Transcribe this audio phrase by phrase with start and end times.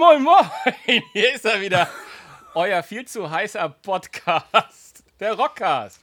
[0.00, 0.50] moin, moin.
[1.12, 1.86] Hier ist er wieder.
[2.54, 5.04] Euer viel zu heißer Podcast.
[5.20, 6.00] Der Rockcast.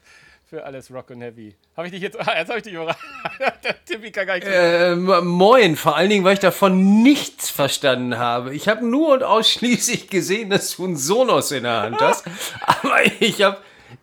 [0.47, 1.55] Für alles Rock und Heavy.
[1.75, 2.15] Habe ich dich jetzt.
[2.19, 3.03] Jetzt habe ich dich überrascht.
[3.63, 4.47] Der Tippi kann gar nicht.
[4.47, 8.53] Äh, moin, vor allen Dingen, weil ich davon nichts verstanden habe.
[8.53, 12.23] Ich habe nur und ausschließlich gesehen, dass du einen Sonos in der Hand hast.
[12.66, 13.57] Aber ich habe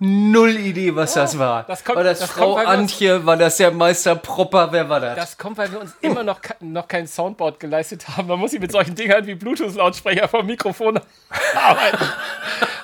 [0.05, 1.65] null Idee, was das war.
[1.65, 3.27] das kommt- war das, das Frau kommt, wir uns- Antje?
[3.27, 4.69] War das der Meister Propper?
[4.71, 5.17] Wer war das?
[5.17, 8.29] Das kommt, weil wir uns immer noch, noch kein Soundboard geleistet haben.
[8.29, 11.01] Man muss sich mit solchen Dingern wie Bluetooth-Lautsprecher vom Mikrofon
[11.55, 12.05] arbeiten.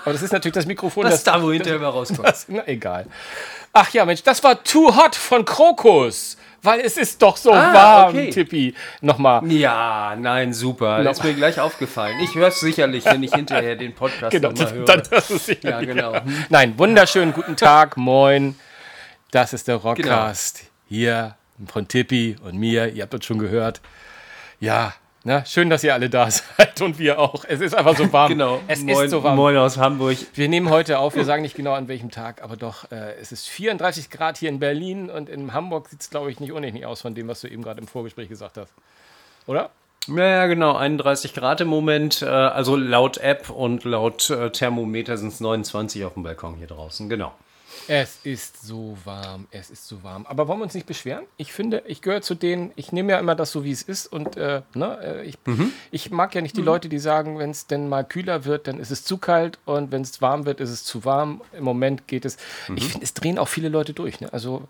[0.05, 2.27] Aber das ist natürlich das Mikrofon, was das, da wo hinterher mal rauskommt.
[2.27, 3.06] das, na, egal.
[3.73, 6.37] Ach ja, Mensch, das war Too Hot von Krokus.
[6.63, 8.30] Weil es ist doch so Ah, warm, okay.
[8.30, 8.75] Tippi.
[9.01, 9.51] Nochmal.
[9.51, 11.03] Ja, nein, super.
[11.03, 11.11] No.
[11.11, 12.16] Ist mir gleich aufgefallen.
[12.23, 14.85] Ich höre es sicherlich, wenn ich hinterher den Podcast Genau, nochmal höre.
[14.85, 15.71] dann hörst du es sicher.
[15.71, 16.15] ja, genau.
[16.15, 16.45] Hm.
[16.51, 18.57] Nein, wunderschönen guten Tag, moin.
[19.31, 20.59] Das ist der Rockcast.
[20.59, 20.71] Genau.
[20.88, 22.88] Hier von Tippi und mir.
[22.93, 23.81] Ihr habt uns schon gehört.
[24.59, 27.45] Ja, na, schön, dass ihr alle da seid und wir auch.
[27.46, 28.30] Es ist einfach so warm.
[28.30, 28.60] Genau.
[28.68, 29.37] Es moin, ist so warm.
[29.37, 30.16] moin aus Hamburg.
[30.35, 33.32] Wir nehmen heute auf, wir sagen nicht genau an welchem Tag, aber doch, äh, es
[33.32, 36.87] ist 34 Grad hier in Berlin und in Hamburg sieht es, glaube ich, nicht unähnlich
[36.87, 38.73] aus von dem, was du eben gerade im Vorgespräch gesagt hast.
[39.46, 39.71] Oder?
[40.07, 40.76] Ja, ja, genau.
[40.76, 42.23] 31 Grad im Moment.
[42.23, 46.66] Äh, also laut App und laut äh, Thermometer sind es 29 auf dem Balkon hier
[46.66, 47.09] draußen.
[47.09, 47.32] Genau.
[47.88, 50.26] Es ist so warm, es ist so warm.
[50.26, 51.24] Aber wollen wir uns nicht beschweren?
[51.37, 54.07] Ich finde, ich gehöre zu denen, ich nehme ja immer das so, wie es ist.
[54.07, 55.38] Und äh, ne, äh, ich,
[55.91, 58.79] ich mag ja nicht die Leute, die sagen, wenn es denn mal kühler wird, dann
[58.79, 59.59] ist es zu kalt.
[59.65, 61.43] Und wenn es warm wird, ist es zu warm.
[61.52, 62.37] Im Moment geht es.
[62.76, 64.21] Ich finde, es drehen auch viele Leute durch.
[64.21, 64.32] Ne?
[64.32, 64.69] Also,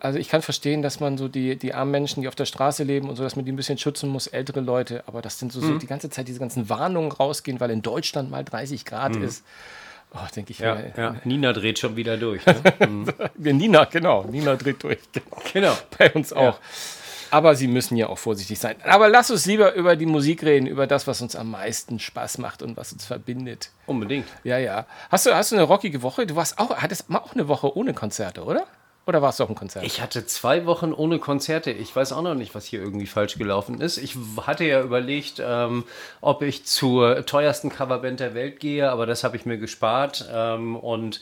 [0.00, 2.82] also ich kann verstehen, dass man so die, die armen Menschen, die auf der Straße
[2.84, 5.04] leben und so, dass man die ein bisschen schützen muss, ältere Leute.
[5.06, 8.30] Aber das sind so, so die ganze Zeit diese ganzen Warnungen rausgehen, weil in Deutschland
[8.30, 9.44] mal 30 Grad ist.
[10.14, 11.16] Oh, denke ich Ja, ja.
[11.24, 12.44] Nina dreht schon wieder durch.
[12.46, 12.54] Ne?
[13.34, 14.24] Wir Nina, genau.
[14.24, 14.98] Nina dreht durch.
[15.12, 15.36] Genau.
[15.52, 15.78] genau.
[15.98, 16.58] Bei uns auch.
[17.30, 18.76] Aber sie müssen ja auch vorsichtig sein.
[18.84, 22.38] Aber lass uns lieber über die Musik reden, über das, was uns am meisten Spaß
[22.38, 23.70] macht und was uns verbindet.
[23.86, 24.26] Unbedingt.
[24.44, 24.86] Ja, ja.
[25.10, 26.26] Hast du, hast du eine rockige Woche?
[26.26, 28.66] Du warst auch, hattest mal auch eine Woche ohne Konzerte, oder?
[29.06, 29.84] Oder warst du auf einem Konzert?
[29.84, 31.70] Ich hatte zwei Wochen ohne Konzerte.
[31.70, 33.98] Ich weiß auch noch nicht, was hier irgendwie falsch gelaufen ist.
[33.98, 35.84] Ich hatte ja überlegt, ähm,
[36.20, 40.28] ob ich zur teuersten Coverband der Welt gehe, aber das habe ich mir gespart.
[40.32, 41.20] Ähm, und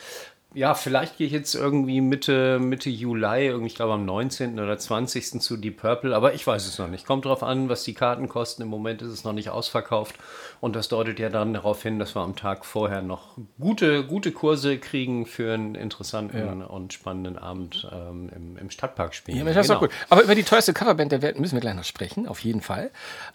[0.54, 4.58] ja, vielleicht gehe ich jetzt irgendwie Mitte, Mitte Juli, irgendwie, ich glaube am 19.
[4.58, 5.40] oder 20.
[5.40, 7.06] zu Deep Purple, aber ich weiß es noch nicht.
[7.06, 8.62] Kommt drauf an, was die Karten kosten.
[8.62, 10.16] Im Moment ist es noch nicht ausverkauft.
[10.60, 14.32] Und das deutet ja dann darauf hin, dass wir am Tag vorher noch gute, gute
[14.32, 19.38] Kurse kriegen für einen interessanten und spannenden Abend ähm, im, im Stadtpark spielen.
[19.38, 19.90] Ja, das ist doch gut.
[20.08, 22.90] Aber über die teuerste Coverband der Welt müssen wir gleich noch sprechen, auf jeden Fall.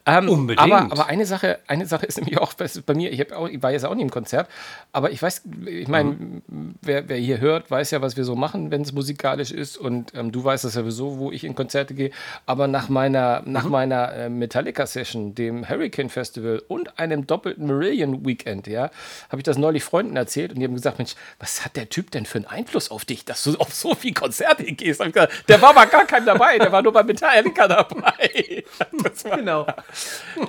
[0.06, 0.72] Ähm, Unbedingt.
[0.72, 3.62] Aber, aber eine, Sache, eine Sache ist nämlich auch ist bei mir, ich, auch, ich
[3.62, 4.50] war jetzt auch nie im Konzert,
[4.92, 6.76] aber ich weiß, ich meine, Mhm.
[6.82, 10.14] wer, wer hier hört, weiß ja, was wir so machen, wenn es musikalisch ist und
[10.16, 12.12] ähm, du weißt das sowieso, wo ich in Konzerte gehe.
[12.46, 13.72] Aber nach meiner, nach Mhm.
[13.72, 18.92] meiner äh, Metallica-Session, dem Hurricane Festival und einem doppelten Marillion Weekend, ja,
[19.30, 22.12] habe ich das neulich Freunden erzählt und die haben gesagt, Mensch, was hat der Typ
[22.12, 25.02] denn für einen Einfluss auf dich, dass du auf so viele Konzerte gehst?
[25.04, 28.64] Gesagt, der war bei gar keinem dabei, der war nur bei Metallica dabei.
[29.04, 29.66] Das war, Genau.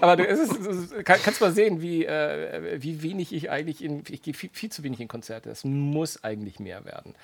[0.01, 3.51] aber du, es ist, es ist, kann, kannst mal sehen, wie, äh, wie wenig ich
[3.51, 5.49] eigentlich in, ich gehe viel, viel zu wenig in Konzerte.
[5.49, 7.15] Das muss eigentlich mehr werden.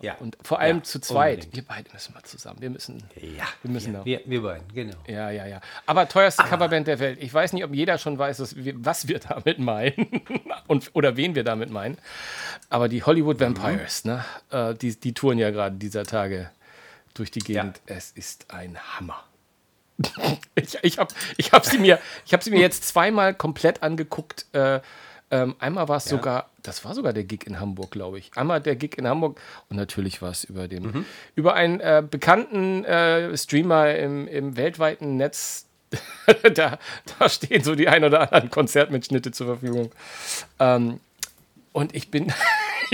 [0.00, 0.14] Ja.
[0.16, 1.34] Und vor allem Ja, zu zweit.
[1.44, 1.56] unbedingt.
[1.56, 2.60] Wir beide müssen mal zusammen.
[2.60, 3.04] Wir müssen.
[3.20, 4.04] Ja, Wir müssen da.
[4.04, 4.96] wir, wir beiden, genau.
[5.06, 5.60] Ja, ja, ja.
[5.86, 7.22] Aber teuerste Coverband der Welt.
[7.22, 10.22] Ich weiß nicht, ob jeder schon weiß, was wir, was wir damit meinen
[10.66, 11.98] und, oder wen wir damit meinen.
[12.70, 14.24] Aber die Hollywood Vampires, ne?
[14.50, 16.50] Äh, die, die touren ja gerade dieser Tage
[17.14, 17.80] durch die Gegend.
[17.86, 19.22] Es ist ein Hammer.
[20.56, 24.46] ich ich habe ich hab sie, mir- ich hab sie mir jetzt zweimal komplett angeguckt.
[24.52, 24.80] Äh,
[25.30, 28.32] ähm, einmal war es sogar, das war sogar der Gig in Hamburg, glaube ich.
[28.34, 31.04] Einmal der Gig in Hamburg und natürlich war es über dem,
[31.36, 35.66] über einen äh, bekannten äh, Streamer im, im weltweiten Netz.
[36.54, 36.78] da,
[37.18, 39.92] da stehen so die ein oder anderen Konzertmitschnitte zur Verfügung.
[40.58, 40.98] Ähm,
[41.72, 42.32] und ich bin,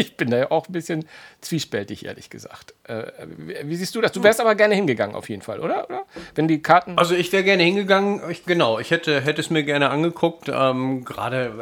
[0.00, 1.04] ich bin da ja auch ein bisschen
[1.40, 2.74] zwiespältig, ehrlich gesagt.
[2.84, 3.04] Äh,
[3.64, 4.12] wie, siehst du das?
[4.12, 5.84] Du wärst aber gerne hingegangen, auf jeden Fall, oder?
[5.88, 6.04] oder?
[6.34, 6.98] Wenn die Karten.
[6.98, 10.48] Also ich wäre gerne hingegangen, ich, genau, ich hätte, hätte es mir gerne angeguckt.
[10.48, 11.52] Ähm, Gerade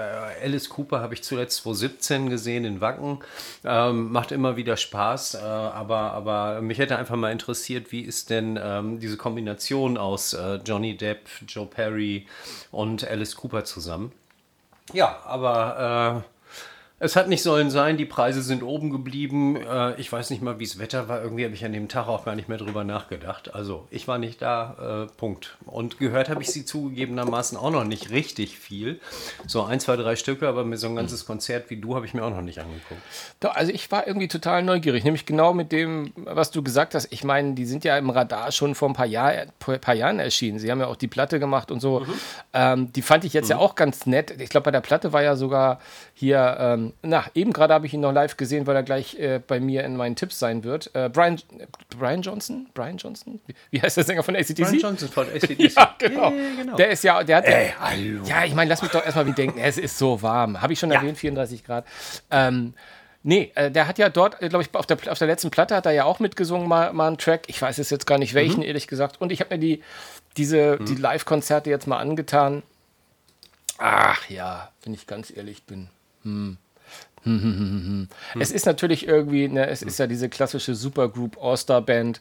[0.40, 3.19] äh, Alice Cooper habe ich zuletzt 2017 gesehen in Wacken.
[3.64, 8.31] Ähm, macht immer wieder Spaß, äh, aber, aber mich hätte einfach mal interessiert, wie ist
[8.31, 12.26] denn ähm, diese Kombination aus äh, Johnny Depp, Joe Perry
[12.70, 14.12] und Alice Cooper zusammen.
[14.93, 16.25] Ja, aber
[17.00, 19.56] Es hat nicht sollen sein, die Preise sind oben geblieben.
[19.56, 21.22] Äh, ich weiß nicht mal, wie es Wetter war.
[21.22, 23.54] Irgendwie habe ich an dem Tag auch gar nicht mehr drüber nachgedacht.
[23.54, 25.58] Also, ich war nicht da, äh, Punkt.
[25.66, 28.98] Und gehört habe ich sie zugegebenermaßen auch noch nicht richtig viel.
[29.46, 32.14] So ein, zwei, drei Stücke, aber mir so ein ganzes Konzert wie du habe ich
[32.14, 33.00] mir auch noch nicht angeguckt.
[33.38, 37.12] Doch, also ich war irgendwie total neugierig, nämlich genau mit dem, was du gesagt hast.
[37.12, 40.58] Ich meine, die sind ja im Radar schon vor ein paar, Jahr, paar Jahren erschienen.
[40.58, 42.00] Sie haben ja auch die Platte gemacht und so.
[42.00, 42.14] Mhm.
[42.54, 43.52] Ähm, die fand ich jetzt mhm.
[43.52, 44.34] ja auch ganz nett.
[44.40, 45.78] Ich glaube, bei der Platte war ja sogar
[46.14, 49.40] hier, ähm, na, eben gerade habe ich ihn noch live gesehen, weil er gleich äh,
[49.44, 50.90] bei mir in meinen Tipps sein wird.
[50.94, 51.40] Äh, Brian,
[51.99, 52.69] Brian Johnson?
[52.75, 53.40] Brian Johnson?
[53.46, 54.56] Wie, wie, heißt der Sänger von ACDC?
[54.56, 55.58] Brian Johnson von ACDC.
[55.76, 56.31] ja, genau.
[56.31, 56.76] Yeah, genau.
[56.76, 57.44] Der ist ja, der hat.
[57.46, 58.23] Ey, hallo.
[58.25, 60.61] Ja, ich meine, lass mich doch erstmal wie denken, es ist so warm.
[60.61, 60.96] Habe ich schon ja.
[60.96, 61.85] erwähnt, 34 Grad.
[62.31, 62.75] Ähm,
[63.25, 65.75] Nee, äh, der hat ja dort, äh, glaube ich, auf der, auf der letzten Platte
[65.75, 67.43] hat er ja auch mitgesungen, mal, mal einen Track.
[67.49, 68.67] Ich weiß es jetzt gar nicht welchen, mhm.
[68.67, 69.20] ehrlich gesagt.
[69.20, 69.82] Und ich habe mir die,
[70.37, 70.87] diese, mhm.
[70.87, 72.62] die Live-Konzerte jetzt mal angetan.
[73.79, 75.88] Ach ja, wenn ich ganz ehrlich bin.
[76.23, 76.58] Hm.
[77.24, 78.40] Hm, hm, hm, hm.
[78.40, 82.20] Es ist natürlich irgendwie, ne, es ist ja diese klassische Supergroup All-Star-Band.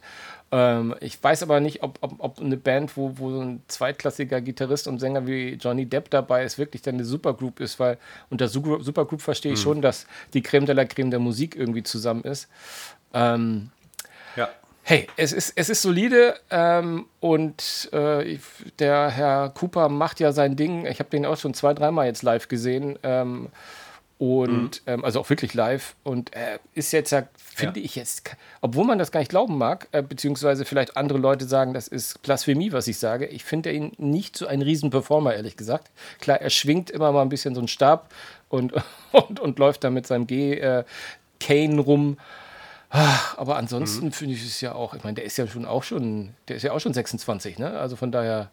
[0.52, 4.42] Ähm, ich weiß aber nicht, ob, ob, ob eine Band, wo, wo so ein zweitklassiger
[4.42, 7.98] Gitarrist und Sänger wie Johnny Depp dabei ist, wirklich dann eine Supergroup ist, weil
[8.30, 9.64] unter Supergroup verstehe ich hm.
[9.64, 12.48] schon, dass die Creme de la Creme der Musik irgendwie zusammen ist.
[13.14, 13.70] Ähm,
[14.36, 14.50] ja.
[14.84, 18.38] Hey, es ist, es ist solide ähm, und äh,
[18.80, 20.86] der Herr Cooper macht ja sein Ding.
[20.86, 22.98] Ich habe den auch schon zwei, dreimal jetzt live gesehen.
[23.04, 23.50] Ähm,
[24.20, 24.94] und mhm.
[24.94, 25.96] ähm, also auch wirklich live.
[26.04, 27.86] Und äh, ist jetzt, finde ja.
[27.86, 31.74] ich jetzt, obwohl man das gar nicht glauben mag, äh, beziehungsweise vielleicht andere Leute sagen,
[31.74, 33.28] das ist Blasphemie, was ich sage.
[33.28, 35.92] Ich finde ihn nicht so ein Riesenperformer, ehrlich gesagt.
[36.20, 38.12] Klar, er schwingt immer mal ein bisschen so einen Stab
[38.50, 38.74] und,
[39.12, 42.18] und, und läuft da mit seinem G-Cane äh, rum.
[42.90, 44.12] Aber ansonsten mhm.
[44.14, 46.64] finde ich es ja auch, ich meine, der ist ja schon auch schon, der ist
[46.64, 47.78] ja auch schon 26, ne?
[47.78, 48.50] Also von daher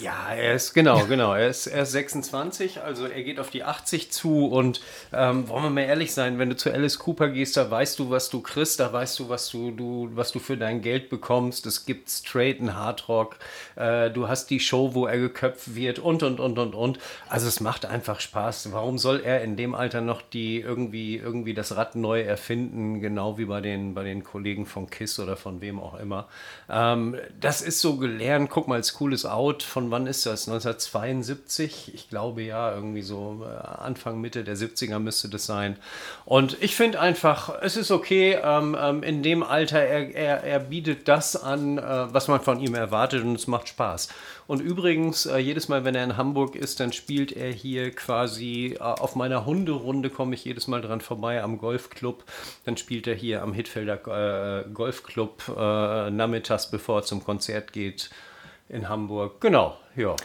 [0.00, 1.34] ja, er ist, genau, genau.
[1.34, 4.80] Er ist, er ist 26, also er geht auf die 80 zu und
[5.12, 8.08] ähm, wollen wir mal ehrlich sein, wenn du zu Alice Cooper gehst, da weißt du,
[8.08, 11.66] was du kriegst, da weißt du, was du, du, was du für dein Geld bekommst.
[11.66, 13.36] Es gibt straighten Hardrock,
[13.76, 16.98] äh, du hast die Show, wo er geköpft wird und, und, und, und, und.
[17.28, 18.72] Also es macht einfach Spaß.
[18.72, 23.36] Warum soll er in dem Alter noch die irgendwie, irgendwie das Rad neu erfinden, genau
[23.36, 26.28] wie bei den, bei den Kollegen von KISS oder von wem auch immer.
[26.70, 30.48] Ähm, das ist so gelernt, guck mal, als cooles Out von wann ist das?
[30.48, 31.92] 1972?
[31.94, 35.76] Ich glaube ja, irgendwie so äh, Anfang, Mitte der 70er müsste das sein.
[36.24, 40.60] Und ich finde einfach, es ist okay, ähm, ähm, in dem Alter, er, er, er
[40.60, 44.08] bietet das an, äh, was man von ihm erwartet und es macht Spaß.
[44.46, 48.76] Und übrigens, äh, jedes Mal, wenn er in Hamburg ist, dann spielt er hier quasi
[48.78, 52.24] äh, auf meiner Hunderunde, komme ich jedes Mal dran vorbei am Golfclub.
[52.64, 58.10] Dann spielt er hier am Hitfelder äh, Golfclub äh, nachmittags, bevor er zum Konzert geht
[58.68, 59.40] in Hamburg.
[59.40, 60.16] Genau, ja.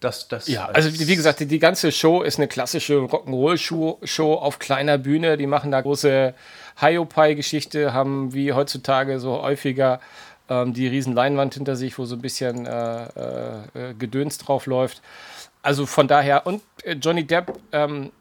[0.00, 4.34] Das, das ja, also wie, wie gesagt, die, die, ganze Show ist eine klassische Rock'n'Roll-Show
[4.34, 5.38] auf kleiner Bühne.
[5.38, 6.34] Die machen da große
[6.78, 10.00] Hiopai-Geschichte, haben wie heutzutage so häufiger
[10.48, 15.02] ähm, die riesen Leinwand hinter sich, wo so ein bisschen äh, äh, Gedöns drauf läuft.
[15.62, 18.12] Also von daher, und äh, Johnny Depp, ähm,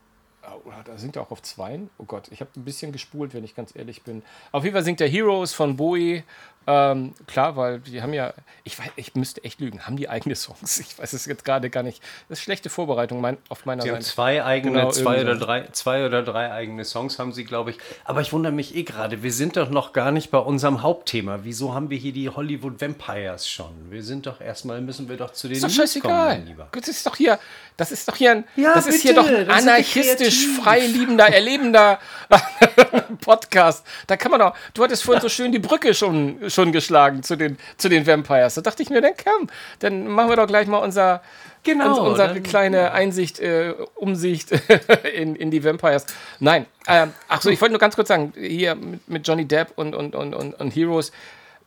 [0.43, 1.89] oh, da singt er auch auf Zweien.
[1.97, 4.23] Oh Gott, ich habe ein bisschen gespult, wenn ich ganz ehrlich bin.
[4.51, 6.23] Auf jeden Fall singt er Heroes von Bowie
[6.67, 8.33] ähm, klar, weil die haben ja,
[8.63, 10.79] ich weiß, ich müsste echt lügen, haben die eigene Songs?
[10.79, 12.01] Ich weiß es jetzt gerade gar nicht.
[12.27, 13.97] Das ist schlechte Vorbereitung mein, auf meiner sie Seite.
[13.97, 17.71] Haben zwei eigene, genau, zwei oder drei, zwei oder drei eigene Songs haben sie, glaube
[17.71, 17.77] ich.
[18.03, 21.39] Aber ich wundere mich eh gerade, wir sind doch noch gar nicht bei unserem Hauptthema.
[21.43, 23.91] Wieso haben wir hier die Hollywood Vampires schon?
[23.91, 26.35] Wir sind doch erstmal, müssen wir doch zu den ist doch scheißegal.
[26.35, 26.67] kommen, lieber.
[26.71, 27.39] Das ist doch hier,
[27.77, 31.99] das ist doch hier ein, ja, das bitte, ist hier doch ein anarchistisch freiliebender, erlebender
[33.21, 33.85] Podcast.
[34.07, 37.35] Da kann man doch, du hattest vorhin so schön die Brücke schon schon geschlagen zu
[37.35, 38.55] den, zu den Vampires.
[38.55, 39.47] Da dachte ich mir, dann komm,
[39.79, 41.21] dann machen wir doch gleich mal unser,
[41.63, 44.51] genau, uns, unsere kleine Einsicht, äh, Umsicht
[45.15, 46.05] in, in die Vampires.
[46.39, 49.73] Nein, äh, ach so, ich wollte nur ganz kurz sagen, hier mit, mit Johnny Depp
[49.75, 51.11] und, und, und, und, und Heroes,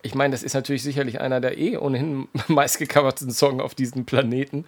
[0.03, 4.65] ich meine, das ist natürlich sicherlich einer der eh ohnehin meistgecoverten Songs auf diesem Planeten.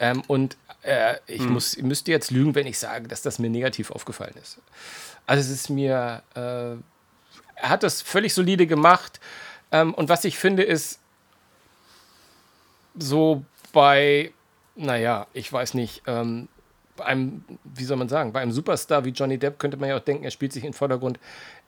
[0.00, 1.52] Ähm, und äh, ich hm.
[1.52, 4.58] muss, müsste jetzt lügen, wenn ich sage, dass das mir negativ aufgefallen ist.
[5.26, 6.76] Also es ist mir äh,
[7.60, 9.20] er hat das völlig solide gemacht.
[9.72, 10.98] Ähm, und was ich finde, ist
[12.98, 14.32] so bei,
[14.74, 16.48] naja, ich weiß nicht, ähm,
[16.96, 19.96] bei einem, wie soll man sagen, bei einem Superstar wie Johnny Depp könnte man ja
[19.96, 21.18] auch denken, er spielt sich in den Vordergrund.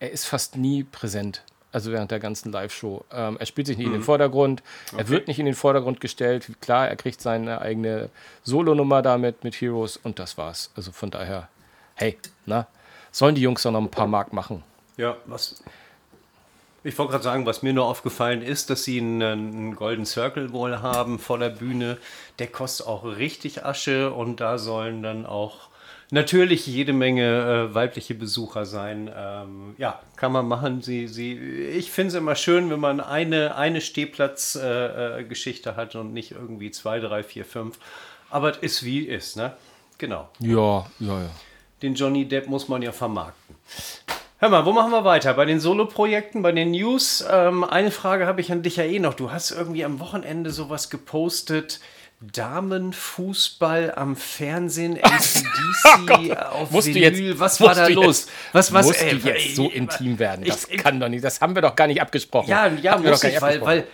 [0.01, 1.43] Er ist fast nie präsent.
[1.73, 3.05] Also während der ganzen Live-Show.
[3.13, 3.95] Ähm, er spielt sich nicht mhm.
[3.95, 4.07] in den mhm.
[4.07, 4.63] Vordergrund.
[4.93, 5.01] Okay.
[5.01, 6.49] Er wird nicht in den Vordergrund gestellt.
[6.61, 8.11] Klar, er kriegt seine eigene
[8.45, 10.71] Solonummer damit mit Heroes und das war's.
[10.77, 11.49] Also von daher,
[11.95, 12.67] hey, na,
[13.11, 14.63] sollen die Jungs doch noch ein paar Mark machen.
[14.99, 15.63] Ja, was,
[16.85, 20.53] ich wollte gerade sagen, was mir nur aufgefallen ist, dass sie einen, einen Golden Circle
[20.53, 21.99] wohl haben vor der Bühne.
[22.39, 25.69] Der kostet auch richtig Asche und da sollen dann auch
[26.13, 29.11] natürlich jede Menge äh, weibliche Besucher sein.
[29.17, 30.83] Ähm, ja, kann man machen.
[30.83, 35.97] Sie, sie, ich finde es immer schön, wenn man eine, eine Stehplatzgeschichte äh, äh, hat
[35.97, 37.79] und nicht irgendwie zwei, drei, vier, fünf.
[38.31, 39.53] Aber es ist wie es ist, ne?
[39.99, 40.29] Genau.
[40.39, 41.31] Ja, ja, ja.
[41.83, 43.57] Den Johnny Depp muss man ja vermarkten.
[44.39, 45.35] Hör mal, wo machen wir weiter?
[45.35, 47.25] Bei den Solo-Projekten, bei den News?
[47.31, 49.15] Ähm, eine Frage habe ich an dich ja eh noch.
[49.15, 51.81] Du hast irgendwie am Wochenende sowas gepostet.
[52.33, 57.11] Damenfußball am Fernsehen, ACDC oh auf musst Vinyl.
[57.11, 58.29] Du jetzt, was war da los?
[58.53, 60.45] was, was, musst ey, du jetzt ey, so intim werden?
[60.45, 61.25] Das ich, kann doch nicht.
[61.25, 62.49] Das haben wir doch gar nicht abgesprochen.
[62.49, 63.87] Ja, ja, muss ich, weil, weil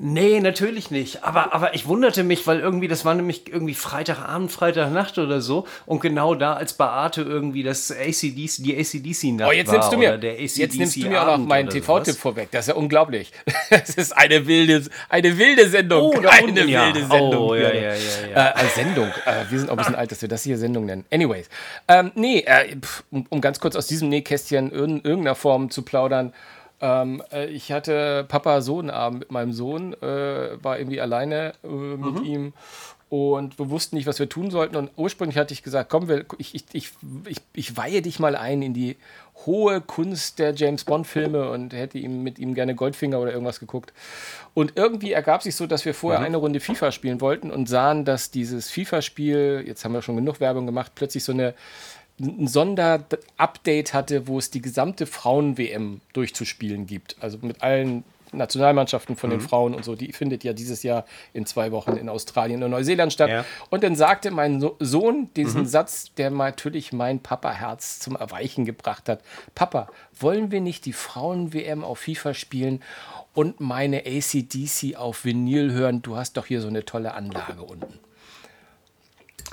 [0.00, 1.24] Nee, natürlich nicht.
[1.24, 5.66] Aber, aber ich wunderte mich, weil irgendwie, das war nämlich irgendwie Freitagabend, Freitagnacht oder so.
[5.86, 10.16] Und genau da, als Beate irgendwie das ACDC, die ACDC-Nacht oh, jetzt nimmst du mir,
[10.22, 12.48] Jetzt nimmst du mir auch noch meinen TV-Tipp vorweg.
[12.52, 13.32] Das ist ja unglaublich.
[13.70, 16.14] Es ist eine wilde, eine wilde Sendung.
[16.16, 16.86] Oh, eine unten, ja.
[16.86, 17.48] wilde Sendung.
[17.48, 17.94] Oh, ja, ja, ja.
[18.34, 18.50] ja.
[18.50, 19.08] Äh, Sendung.
[19.26, 21.04] Äh, wir sind auch ein bisschen alt, dass wir das hier Sendung nennen.
[21.10, 21.48] Anyways.
[21.86, 22.76] Ähm, nee, äh,
[23.10, 26.32] um, um ganz kurz aus diesem Nähkästchen in irgendeiner Form zu plaudern.
[26.80, 32.24] Ähm, äh, ich hatte Papa-Sohn-Abend mit meinem Sohn, äh, war irgendwie alleine äh, mit mhm.
[32.24, 32.52] ihm
[33.10, 34.76] und wir wussten nicht, was wir tun sollten.
[34.76, 36.90] Und ursprünglich hatte ich gesagt, komm, wir, ich, ich, ich,
[37.26, 38.96] ich, ich weihe dich mal ein in die
[39.46, 43.94] hohe Kunst der James Bond-Filme und hätte ihm mit ihm gerne Goldfinger oder irgendwas geguckt.
[44.52, 46.26] Und irgendwie ergab sich so, dass wir vorher mhm.
[46.26, 50.40] eine Runde FIFA spielen wollten und sahen, dass dieses FIFA-Spiel, jetzt haben wir schon genug
[50.40, 51.54] Werbung gemacht, plötzlich so eine
[52.20, 57.16] ein Sonderupdate hatte, wo es die gesamte Frauen-WM durchzuspielen gibt.
[57.20, 59.34] Also mit allen Nationalmannschaften von mhm.
[59.34, 62.70] den Frauen und so, die findet ja dieses Jahr in zwei Wochen in Australien und
[62.70, 63.30] Neuseeland statt.
[63.30, 63.44] Ja.
[63.70, 65.66] Und dann sagte mein so Sohn diesen mhm.
[65.66, 69.22] Satz, der natürlich mein Papa-Herz zum Erweichen gebracht hat.
[69.54, 72.82] Papa, wollen wir nicht die Frauen-WM auf FIFA spielen
[73.34, 76.02] und meine ACDC auf Vinyl hören?
[76.02, 77.98] Du hast doch hier so eine tolle Anlage unten.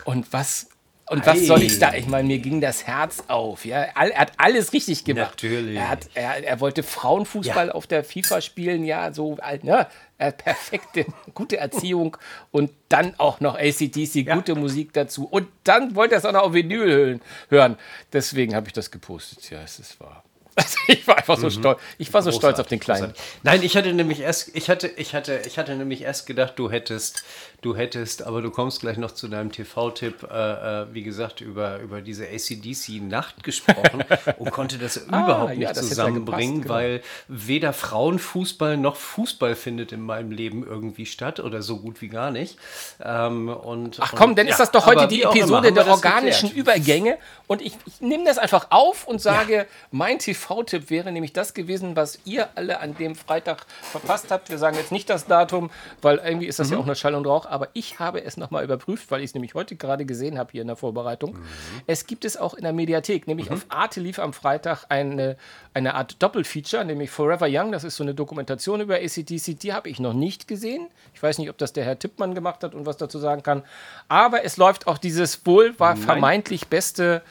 [0.03, 0.69] Und was
[1.07, 1.93] und was soll ich da?
[1.93, 3.63] Ich meine, mir ging das Herz auf.
[3.63, 3.83] Ja?
[3.83, 5.31] Er hat alles richtig gemacht.
[5.43, 5.75] Natürlich.
[5.75, 7.73] Er, hat, er, er wollte Frauenfußball ja.
[7.73, 9.87] auf der FIFA spielen, ja, so ne?
[10.17, 12.17] perfekte, gute Erziehung
[12.51, 14.35] und dann auch noch ACDC, ja.
[14.35, 15.27] gute Musik dazu.
[15.27, 17.19] Und dann wollte er es auch noch auf Vinyl
[17.49, 17.77] hören.
[18.11, 19.47] Deswegen habe ich das gepostet.
[19.51, 20.23] Ja, es ist wahr.
[20.55, 21.51] Also ich war einfach so mhm.
[21.51, 21.79] stolz.
[21.97, 22.37] Ich war so Großartig.
[22.37, 23.13] stolz auf den Kleinen.
[23.43, 26.71] Nein, ich hatte nämlich erst, ich hatte, ich hatte, ich hatte nämlich erst gedacht, du
[26.71, 27.23] hättest
[27.65, 31.79] du hättest, aber du kommst gleich noch zu deinem TV-Tipp, äh, äh, wie gesagt, über,
[31.79, 34.03] über diese ACDC-Nacht gesprochen
[34.37, 36.73] und konnte das ah, überhaupt nicht ja, zusammenbringen, gepasst, genau.
[36.75, 42.07] weil weder Frauenfußball noch Fußball findet in meinem Leben irgendwie statt oder so gut wie
[42.07, 42.57] gar nicht.
[43.03, 47.17] Ähm, und, Ach komm, dann ja, ist das doch heute die Episode der organischen Übergänge
[47.47, 49.65] und ich, ich nehme das einfach auf und sage, ja.
[49.89, 54.49] mein TV-Tipp wäre nämlich das gewesen, was ihr alle an dem Freitag verpasst habt.
[54.49, 55.71] Wir sagen jetzt nicht das Datum,
[56.03, 56.73] weil irgendwie ist das mhm.
[56.73, 59.33] ja auch eine Schall und Rauch aber ich habe es nochmal überprüft, weil ich es
[59.33, 61.35] nämlich heute gerade gesehen habe hier in der Vorbereitung.
[61.35, 61.41] Mhm.
[61.87, 63.55] Es gibt es auch in der Mediathek, nämlich mhm.
[63.55, 65.37] auf Arte lief am Freitag eine,
[65.73, 67.71] eine Art Doppelfeature, nämlich Forever Young.
[67.71, 70.87] Das ist so eine Dokumentation über ACDC, die habe ich noch nicht gesehen.
[71.13, 73.63] Ich weiß nicht, ob das der Herr Tippmann gemacht hat und was dazu sagen kann.
[74.09, 77.21] Aber es läuft auch dieses wohl war vermeintlich beste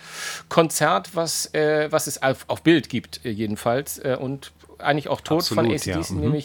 [0.48, 3.98] Konzert, was, äh, was es auf, auf Bild gibt, äh, jedenfalls.
[3.98, 6.16] Äh, und eigentlich auch tot Absolut, von ACDC, ja.
[6.16, 6.42] mhm.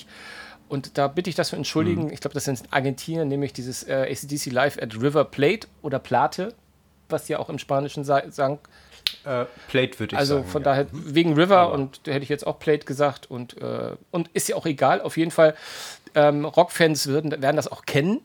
[0.69, 2.05] Und da bitte ich das zu entschuldigen.
[2.05, 2.13] Mhm.
[2.13, 6.53] Ich glaube, das sind Argentinien, nämlich dieses äh, ACDC Live at River Plate oder Plate,
[7.09, 8.59] was ja auch im Spanischen sagen.
[9.25, 10.43] Äh, Plate würde ich also sagen.
[10.43, 10.65] Also von ja.
[10.65, 11.73] daher wegen River Aber.
[11.73, 15.01] und da hätte ich jetzt auch Plate gesagt und, äh, und ist ja auch egal.
[15.01, 15.55] Auf jeden Fall,
[16.15, 18.21] ähm, Rockfans würden, werden das auch kennen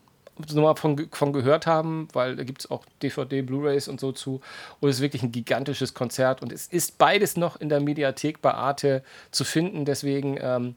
[0.53, 4.11] nur mal von, von gehört haben, weil da gibt es auch DVD, Blu-rays und so
[4.11, 4.41] zu.
[4.79, 8.41] Und es ist wirklich ein gigantisches Konzert und es ist beides noch in der Mediathek
[8.41, 9.85] bei Arte zu finden.
[9.85, 10.75] Deswegen ähm,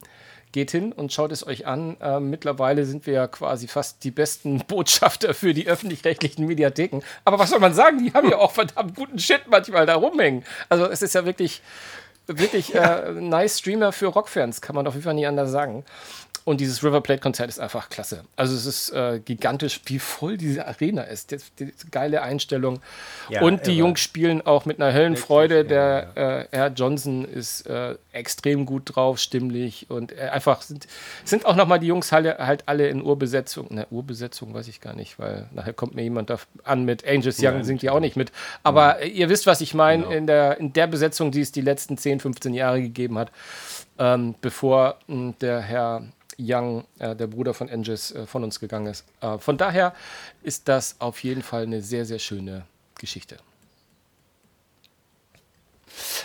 [0.51, 1.97] Geht hin und schaut es euch an.
[2.01, 7.01] Äh, mittlerweile sind wir ja quasi fast die besten Botschafter für die öffentlich-rechtlichen Mediatheken.
[7.25, 8.03] Aber was soll man sagen?
[8.03, 10.43] Die haben ja auch verdammt guten Shit manchmal da rumhängen.
[10.67, 11.61] Also es ist ja wirklich,
[12.25, 15.85] wirklich äh, nice Streamer für Rockfans, kann man auf jeden Fall nie anders sagen.
[16.49, 18.23] Und dieses River Plate Konzert ist einfach klasse.
[18.35, 21.29] Also es ist äh, gigantisch, wie voll diese Arena ist.
[21.29, 22.79] Die, die geile Einstellung.
[23.29, 25.63] Ja, und die Jungs spielen auch mit einer Höllenfreude.
[25.63, 30.87] Der äh, Herr Johnson ist äh, extrem gut drauf, stimmlich und äh, einfach sind,
[31.23, 33.67] sind auch nochmal die Jungs halt, halt alle in Urbesetzung.
[33.69, 37.37] Ne, Urbesetzung weiß ich gar nicht, weil nachher kommt mir jemand da an mit Angels
[37.37, 38.31] Young, ja, singt ja auch nicht mit.
[38.63, 39.05] Aber ja.
[39.05, 40.15] ihr wisst, was ich meine, genau.
[40.15, 43.31] in, der, in der Besetzung, die es die letzten 10, 15 Jahre gegeben hat,
[43.99, 46.01] ähm, bevor mh, hm, der Herr
[46.39, 49.05] Young, äh, der Bruder von Angus, äh, von uns gegangen ist.
[49.21, 49.93] Äh, von daher
[50.41, 52.65] ist das auf jeden Fall eine sehr, sehr schöne
[52.95, 53.37] Geschichte.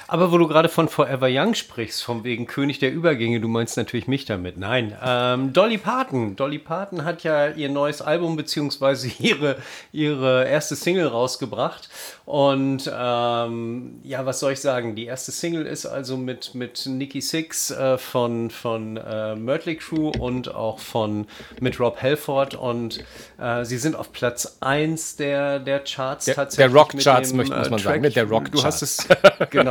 [0.09, 3.77] Aber wo du gerade von Forever Young sprichst, vom wegen König der Übergänge, du meinst
[3.77, 4.57] natürlich mich damit.
[4.57, 6.37] Nein, ähm, Dolly Parton.
[6.37, 9.57] Dolly Parton hat ja ihr neues Album beziehungsweise ihre,
[9.93, 11.89] ihre erste Single rausgebracht.
[12.25, 14.95] Und ähm, ja, was soll ich sagen?
[14.95, 20.11] Die erste Single ist also mit, mit Nikki Six äh, von, von äh, Mötley Crew
[20.19, 21.27] und auch von
[21.61, 22.55] mit Rob Halford.
[22.55, 23.05] Und
[23.39, 26.73] äh, sie sind auf Platz 1 der, der Charts der, tatsächlich.
[26.73, 28.01] Der Rock-Charts, möchte man sagen.
[28.01, 28.61] Mit der Rock-Charts.
[28.61, 29.09] Du hast es,
[29.51, 29.64] genau.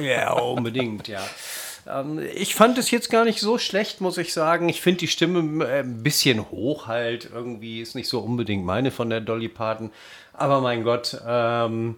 [0.00, 1.22] Ja, unbedingt, ja.
[1.86, 4.68] Ähm, ich fand es jetzt gar nicht so schlecht, muss ich sagen.
[4.68, 7.30] Ich finde die Stimme äh, ein bisschen hoch halt.
[7.32, 9.90] Irgendwie ist nicht so unbedingt meine von der Dolly Parton.
[10.32, 11.96] Aber mein Gott, ähm,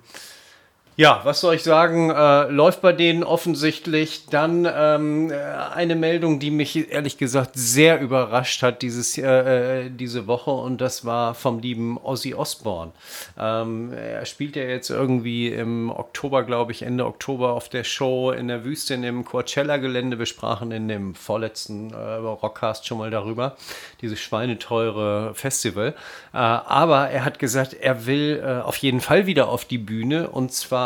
[0.98, 2.08] ja, was soll ich sagen?
[2.08, 4.28] Äh, läuft bei denen offensichtlich.
[4.30, 9.90] Dann ähm, äh, eine Meldung, die mich ehrlich gesagt sehr überrascht hat dieses, äh, äh,
[9.90, 12.92] diese Woche und das war vom lieben Ozzy Osbourne.
[13.38, 18.30] Ähm, er spielt ja jetzt irgendwie im Oktober, glaube ich, Ende Oktober auf der Show
[18.30, 20.18] in der Wüste in dem Coachella-Gelände.
[20.18, 23.58] Wir sprachen in dem vorletzten äh, Rockcast schon mal darüber,
[24.00, 25.88] dieses schweineteure Festival.
[26.32, 30.52] Äh, aber er hat gesagt, er will auf jeden Fall wieder auf die Bühne und
[30.52, 30.85] zwar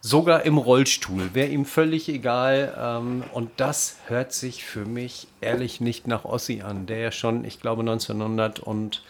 [0.00, 1.34] sogar im Rollstuhl.
[1.34, 2.74] Wäre ihm völlig egal.
[2.78, 7.44] Ähm, und das hört sich für mich ehrlich nicht nach Ossi an, der ja schon,
[7.44, 9.02] ich glaube, 1900 und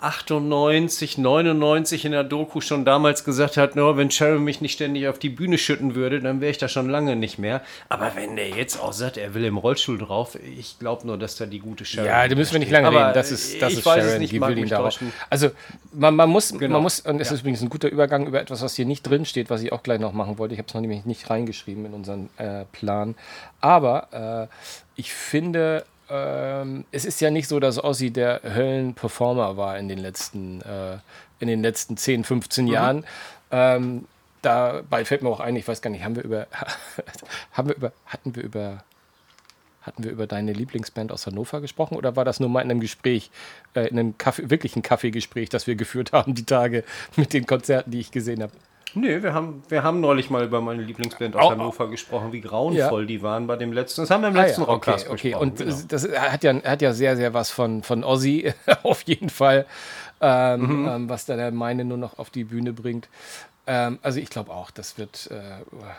[0.00, 5.08] 98, 99 in der Doku schon damals gesagt hat, no, wenn Sharon mich nicht ständig
[5.08, 7.62] auf die Bühne schütten würde, dann wäre ich da schon lange nicht mehr.
[7.88, 11.36] Aber wenn der jetzt auch sagt, er will im Rollstuhl drauf, ich glaube nur, dass
[11.36, 13.14] da die gute Sharon Ja, da müssen wir nicht lange Aber reden.
[13.14, 14.98] Das ist, das ist Sharon, nicht, die will ihn darauf.
[15.28, 15.50] Also
[15.92, 16.74] man, man, muss, genau.
[16.74, 17.34] man muss, und es ja.
[17.34, 19.82] ist übrigens ein guter Übergang über etwas, was hier nicht drin steht, was ich auch
[19.82, 20.54] gleich noch machen wollte.
[20.54, 23.14] Ich habe es noch nämlich nicht reingeschrieben in unseren äh, Plan.
[23.60, 24.54] Aber äh,
[24.96, 29.98] ich finde, ähm, es ist ja nicht so, dass Ossi der Höllenperformer war in den
[29.98, 30.98] letzten, äh,
[31.38, 32.70] in den letzten 10, 15 mhm.
[32.70, 33.04] Jahren.
[33.50, 34.06] Ähm,
[34.42, 36.46] dabei fällt mir auch ein, ich weiß gar nicht, haben wir über,
[37.52, 38.82] haben wir über, hatten wir über,
[39.82, 42.80] hatten wir über deine Lieblingsband aus Hannover gesprochen oder war das nur mal in einem
[42.80, 43.30] Gespräch,
[43.74, 46.84] äh, in einem Kaffee, wirklichen Kaffeegespräch, das wir geführt haben, die Tage
[47.16, 48.52] mit den Konzerten, die ich gesehen habe?
[48.94, 52.40] Nee, wir haben, wir haben neulich mal über meine Lieblingsband aus oh, Hannover gesprochen, wie
[52.40, 53.06] grauenvoll ja.
[53.06, 54.02] die waren bei dem letzten.
[54.02, 55.30] Das haben wir im letzten ah, ja, okay, okay.
[55.30, 55.34] besprochen.
[55.34, 55.76] Und genau.
[55.88, 59.66] das hat ja, hat ja sehr, sehr was von, von Ozzy, auf jeden Fall,
[60.20, 60.88] ähm, mhm.
[60.88, 63.08] ähm, was da der meine nur noch auf die Bühne bringt.
[63.66, 65.40] Ähm, also ich glaube auch, das wird, äh,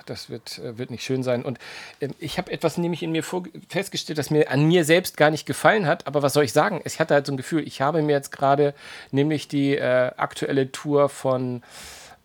[0.06, 1.44] das wird, äh, wird nicht schön sein.
[1.44, 1.60] Und
[2.02, 5.46] äh, ich habe etwas nämlich in mir festgestellt, das mir an mir selbst gar nicht
[5.46, 6.08] gefallen hat.
[6.08, 6.82] Aber was soll ich sagen?
[6.84, 8.74] Ich hatte halt so ein Gefühl, ich habe mir jetzt gerade
[9.12, 11.64] nämlich die äh, aktuelle Tour von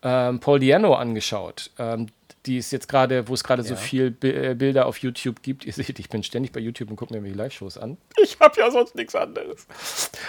[0.07, 1.71] ähm, Paul Diano angeschaut.
[1.79, 2.07] Ähm,
[2.47, 3.69] die ist jetzt gerade, wo es gerade ja.
[3.69, 5.65] so viel Bi äh, Bilder auf YouTube gibt.
[5.67, 7.97] Ihr seht, ich bin ständig bei YouTube und gucke mir die Live-Shows an.
[8.23, 9.67] Ich habe ja sonst nichts anderes.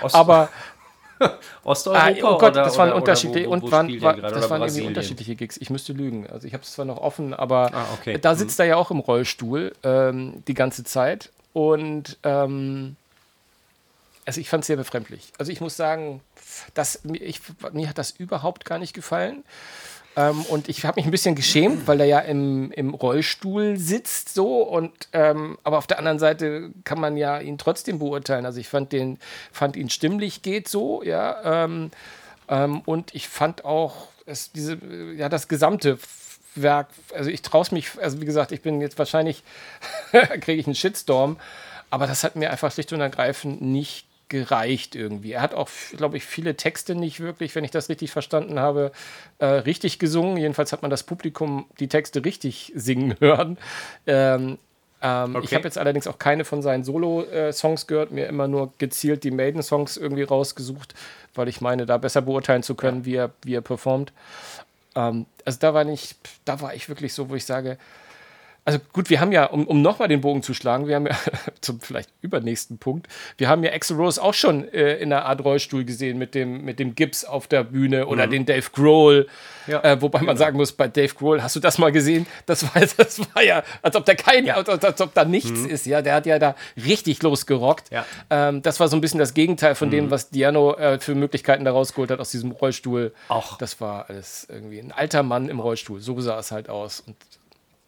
[0.01, 0.49] Ost Aber
[1.63, 2.07] Osteuropa?
[2.07, 5.57] Ah, oh Gott, oder, das waren unterschiedliche und waren, war, das waren irgendwie unterschiedliche Gigs.
[5.57, 6.27] Ich müsste lügen.
[6.27, 8.17] Also ich habe es zwar noch offen, aber ah, okay.
[8.19, 8.63] da sitzt hm.
[8.63, 12.95] er ja auch im Rollstuhl ähm, die ganze Zeit und ähm,
[14.25, 15.31] also ich fand es sehr befremdlich.
[15.37, 16.21] Also ich muss sagen,
[16.73, 17.41] dass, ich,
[17.73, 19.43] mir hat das überhaupt gar nicht gefallen.
[20.17, 24.33] Ähm, und ich habe mich ein bisschen geschämt, weil er ja im, im Rollstuhl sitzt
[24.33, 28.45] so und ähm, aber auf der anderen Seite kann man ja ihn trotzdem beurteilen.
[28.45, 29.19] Also ich fand den,
[29.51, 31.65] fand ihn stimmlich geht so, ja.
[31.65, 31.91] Ähm,
[32.49, 34.79] ähm und ich fand auch es, diese,
[35.15, 35.99] ja, das gesamte
[36.55, 39.43] Werk, also ich traue es mich, also wie gesagt, ich bin jetzt wahrscheinlich,
[40.41, 41.37] kriege ich einen Shitstorm,
[41.91, 45.33] aber das hat mir einfach schlicht und ergreifend nicht gereicht irgendwie.
[45.33, 48.91] Er hat auch, glaube ich, viele Texte nicht wirklich, wenn ich das richtig verstanden habe,
[49.39, 50.37] äh, richtig gesungen.
[50.37, 53.57] Jedenfalls hat man das Publikum die Texte richtig singen hören.
[54.05, 54.57] Ähm,
[55.01, 55.45] ähm, okay.
[55.45, 59.31] Ich habe jetzt allerdings auch keine von seinen Solo-Songs gehört, mir immer nur gezielt die
[59.31, 60.95] Maiden-Songs irgendwie rausgesucht,
[61.35, 64.11] weil ich meine, da besser beurteilen zu können, wie, er, wie er performt.
[64.95, 67.77] Ähm, also da war nicht, da war ich wirklich so, wo ich sage,
[68.67, 71.15] also gut, wir haben ja, um, um nochmal den Bogen zu schlagen, wir haben ja
[71.61, 75.41] zum vielleicht übernächsten Punkt, wir haben ja Axel Rose auch schon äh, in einer Art
[75.41, 78.31] Rollstuhl gesehen mit dem, mit dem Gips auf der Bühne oder mhm.
[78.31, 79.27] den Dave Grohl.
[79.67, 79.81] Ja.
[79.83, 80.39] Äh, wobei man genau.
[80.39, 82.27] sagen muss, bei Dave Grohl, hast du das mal gesehen?
[82.45, 84.55] Das war, das war ja, als ob da kein, ja.
[84.55, 85.69] als, als, ob da nichts mhm.
[85.69, 86.01] ist, ja.
[86.01, 87.89] Der hat ja da richtig losgerockt.
[87.89, 88.05] Ja.
[88.29, 89.91] Ähm, das war so ein bisschen das Gegenteil von mhm.
[89.91, 93.13] dem, was Diano äh, für Möglichkeiten da rausgeholt hat aus diesem Rollstuhl.
[93.29, 93.57] Auch.
[93.59, 96.01] Das war alles irgendwie ein alter Mann im Rollstuhl.
[96.01, 96.99] So sah es halt aus.
[96.99, 97.15] Und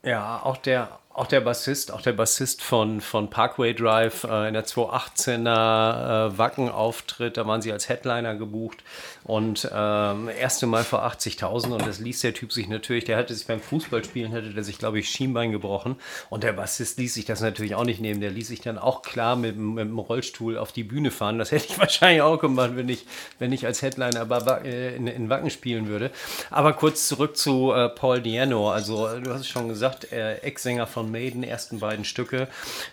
[0.03, 4.53] ja, auch der, auch der Bassist, auch der Bassist von, von Parkway Drive äh, in
[4.53, 8.77] der 218er äh, Wacken-Auftritt, da waren sie als Headliner gebucht.
[9.25, 13.35] Und ähm, erste Mal vor 80.000 und das ließ der Typ sich natürlich, der hatte
[13.35, 15.97] sich beim Fußballspielen, hatte der sich, glaube ich, Schienbein gebrochen.
[16.29, 19.01] Und der Bassist ließ sich das natürlich auch nicht nehmen, der ließ sich dann auch
[19.01, 22.71] klar mit, mit dem Rollstuhl auf die Bühne fahren, das hätte ich wahrscheinlich auch gemacht,
[22.75, 23.05] wenn ich,
[23.39, 24.25] wenn ich als Headliner
[24.63, 26.11] äh, in, in Wacken spielen würde.
[26.49, 31.08] Aber kurz zurück zu äh, Paul Diano, also du hast es schon gesagt, Ex-Sänger von
[31.11, 32.47] Maiden, ersten beiden Stücke.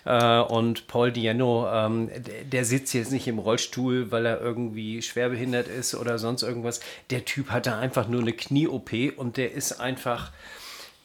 [0.05, 2.11] Äh, und Paul Diano, ähm,
[2.50, 6.81] der, sitzt jetzt nicht im Rollstuhl, weil er irgendwie schwerbehindert ist oder sonst irgendwas.
[7.11, 10.33] Der Typ hatte einfach nur eine Knie-OP und der ist einfach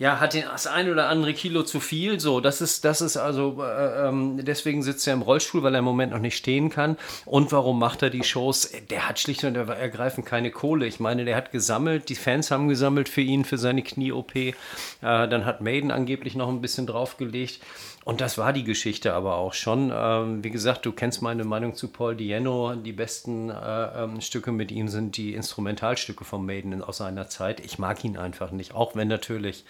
[0.01, 2.19] ja, hat den, das ein oder andere Kilo zu viel.
[2.19, 5.79] So, das ist, das ist also, äh, ähm, deswegen sitzt er im Rollstuhl, weil er
[5.79, 6.97] im Moment noch nicht stehen kann.
[7.23, 8.71] Und warum macht er die Shows?
[8.89, 10.87] Der hat schlicht und ergreifend keine Kohle.
[10.87, 14.35] Ich meine, der hat gesammelt, die Fans haben gesammelt für ihn, für seine Knie-OP.
[14.35, 14.53] Äh,
[15.01, 17.59] dann hat Maiden angeblich noch ein bisschen draufgelegt.
[18.03, 19.91] Und das war die Geschichte aber auch schon.
[19.93, 22.73] Ähm, wie gesagt, du kennst meine Meinung zu Paul Diano.
[22.73, 27.59] Die besten äh, ähm, Stücke mit ihm sind die Instrumentalstücke von Maiden aus seiner Zeit.
[27.59, 29.65] Ich mag ihn einfach nicht, auch wenn natürlich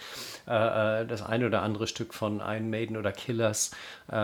[0.48, 3.72] äh, äh, das ein oder andere Stück von Iron Maiden oder Killers
[4.12, 4.16] äh,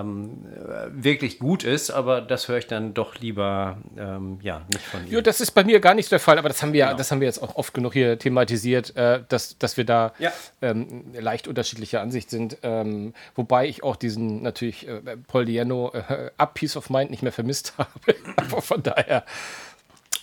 [0.00, 0.44] ähm,
[0.90, 5.12] wirklich gut ist, aber das höre ich dann doch lieber ähm, ja, nicht von ihm.
[5.12, 6.96] Jo, das ist bei mir gar nicht der Fall, aber das haben wir, genau.
[6.96, 10.32] das haben wir jetzt auch oft genug hier thematisiert, äh, dass, dass wir da ja.
[10.62, 12.58] ähm, leicht unterschiedlicher Ansicht sind.
[12.62, 17.22] Ähm, wobei ich auch diesen natürlich äh, Paul Diano äh, Up Peace of Mind nicht
[17.22, 18.60] mehr vermisst habe.
[18.60, 19.24] von daher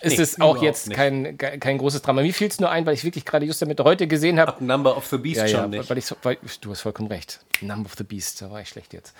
[0.03, 2.21] ist nee, es auch jetzt kein, kein großes Drama.
[2.21, 4.63] Mir fiel es nur ein, weil ich wirklich gerade just damit heute gesehen habe.
[4.63, 5.89] Number of the Beast ja, schon ja, nicht.
[5.89, 7.39] Weil ich, weil, du hast vollkommen recht.
[7.61, 9.15] Number of the Beast, da war ich schlecht jetzt.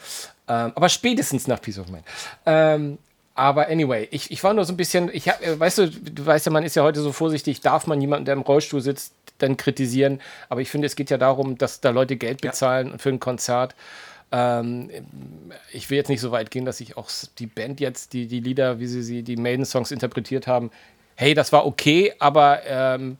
[0.48, 2.04] Ähm, aber spätestens nach Peace of Mind.
[2.46, 2.98] Ähm,
[3.36, 6.26] aber anyway, ich, ich war nur so ein bisschen, ich hab, äh, weißt du, du
[6.26, 9.14] weißt ja, man ist ja heute so vorsichtig, darf man jemanden, der im Rollstuhl sitzt,
[9.40, 10.22] dann kritisieren.
[10.50, 12.98] Aber ich finde, es geht ja darum, dass da Leute Geld bezahlen ja.
[12.98, 13.76] für ein Konzert.
[14.36, 14.90] Ähm,
[15.72, 18.40] ich will jetzt nicht so weit gehen, dass ich auch die Band jetzt, die, die
[18.40, 20.72] Lieder, wie sie, sie die Maiden-Songs interpretiert haben,
[21.16, 23.18] hey, das war okay, aber ähm,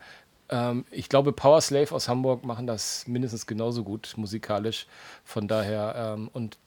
[0.50, 4.88] ähm, ich glaube, Power Slave aus Hamburg machen das mindestens genauso gut musikalisch.
[5.24, 6.58] Von daher, ähm, und,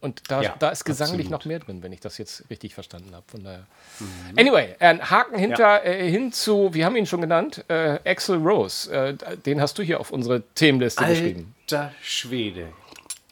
[0.00, 1.40] und da, ja, da ist gesanglich absolut.
[1.40, 3.24] noch mehr drin, wenn ich das jetzt richtig verstanden habe.
[3.26, 3.66] Von daher.
[4.00, 4.38] Mhm.
[4.38, 5.90] Anyway, ein Haken hinter, ja.
[5.90, 8.90] äh, hin zu, wir haben ihn schon genannt, äh, Axel Rose.
[8.90, 11.54] Äh, den hast du hier auf unsere Themenliste Alter geschrieben.
[11.64, 12.68] Alter Schwede.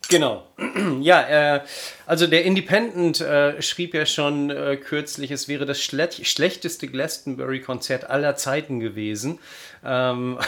[0.09, 0.47] Genau.
[1.01, 1.61] Ja, äh,
[2.07, 8.09] also der Independent äh, schrieb ja schon äh, kürzlich, es wäre das schle schlechteste Glastonbury-Konzert
[8.09, 9.38] aller Zeiten gewesen.
[9.85, 10.38] Ähm,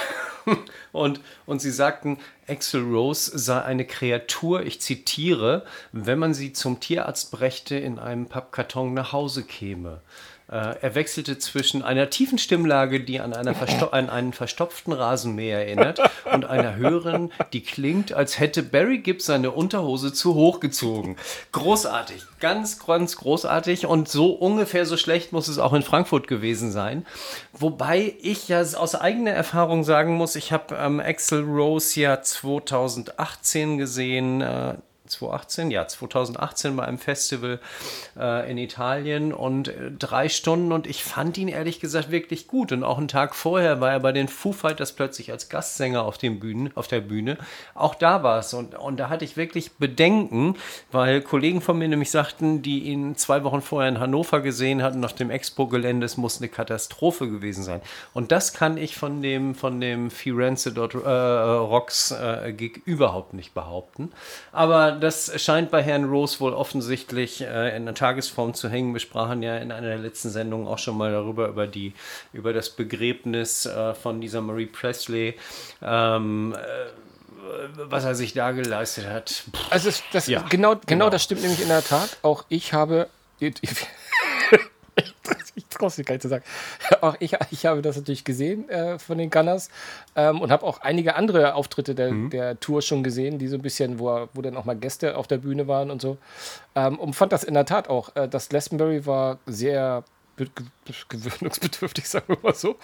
[0.93, 2.19] und, und sie sagten,
[2.49, 8.27] Axel Rose sei eine Kreatur, ich zitiere, wenn man sie zum Tierarzt brächte, in einem
[8.27, 10.01] Pappkarton nach Hause käme.
[10.51, 16.01] Äh, er wechselte zwischen einer tiefen Stimmlage, die an, an, einen verstopften Rasenmäher erinnert,
[16.33, 21.17] und einer höheren, die klingt, als hätte Barry Gibb seine Unterhose zu hoch gezogen.
[21.53, 26.73] Großartig, ganz, ganz großartig und so ungefähr so schlecht muss es auch in Frankfurt gewesen
[26.73, 27.05] sein.
[27.53, 33.79] Wobei ich ja aus eigener Erfahrung sagen muss, ich habe ähm, Axel Rose ja 2018
[33.79, 34.41] gesehen.
[34.41, 34.75] Äh,
[35.09, 37.61] 2018, ja, 2018 bei einem Festival
[38.19, 42.73] äh, in Italien und äh, drei Stunden und ich fand ihn ehrlich gesagt wirklich gut.
[42.73, 46.19] Und auch einen Tag vorher war er bei den Foo Fighters plötzlich als Gastsänger auf,
[46.19, 47.39] den Bühnen, auf der Bühne.
[47.75, 50.57] Auch da war es und, und da hatte ich wirklich Bedenken,
[50.93, 55.05] weil Kollegen von mir nämlich sagten, die ihn zwei Wochen vorher in Hannover gesehen hatten
[55.05, 57.81] auf dem Expo-Gelände, es muss eine Katastrophe gewesen sein.
[58.15, 63.55] Und das kann ich von dem, von dem Firenze dort, äh, äh, Gig überhaupt nicht
[63.55, 64.11] behaupten.
[64.53, 68.93] Aber das scheint bei Herrn Rose wohl offensichtlich äh, in der Tagesform zu hängen.
[68.93, 71.95] Wir sprachen ja in einer der letzten Sendungen auch schon mal darüber, über, die,
[72.33, 75.35] über das Begräbnis äh, von dieser Marie Presley.
[75.83, 76.59] Ähm, äh,
[77.89, 79.45] was er sich da geleistet hat.
[79.71, 82.19] Also das, ja, genau, genau, genau das stimmt nämlich in der Tat.
[82.23, 83.09] Auch ich habe
[85.55, 86.45] ich traue es gar nicht zu sagen.
[87.01, 89.71] Auch ich, ich habe das natürlich gesehen äh, von den Gunners
[90.17, 92.31] ähm, und habe auch einige andere Auftritte der, mhm.
[92.31, 95.27] der Tour schon gesehen, die so ein bisschen, wo, wo dann auch mal Gäste auf
[95.27, 96.19] der Bühne waren und so.
[96.75, 98.15] Ähm, und fand das in der Tat auch.
[98.17, 100.05] Äh, das Glastonbury war sehr
[101.09, 102.77] gewöhnungsbedürftig, sagen wir mal so.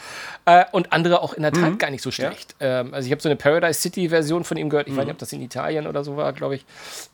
[0.44, 1.78] Äh, und andere auch in der Tat mhm.
[1.78, 2.54] gar nicht so schlecht.
[2.60, 2.80] Ja.
[2.80, 4.86] Ähm, also ich habe so eine Paradise City-Version von ihm gehört.
[4.86, 4.98] Ich mhm.
[4.98, 6.64] weiß nicht, ob das in Italien oder so war, glaube ich.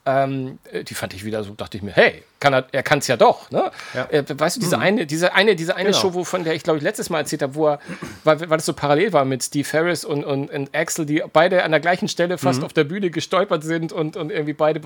[0.07, 3.00] Ähm, äh, die fand ich wieder so, dachte ich mir, hey, kann er, er kann
[3.00, 3.50] es ja doch.
[3.50, 3.70] Ne?
[3.94, 4.07] Ja.
[4.11, 4.83] Äh, weißt du, diese mhm.
[4.83, 6.00] eine, diese eine, diese eine genau.
[6.00, 7.81] Show, wo, von der ich glaube ich letztes Mal erzählt habe, wo er,
[8.24, 11.62] weil, weil das so parallel war mit Steve Harris und, und, und Axel, die beide
[11.62, 12.64] an der gleichen Stelle fast mhm.
[12.64, 14.81] auf der Bühne gestolpert sind und, und irgendwie beide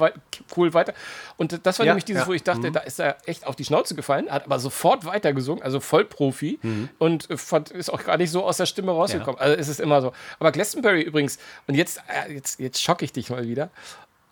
[0.57, 0.95] cool weiter.
[1.37, 2.73] Und das war ja, nämlich dieses, wo ich dachte, mhm.
[2.73, 6.89] da ist er echt auf die Schnauze gefallen, hat aber sofort weitergesungen, also Vollprofi Mhm.
[6.99, 7.53] und ist
[7.91, 9.41] auch gar nicht so aus der Stimme rausgekommen.
[9.41, 10.13] Also es ist immer so.
[10.41, 13.71] Aber Glastonbury übrigens, und jetzt, äh, jetzt, jetzt schocke ich dich mal wieder.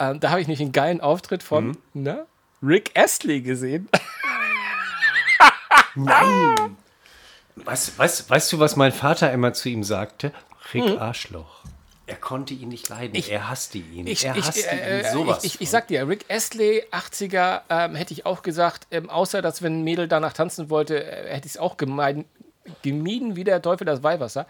[0.01, 1.77] Ähm, da habe ich nämlich einen geilen Auftritt von Mhm.
[1.95, 2.27] ne,
[2.63, 3.89] Rick Astley gesehen.
[7.55, 10.33] Was, was, weißt du, was mein Vater immer zu ihm sagte?
[10.73, 11.61] Rick Arschloch.
[12.13, 13.15] Er konnte ihn nicht leiden.
[13.29, 14.07] er hasste ihn.
[14.07, 15.45] Ich, er ich, hasste äh, ihn äh, sowas.
[15.45, 19.41] ich, ich, ich sag dir, Rick Astley, 80er, ähm, hätte ich auch gesagt, ähm, außer
[19.43, 22.25] dass wenn ein Mädel danach tanzen wollte, äh, hätte ich es auch gemeiden,
[22.83, 24.47] gemieden wie der Teufel das Weihwasser.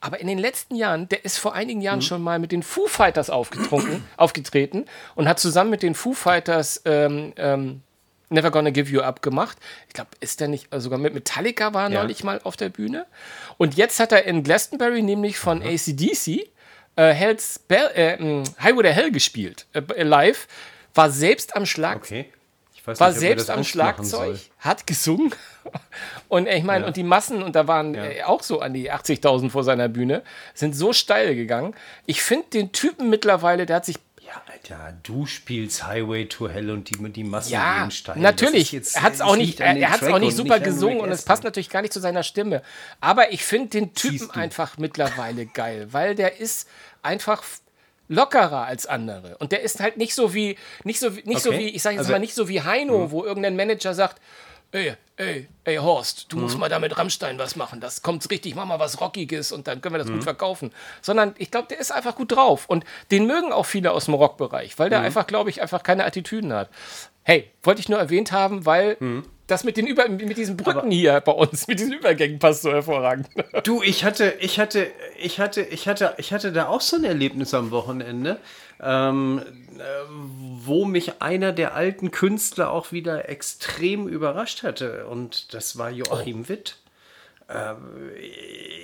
[0.00, 1.84] Aber in den letzten Jahren, der ist vor einigen Mhm.
[1.84, 6.12] Jahren schon mal mit den Foo Fighters aufgetrunken, aufgetreten und hat zusammen mit den Foo
[6.12, 7.80] Fighters ähm, ähm,
[8.28, 9.56] Never Gonna Give You Up gemacht.
[9.88, 12.00] Ich glaube, ist der nicht, äh, sogar mit Metallica war er Ja.
[12.02, 13.06] neulich mal auf der Bühne.
[13.56, 16.48] Und jetzt hat er in Glastonbury nämlich von ACDC
[16.96, 20.48] äh, Hell's Bell, äh, mh, Highway to Hell gespielt, äh, live,
[20.94, 22.32] war selbst am Schlag, Okay.
[22.84, 25.34] War nicht, mir selbst am Schlagzeug, hat gesungen.
[26.28, 26.86] Und ich meine, Ja.
[26.86, 30.22] und die Massen, und da waren äh, auch so an die 80.000 vor seiner Bühne,
[30.54, 31.74] sind so steil gegangen.
[32.06, 34.02] Ich finde den Typen mittlerweile, der hat sich Ja,
[34.46, 38.18] Alter, du spielst Highway to Hell und die, die Massen Ja, gehen steil.
[38.18, 38.72] natürlich.
[38.72, 41.22] Jetzt- er hat es auch nicht, er, Track auch nicht super an gesungen und es
[41.24, 42.62] passt natürlich gar nicht zu seiner Stimme.
[43.00, 46.68] Aber ich finde den Typen einfach mittlerweile geil, weil der ist
[47.02, 47.42] einfach
[48.08, 51.58] lockerer als andere und der ist halt nicht so wie nicht so nicht so Okay.
[51.58, 54.20] wie ich sage jetzt Also- mal nicht so wie Heino, wo irgendein Manager sagt
[54.72, 56.42] Ey, ey, ey, Horst, du Mhm.
[56.42, 57.80] musst mal da mit Rammstein was machen.
[57.80, 60.14] Das kommt richtig, mach mal was Rockiges und dann können wir das Mhm.
[60.14, 60.72] gut verkaufen.
[61.02, 62.66] Sondern ich glaube, der ist einfach gut drauf.
[62.68, 65.06] Und den mögen auch viele aus dem Rockbereich, weil der Mhm.
[65.06, 66.68] einfach, glaube ich, einfach keine Attitüden hat.
[67.22, 69.24] Hey, wollte ich nur erwähnt haben, weil Mhm.
[69.46, 72.70] Das mit, den Über mit diesen Brücken hier bei uns, mit diesen Übergängen passt so
[72.72, 73.28] hervorragend.
[73.64, 77.04] Du, ich hatte, ich hatte, ich hatte, ich hatte, ich hatte da auch so ein
[77.04, 78.38] Erlebnis am Wochenende,
[78.82, 79.42] ähm,
[79.78, 79.82] äh,
[80.64, 85.06] wo mich einer der alten Künstler auch wieder extrem überrascht hatte.
[85.06, 86.48] Und das war Joachim Oh.
[86.48, 86.76] Witt.
[87.48, 87.76] Ähm,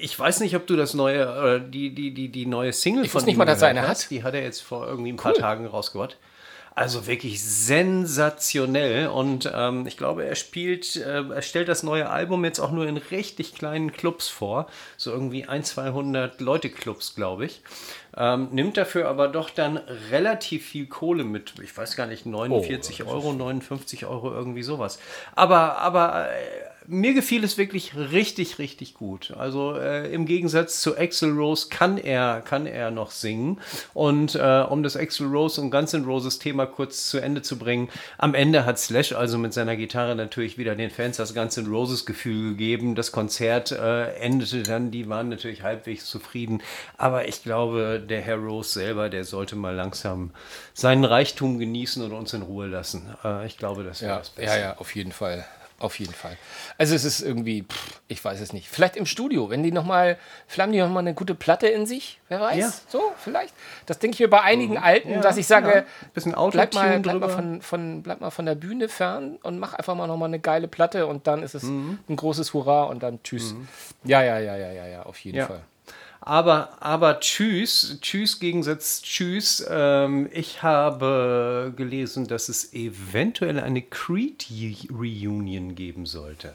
[0.00, 3.10] ich weiß nicht, ob du das neue, oder die, die, die, die neue Single Ich
[3.10, 4.04] von wusste nicht ihm mal, dass er eine hast.
[4.04, 4.10] hat.
[4.10, 6.16] Die hat er jetzt vor irgendwie ein paar Tagen rausgebracht.
[6.74, 12.46] Also wirklich sensationell und ähm, ich glaube, er spielt, äh, er stellt das neue Album
[12.46, 17.44] jetzt auch nur in richtig kleinen Clubs vor, so irgendwie ein, 200 Leute Clubs, glaube
[17.44, 17.60] ich.
[18.16, 19.76] Ähm, nimmt dafür aber doch dann
[20.10, 24.98] relativ viel Kohle mit, ich weiß gar nicht, 49 Euro, 59 Euro, irgendwie sowas.
[25.34, 29.32] Aber, aber äh, mir gefiel es wirklich richtig, richtig gut.
[29.36, 33.60] Also äh, im Gegensatz zu Axel Rose kann er, kann er noch singen.
[33.94, 37.58] Und äh, um das Axel Rose und Guns N' Roses Thema kurz zu Ende zu
[37.58, 41.56] bringen, am Ende hat Slash also mit seiner Gitarre natürlich wieder den Fans das Guns
[41.56, 42.94] N' Roses Gefühl gegeben.
[42.94, 46.62] Das Konzert äh, endete dann, die waren natürlich halbwegs zufrieden.
[46.98, 50.30] Aber ich glaube, der Herr Rose selber, der sollte mal langsam
[50.74, 53.14] seinen Reichtum genießen und uns in Ruhe lassen.
[53.24, 54.56] Äh, ich glaube, das wäre Ja, das Beste.
[54.56, 55.44] ja, ja, auf jeden Fall.
[55.82, 56.36] Auf jeden Fall.
[56.78, 58.68] Also es ist irgendwie, pff, ich weiß es nicht.
[58.68, 60.16] Vielleicht im Studio, wenn die nochmal,
[60.46, 62.56] vielleicht haben die nochmal eine gute Platte in sich, wer weiß.
[62.56, 62.72] Ja.
[62.88, 63.52] So, vielleicht.
[63.86, 65.82] Das denke ich mir bei einigen Alten, Ja, dass ich sage, ja.
[66.14, 69.74] Bisschen bleib, mal, bleib, mal von, von, bleib mal von der Bühne fern und mach
[69.74, 71.98] einfach mal nochmal eine geile Platte und dann ist es Mhm.
[72.08, 73.56] ein großes Hurra und dann tschüss.
[74.04, 75.44] Ja, ja, ja, ja, ja, ja, auf jeden.
[75.44, 75.62] Fall.
[76.24, 79.66] Aber, aber tschüss, tschüss, Gegensatz tschüss.
[79.68, 86.54] Ähm, ich habe gelesen, dass es eventuell eine Creed-Reunion geben sollte.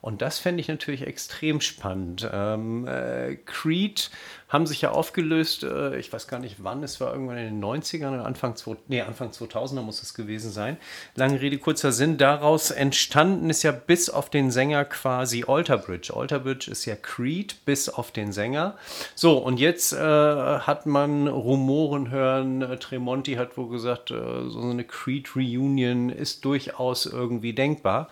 [0.00, 2.28] Und das fände ich natürlich extrem spannend.
[2.32, 4.10] Ähm, äh, Creed
[4.48, 7.64] haben sich ja aufgelöst, äh, ich weiß gar nicht wann, es war irgendwann in den
[7.64, 8.54] 90ern oder Anfang,
[8.86, 10.76] nee, Anfang 2000er muss es gewesen sein.
[11.16, 12.16] Lange Rede, kurzer Sinn.
[12.16, 16.14] Daraus entstanden ist ja bis auf den Sänger quasi Alter Bridge.
[16.14, 18.76] Alter Bridge ist ja Creed bis auf den Sänger.
[19.16, 24.60] So, und jetzt äh, hat man Rumoren hören, äh, Tremonti hat wohl gesagt, äh, so
[24.60, 28.08] eine Creed-Reunion ist durchaus irgendwie denkbar.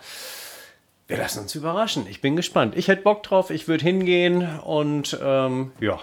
[1.07, 2.07] Wir lassen uns überraschen.
[2.09, 2.75] Ich bin gespannt.
[2.75, 5.99] Ich hätte Bock drauf, ich würde hingehen und ähm, ja.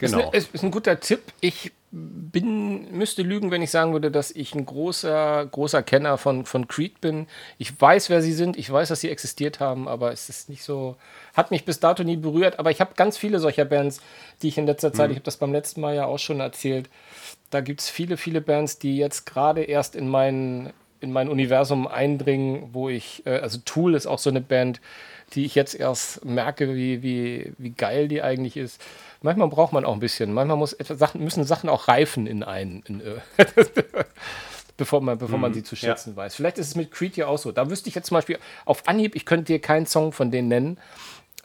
[0.00, 0.18] Genau.
[0.18, 1.20] Ist, ne, ist, ist ein guter Tipp.
[1.40, 6.44] Ich bin, müsste lügen, wenn ich sagen würde, dass ich ein großer, großer Kenner von,
[6.44, 7.28] von Creed bin.
[7.56, 10.64] Ich weiß, wer sie sind, ich weiß, dass sie existiert haben, aber es ist nicht
[10.64, 10.96] so,
[11.34, 12.58] hat mich bis dato nie berührt.
[12.58, 14.00] Aber ich habe ganz viele solcher Bands,
[14.42, 16.90] die ich in letzter Zeit, ich habe das beim letzten Mal ja auch schon erzählt,
[17.50, 20.72] da gibt es viele, viele Bands, die jetzt gerade erst in mein,
[21.04, 24.80] in mein Universum eindringen, wo ich, äh, also Tool ist auch so eine Band,
[25.34, 28.80] die ich jetzt erst merke, wie, wie, wie geil die eigentlich ist.
[29.22, 30.32] Manchmal braucht man auch ein bisschen.
[30.32, 33.14] Manchmal muss etwas Sachen, müssen Sachen auch reifen in einen, in, äh,
[34.76, 36.34] bevor man, bevor man sie zu schätzen weiß.
[36.34, 37.52] Vielleicht ist es mit Creed ja auch so.
[37.52, 40.48] Da wüsste ich jetzt zum Beispiel auf Anhieb, ich könnte dir keinen Song von denen
[40.48, 40.78] nennen,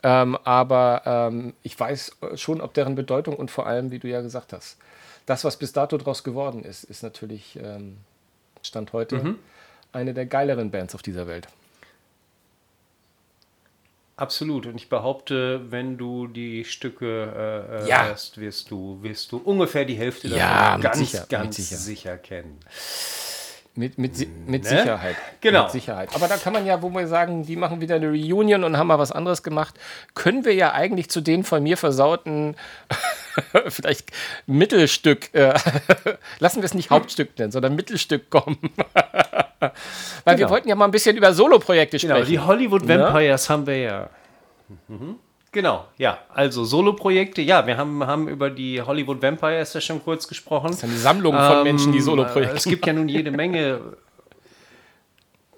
[0.02, 4.20] ähm, aber ähm, ich weiß schon, ob deren Bedeutung und vor allem, wie du ja
[4.20, 4.78] gesagt hast,
[5.26, 7.98] das, was bis dato draus geworden ist, ist natürlich ähm,
[8.62, 9.36] Stand heute
[9.92, 11.48] eine der geileren Bands auf dieser Welt.
[14.16, 14.66] Absolut.
[14.66, 18.04] Und ich behaupte, wenn du die Stücke äh, äh ja.
[18.04, 21.76] hörst, wirst du, wirst du ungefähr die Hälfte davon ja, ganz, sicher, ganz sicher.
[21.76, 22.58] sicher kennen.
[23.76, 24.68] Mit, mit, mit ne?
[24.68, 25.16] Sicherheit.
[25.40, 25.62] Genau.
[25.62, 26.08] Mit Sicherheit.
[26.14, 28.88] Aber da kann man ja, wo wir sagen, die machen wieder eine Reunion und haben
[28.88, 29.74] mal was anderes gemacht,
[30.14, 32.56] können wir ja eigentlich zu den von mir versauten,
[33.68, 34.10] vielleicht
[34.46, 35.54] Mittelstück, äh,
[36.40, 38.58] lassen wir es nicht Hauptstück nennen, sondern Mittelstück kommen.
[39.60, 39.70] Weil
[40.24, 40.38] genau.
[40.38, 42.16] wir wollten ja mal ein bisschen über Solo-Projekte sprechen.
[42.16, 42.98] Genau, die Hollywood ne?
[42.98, 43.52] Vampires ne?
[43.52, 44.10] haben wir ja.
[44.88, 45.16] Mhm.
[45.52, 46.18] Genau, ja.
[46.32, 50.68] Also Solo-Projekte, ja, wir haben, haben über die Hollywood Vampires ja schon kurz gesprochen.
[50.68, 52.56] Das ist eine Sammlung von ähm, Menschen, die Solo-Projekte.
[52.56, 53.80] Es gibt ja nun jede Menge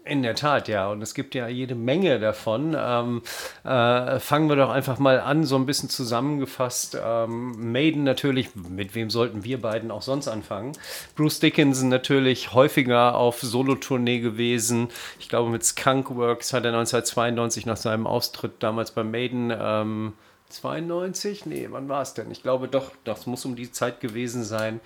[0.05, 0.89] in der Tat, ja.
[0.91, 2.77] Und es gibt ja jede Menge davon.
[2.79, 3.23] Ähm,
[3.65, 6.99] äh, fangen wir doch einfach mal an, so ein bisschen zusammengefasst.
[7.03, 10.73] Ähm, Maiden natürlich, mit wem sollten wir beiden auch sonst anfangen?
[11.17, 14.89] Bruce Dickinson natürlich häufiger auf Solotournee gewesen.
[15.21, 19.53] Ich glaube, mit Skunkworks hat er 1992 nach seinem Austritt damals bei Maiden.
[19.57, 20.13] Ähm,
[20.53, 21.47] 92?
[21.47, 22.31] Nee, wann war es denn?
[22.31, 24.81] Ich glaube doch, das muss um die Zeit gewesen sein.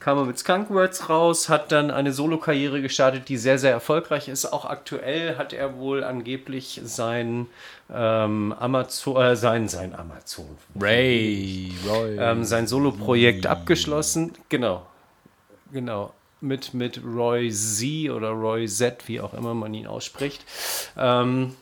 [0.00, 4.46] Kam er mit Skunkwords raus, hat dann eine Solokarriere gestartet, die sehr, sehr erfolgreich ist.
[4.46, 7.46] Auch aktuell hat er wohl angeblich sein
[7.92, 10.58] ähm, Amazon, äh, sein, sein Amazon.
[10.78, 12.16] Ray, Roy.
[12.18, 14.32] Ähm, sein Soloprojekt abgeschlossen.
[14.48, 14.86] Genau.
[15.72, 16.12] Genau.
[16.40, 20.44] Mit, mit Roy Z oder Roy Z, wie auch immer man ihn ausspricht.
[20.98, 21.54] Ähm,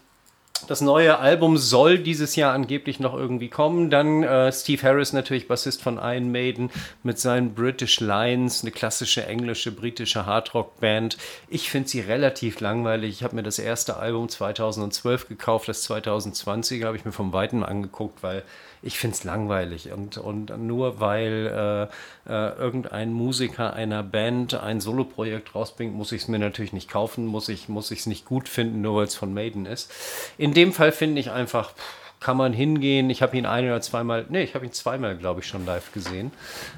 [0.66, 3.90] das neue Album soll dieses Jahr angeblich noch irgendwie kommen.
[3.90, 6.70] Dann äh, Steve Harris, natürlich Bassist von Iron Maiden,
[7.02, 11.16] mit seinen British Lions, eine klassische englische, britische Hardrock-Band.
[11.48, 13.10] Ich finde sie relativ langweilig.
[13.10, 17.62] Ich habe mir das erste Album 2012 gekauft, das 2020 habe ich mir vom Weiten
[17.62, 18.42] angeguckt, weil
[18.82, 19.92] ich finde es langweilig.
[19.92, 21.88] Und, und nur weil
[22.26, 26.90] äh, äh, irgendein Musiker einer Band ein Soloprojekt rausbringt, muss ich es mir natürlich nicht
[26.90, 29.90] kaufen, muss ich es nicht gut finden, nur weil es von Maiden ist.
[30.36, 31.72] In dem Fall finde ich einfach.
[32.20, 33.10] Kann man hingehen.
[33.10, 35.92] Ich habe ihn ein oder zweimal, nee, ich habe ihn zweimal, glaube ich, schon live
[35.92, 36.30] gesehen.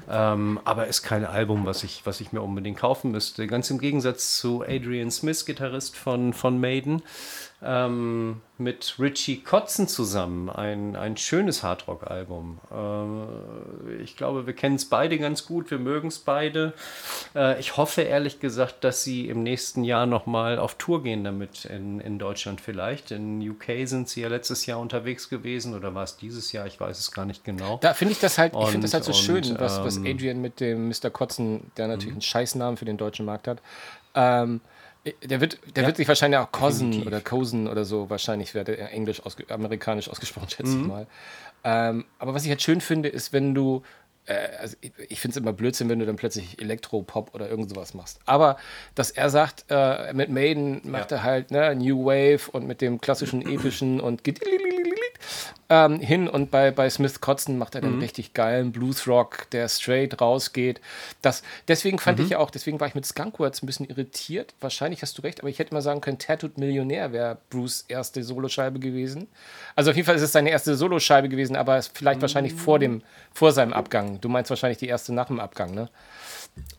[0.09, 3.45] Ähm, aber ist kein Album, was ich, was ich mir unbedingt kaufen müsste.
[3.45, 7.03] Ganz im Gegensatz zu Adrian Smith, Gitarrist von, von Maiden
[7.61, 12.59] ähm, mit Richie Kotzen zusammen ein, ein schönes Hardrock-Album.
[12.71, 16.73] Äh, ich glaube, wir kennen es beide ganz gut, wir mögen es beide.
[17.33, 21.65] Äh, ich hoffe ehrlich gesagt, dass sie im nächsten Jahr nochmal auf Tour gehen damit
[21.65, 23.11] in, in Deutschland vielleicht.
[23.11, 26.67] In UK sind sie ja letztes Jahr unterwegs gewesen oder war es dieses Jahr?
[26.67, 27.79] Ich weiß es gar nicht genau.
[27.81, 30.05] Da finde ich das halt, ich finde das halt so und, schön, was, was ähm,
[30.05, 31.09] Adrian mit dem Mr.
[31.09, 32.15] Kotzen, der natürlich mhm.
[32.15, 33.61] einen Scheißnamen für den deutschen Markt hat,
[34.13, 34.61] ähm,
[35.23, 35.87] der wird, der ja.
[35.87, 40.09] wird sich wahrscheinlich auch Cousin oder Cousin oder so, wahrscheinlich werde er englisch, ausge amerikanisch
[40.09, 40.81] ausgesprochen, schätze mhm.
[40.81, 41.07] ich mal.
[41.63, 43.83] Ähm, aber was ich halt schön finde, ist, wenn du,
[44.25, 47.69] äh, also ich, ich finde es immer Blödsinn, wenn du dann plötzlich Elektro-Pop oder irgend
[47.69, 48.19] sowas machst.
[48.25, 48.57] Aber
[48.95, 51.17] dass er sagt, äh, mit Maiden macht ja.
[51.17, 54.23] er halt ne, New Wave und mit dem klassischen epischen und
[55.69, 58.01] ähm, hin und bei, bei Smith Kotzen macht er den mhm.
[58.01, 60.79] richtig geilen Bluesrock, der straight rausgeht.
[61.21, 62.25] Das, deswegen fand mhm.
[62.25, 64.53] ich ja auch, deswegen war ich mit Skunkwords ein bisschen irritiert.
[64.59, 68.23] Wahrscheinlich hast du recht, aber ich hätte mal sagen können, Tattooed Millionär wäre Bruce erste
[68.23, 69.27] Soloscheibe gewesen.
[69.75, 72.23] Also auf jeden Fall ist es seine erste Soloscheibe gewesen, aber vielleicht mhm.
[72.23, 73.01] wahrscheinlich vor, dem,
[73.33, 74.21] vor seinem Abgang.
[74.21, 75.89] Du meinst wahrscheinlich die erste nach dem Abgang, ne?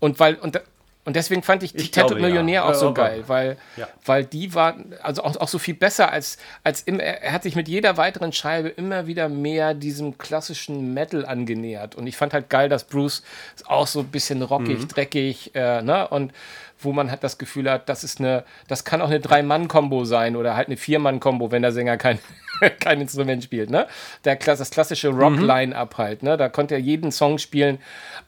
[0.00, 0.60] Und weil, und
[1.06, 2.68] und deswegen fand ich die Tattoo Millionär ja.
[2.68, 3.86] auch so geil, weil, ja.
[4.04, 7.54] weil die war also auch, auch so viel besser als, als im, er hat sich
[7.54, 11.94] mit jeder weiteren Scheibe immer wieder mehr diesem klassischen Metal angenähert.
[11.94, 13.22] Und ich fand halt geil, dass Bruce
[13.66, 14.88] auch so ein bisschen rockig, mhm.
[14.88, 16.08] dreckig, äh, ne?
[16.08, 16.32] Und
[16.78, 20.36] wo man halt das Gefühl hat, das ist eine, das kann auch eine Drei-Mann-Kombo sein
[20.36, 22.18] oder halt eine Vier-Mann-Kombo, wenn der Sänger kein,
[22.80, 23.86] kein Instrument spielt, ne?
[24.24, 26.02] Der, das klassische Rock-Line-Up mhm.
[26.02, 26.36] halt, ne?
[26.36, 27.78] Da konnte er jeden Song spielen,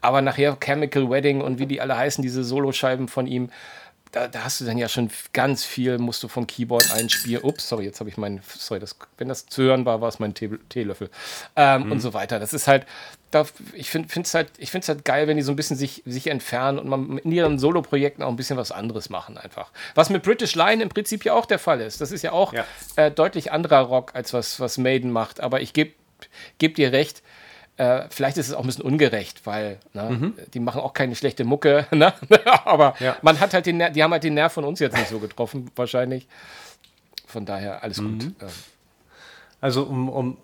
[0.01, 3.49] aber nachher Chemical Wedding und wie die alle heißen, diese Soloscheiben von ihm,
[4.11, 7.43] da, da, hast du dann ja schon ganz viel, musst du vom Keyboard einspielen.
[7.43, 10.19] Ups, sorry, jetzt habe ich meinen, sorry, das, wenn das zu hören war, war es
[10.19, 11.09] mein Tee, Teelöffel.
[11.55, 11.91] Ähm, mhm.
[11.91, 12.39] Und so weiter.
[12.39, 12.87] Das ist halt,
[13.29, 14.49] da, ich finde es halt,
[14.87, 18.23] halt geil, wenn die so ein bisschen sich, sich entfernen und man in ihren Solo-Projekten
[18.23, 19.71] auch ein bisschen was anderes machen einfach.
[19.93, 22.01] Was mit British Line im Prinzip ja auch der Fall ist.
[22.01, 22.65] Das ist ja auch ja.
[22.95, 25.39] Äh, deutlich anderer Rock, als was, was Maiden macht.
[25.39, 25.91] Aber ich gebe
[26.57, 27.21] geb dir recht,
[27.79, 30.33] äh, vielleicht ist es auch ein bisschen ungerecht, weil ne, mhm.
[30.53, 32.13] die machen auch keine schlechte Mucke, ne?
[32.65, 33.15] aber ja.
[33.21, 35.71] man hat halt den, die haben halt den Nerv von uns jetzt nicht so getroffen,
[35.75, 36.27] wahrscheinlich.
[37.25, 38.19] Von daher alles mhm.
[38.19, 38.35] gut.
[39.61, 40.37] Also um, um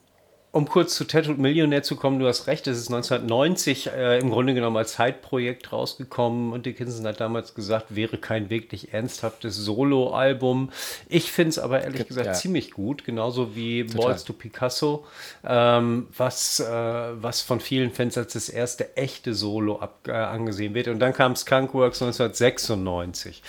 [0.56, 4.30] um kurz zu Tattooed Millionär zu kommen, du hast recht, es ist 1990 äh, im
[4.30, 10.70] Grunde genommen als Zeitprojekt rausgekommen und Dickinson hat damals gesagt, wäre kein wirklich ernsthaftes Solo-Album.
[11.10, 12.34] Ich finde es aber ehrlich gesagt ja.
[12.34, 14.06] ziemlich gut, genauso wie Total.
[14.06, 15.06] Balls to Picasso,
[15.46, 20.74] ähm, was, äh, was von vielen Fans als das erste echte Solo ab, äh, angesehen
[20.74, 20.88] wird.
[20.88, 23.44] Und dann kam Skunkworks 1996.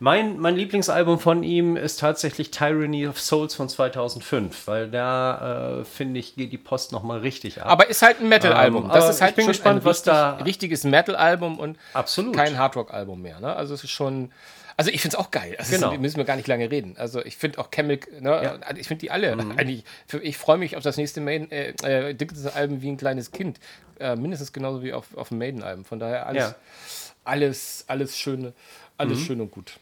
[0.00, 5.84] Mein, mein Lieblingsalbum von ihm ist tatsächlich Tyranny of Souls von 2005, weil da, äh,
[5.84, 7.68] finde ich, geht die Post nochmal richtig ab.
[7.68, 8.84] Aber ist halt ein Metal-Album.
[8.84, 10.36] Ähm, das ist halt ich bin gespannt, was da.
[10.36, 12.34] Richtiges Metal-Album und absolut.
[12.34, 13.40] kein Hardrock-Album mehr.
[13.40, 13.54] Ne?
[13.54, 14.32] Also es ist schon.
[14.76, 15.56] Also ich finde es auch geil.
[15.58, 15.92] Also genau.
[15.92, 16.96] Ist, müssen wir gar nicht lange reden.
[16.96, 18.76] Also ich finde auch Chemic, ne, ja.
[18.76, 19.58] ich finde die alle mhm.
[19.58, 19.82] eigentlich.
[20.22, 22.16] Ich freue mich auf das nächste Maiden, äh, äh,
[22.54, 23.58] Album wie ein kleines Kind.
[23.98, 25.84] Äh, mindestens genauso wie auf, auf dem Maiden-Album.
[25.84, 26.54] Von daher alles, ja.
[27.24, 28.52] alles, alles schöne,
[28.96, 29.24] alles mhm.
[29.24, 29.80] schön und gut.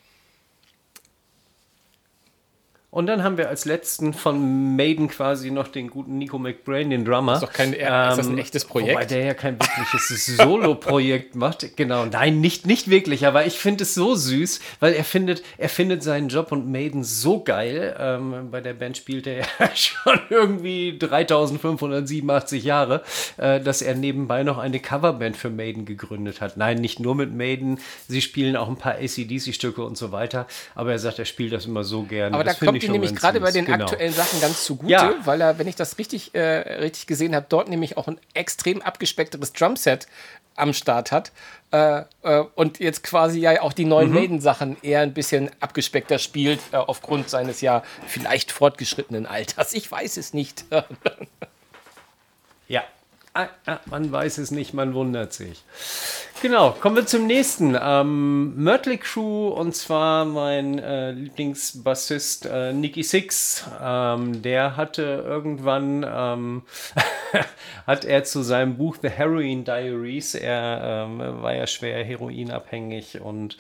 [2.97, 7.05] Und dann haben wir als letzten von Maiden quasi noch den guten Nico McBrain, den
[7.05, 7.33] Drummer.
[7.33, 8.95] Das ist, doch kein, ähm, ist das ein ähm, echtes Projekt?
[8.95, 11.77] Wobei der ja kein wirkliches Solo-Projekt macht.
[11.77, 15.69] Genau, nein, nicht, nicht wirklich, aber ich finde es so süß, weil er findet, er
[15.69, 17.95] findet seinen Job und Maiden so geil.
[18.01, 23.03] Ähm, bei der Band spielt er ja schon irgendwie 3587 Jahre,
[23.37, 26.57] äh, dass er nebenbei noch eine Coverband für Maiden gegründet hat.
[26.57, 27.79] Nein, nicht nur mit Maiden,
[28.09, 31.67] sie spielen auch ein paar ACDC-Stücke und so weiter, aber er sagt, er spielt das
[31.67, 32.35] immer so gerne.
[32.35, 33.85] Aber das da kommt ihm nämlich gerade bei den genau.
[33.85, 35.15] aktuellen Sachen ganz zugute, ja.
[35.25, 38.83] weil er, wenn ich das richtig, äh, richtig gesehen habe, dort nämlich auch ein extrem
[38.83, 40.07] abgespeckteres Drumset
[40.57, 41.33] am Start hat
[41.71, 44.15] äh, äh, und jetzt quasi ja auch die neuen mhm.
[44.15, 49.73] Maiden-Sachen eher ein bisschen abgespeckter spielt, äh, aufgrund seines ja vielleicht fortgeschrittenen Alters.
[49.75, 50.65] Ich weiß es nicht.
[52.69, 52.85] ja,
[53.37, 55.63] ah, ah, man weiß es nicht, man wundert sich.
[56.43, 57.77] Genau, kommen wir zum nächsten.
[57.81, 63.65] Ähm, Mötley Crew und zwar mein äh, Lieblingsbassist äh, Nicky Six.
[63.83, 66.63] Ähm, der hatte irgendwann, ähm,
[67.87, 73.57] hat er zu seinem Buch The Heroin Diaries, er ähm, war ja schwer heroinabhängig und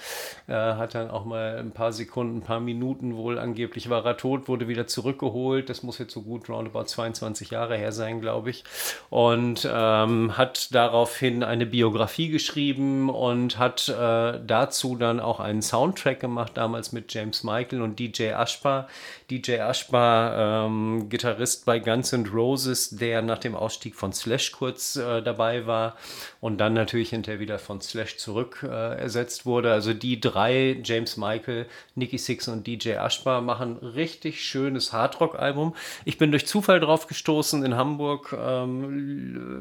[0.46, 4.18] äh, hat dann auch mal ein paar Sekunden, ein paar Minuten wohl angeblich war er
[4.18, 5.70] tot, wurde wieder zurückgeholt.
[5.70, 8.64] Das muss jetzt so gut roundabout 22 Jahre her sein, glaube ich.
[9.08, 16.20] Und ähm, hat daraufhin eine Biografie geschrieben und hat äh, dazu dann auch einen Soundtrack
[16.20, 18.88] gemacht, damals mit James Michael und DJ Ashbar.
[19.30, 24.96] DJ Ashbar, ähm, Gitarrist bei Guns N' Roses, der nach dem Ausstieg von Slash kurz
[24.96, 25.96] äh, dabei war
[26.40, 29.72] und dann natürlich hinterher wieder von Slash zurück äh, ersetzt wurde.
[29.72, 35.74] Also die drei, James Michael, Nicky Six und DJ Ashbar, machen richtig schönes Hardrock-Album.
[36.04, 39.55] Ich bin durch Zufall drauf gestoßen in Hamburg ähm,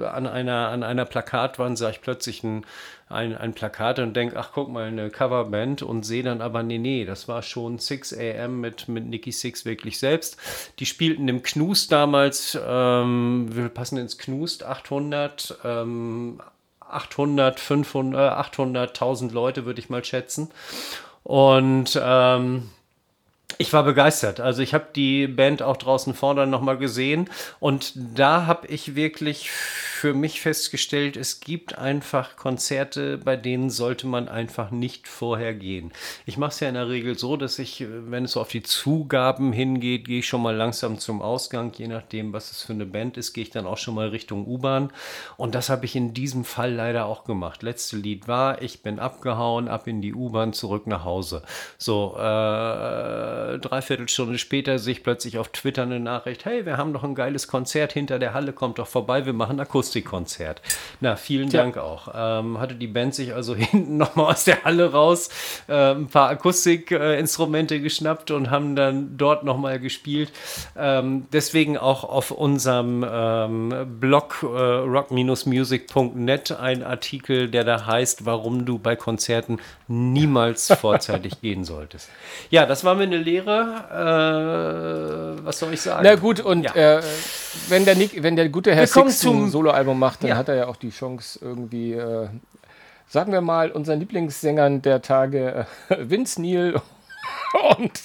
[0.00, 2.64] an, einer, an einer Plakatwand, sah ich plötzlich ein,
[3.08, 6.78] ein, ein Plakat und denke, ach guck mal, eine Coverband und sehe dann aber, nee,
[6.78, 10.38] nee, das war schon 6 AM mit, mit Nicky Six wirklich selbst.
[10.78, 16.40] Die spielten im Knust damals, ähm, wir passen ins Knust, 800, ähm,
[16.80, 20.50] 800, 500, 800, 1000 Leute würde ich mal schätzen.
[21.22, 22.70] Und ähm,
[23.58, 24.40] ich war begeistert.
[24.40, 29.50] Also ich habe die Band auch draußen vorne nochmal gesehen und da habe ich wirklich
[29.50, 35.92] für mich festgestellt, es gibt einfach Konzerte, bei denen sollte man einfach nicht vorher gehen.
[36.26, 38.62] Ich mache es ja in der Regel so, dass ich, wenn es so auf die
[38.62, 41.72] Zugaben hingeht, gehe ich schon mal langsam zum Ausgang.
[41.76, 44.46] Je nachdem, was es für eine Band ist, gehe ich dann auch schon mal Richtung
[44.46, 44.92] U-Bahn.
[45.38, 47.62] Und das habe ich in diesem Fall leider auch gemacht.
[47.62, 51.42] Letzte Lied war, ich bin abgehauen, ab in die U-Bahn, zurück nach Hause.
[51.78, 56.92] So, äh, dreiviertel Stunde später sehe ich plötzlich auf Twitter eine Nachricht, hey, wir haben
[56.92, 59.86] noch ein geiles Konzert hinter der Halle, kommt doch vorbei, wir machen Akustik.
[59.86, 60.60] Akustikkonzert.
[61.00, 61.62] Na, vielen Tja.
[61.62, 62.08] Dank auch.
[62.14, 65.28] Ähm, hatte die Band sich also hinten nochmal aus der Halle raus
[65.68, 70.32] äh, ein paar Akustikinstrumente äh, geschnappt und haben dann dort nochmal gespielt.
[70.76, 78.64] Ähm, deswegen auch auf unserem ähm, Blog äh, rock-music.net ein Artikel, der da heißt, warum
[78.64, 79.58] du bei Konzerten
[79.88, 82.08] niemals vorzeitig gehen solltest.
[82.50, 85.36] Ja, das war mir eine Lehre.
[85.40, 86.02] Äh, was soll ich sagen?
[86.04, 86.74] Na gut, und ja.
[86.74, 87.02] äh,
[87.68, 90.36] wenn, der Nick, wenn der gute Herr Six ein Soloalbum macht, dann ja.
[90.36, 92.28] hat er ja auch die Chance, irgendwie, äh,
[93.08, 96.80] sagen wir mal, unseren Lieblingssängern der Tage, äh, Vince Neil
[97.78, 98.02] und,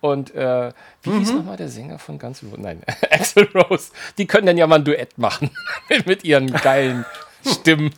[0.00, 0.72] und äh,
[1.02, 1.18] wie mhm.
[1.18, 3.90] hieß nochmal der Sänger von Guns N' Nein, Axel Rose.
[4.18, 5.50] Die können dann ja mal ein Duett machen
[6.06, 7.04] mit ihren geilen
[7.44, 7.92] Stimmen.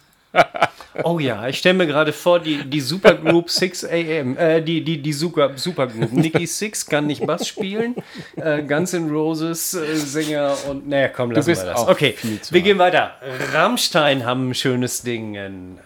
[1.04, 5.00] Oh ja, ich stelle mir gerade vor, die, die Supergroup 6 AM, äh, die, die,
[5.00, 6.12] die Super, Supergroup.
[6.12, 7.94] Nicky Six kann nicht Bass spielen,
[8.36, 11.88] äh, Guns N' Roses äh, Sänger und, naja, komm, lassen wir das.
[11.88, 12.16] Okay,
[12.50, 13.12] wir gehen weiter.
[13.52, 15.78] Rammstein haben ein schönes Ding.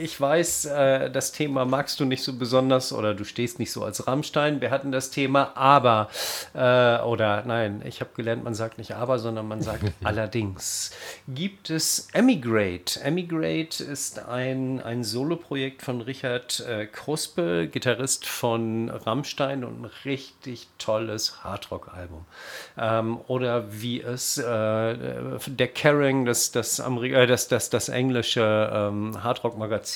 [0.00, 3.84] Ich weiß, äh, das Thema magst du nicht so besonders oder du stehst nicht so
[3.84, 4.60] als Rammstein.
[4.60, 6.08] Wir hatten das Thema aber
[6.54, 10.92] äh, oder nein, ich habe gelernt, man sagt nicht aber, sondern man sagt allerdings.
[11.26, 13.00] Gibt es Emigrate?
[13.02, 20.68] Emigrate ist ein, ein Soloprojekt von Richard äh, Kruspe, Gitarrist von Rammstein und ein richtig
[20.78, 22.24] tolles Hardrock-Album.
[22.78, 28.70] Ähm, oder wie es äh, der Caring, das, das, Ameri äh, das, das, das englische
[28.72, 29.87] ähm, Hardrock-Magazin,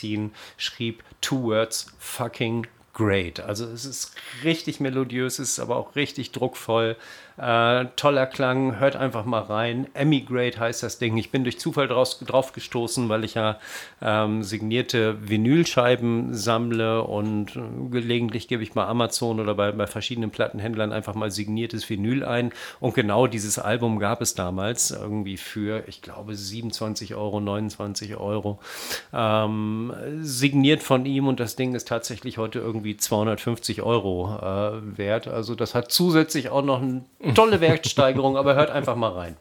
[0.56, 3.40] schrieb: Two words fucking great.
[3.40, 4.14] Also es ist
[4.44, 6.96] richtig melodiös, es ist aber auch richtig druckvoll.
[7.36, 9.86] Äh, toller Klang, hört einfach mal rein.
[9.94, 11.16] Emigrate heißt das Ding.
[11.16, 13.58] Ich bin durch Zufall draus, drauf gestoßen, weil ich ja
[14.02, 17.60] ähm, signierte Vinylscheiben sammle und äh,
[17.90, 22.52] gelegentlich gebe ich mal Amazon oder bei, bei verschiedenen Plattenhändlern einfach mal signiertes Vinyl ein.
[22.80, 28.58] Und genau dieses Album gab es damals irgendwie für, ich glaube, 27 Euro, 29 Euro.
[29.12, 35.28] Ähm, signiert von ihm und das Ding ist tatsächlich heute irgendwie 250 Euro äh, wert.
[35.28, 37.04] Also das hat zusätzlich auch noch ein
[37.34, 39.36] Tolle Wertsteigerung, aber hört einfach mal rein.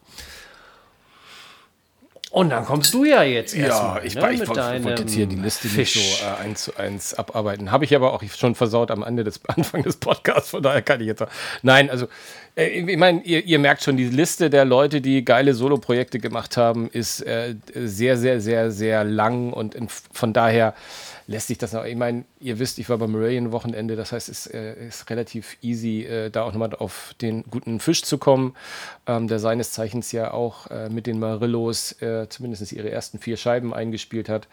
[2.32, 3.97] Und dann kommst du ja jetzt erstmal.
[3.97, 5.97] Ja, ich, ne, ich wollte jetzt hier die Liste Fisch.
[5.97, 7.71] nicht so äh, eins zu eins abarbeiten.
[7.71, 11.01] Habe ich aber auch schon versaut am Ende des Anfang des Podcasts, von daher kann
[11.01, 11.27] ich jetzt auch.
[11.61, 12.07] Nein, also
[12.55, 16.55] äh, ich meine, ihr, ihr, merkt schon, die Liste der Leute, die geile Solo-Projekte gemacht
[16.55, 20.73] haben, ist äh, sehr, sehr, sehr, sehr lang und in, von daher
[21.28, 21.86] lässt sich das noch.
[21.86, 26.03] Ich meine, ihr wisst, ich war beim Meridian-Wochenende, das heißt, es äh, ist relativ easy,
[26.03, 28.55] äh, da auch nochmal auf den guten Fisch zu kommen,
[29.07, 33.38] ähm, der seines Zeichens ja auch äh, mit den Marillos äh, zumindest ihre ersten vier
[33.38, 34.47] Scheiben eingespielt hat.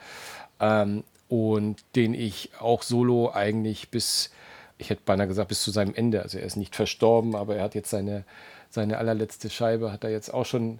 [0.60, 4.30] Ähm, und den ich auch solo eigentlich bis,
[4.78, 7.64] ich hätte beinahe gesagt, bis zu seinem Ende, also er ist nicht verstorben, aber er
[7.64, 8.24] hat jetzt seine,
[8.70, 10.78] seine allerletzte Scheibe, hat er jetzt auch schon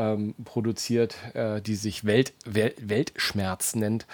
[0.00, 4.06] ähm, produziert, äh, die sich Welt, Welt, Weltschmerz nennt.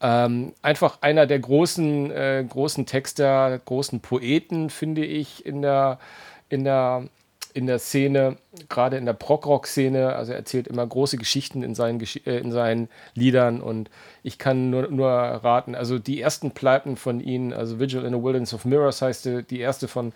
[0.00, 5.98] Ähm, einfach einer der großen, äh, großen Texter, großen Poeten, finde ich, in der,
[6.50, 7.04] in der,
[7.54, 8.36] in der Szene,
[8.68, 10.14] gerade in der Prog-Rock-Szene.
[10.14, 13.88] Also er erzählt immer große Geschichten in seinen, äh, in seinen Liedern und
[14.22, 18.22] ich kann nur, nur raten, also die ersten Pleiten von ihm, also Vigil in the
[18.22, 20.12] Wilderness of Mirrors heißt die erste von,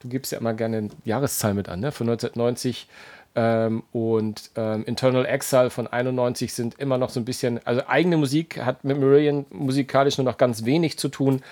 [0.00, 1.92] du gibst ja immer gerne eine Jahreszahl mit an, ne?
[1.92, 2.88] von 1990
[3.36, 8.16] ähm, und ähm, Internal Exile von 91 sind immer noch so ein bisschen, also eigene
[8.16, 11.42] Musik hat mit Meridian musikalisch nur noch ganz wenig zu tun,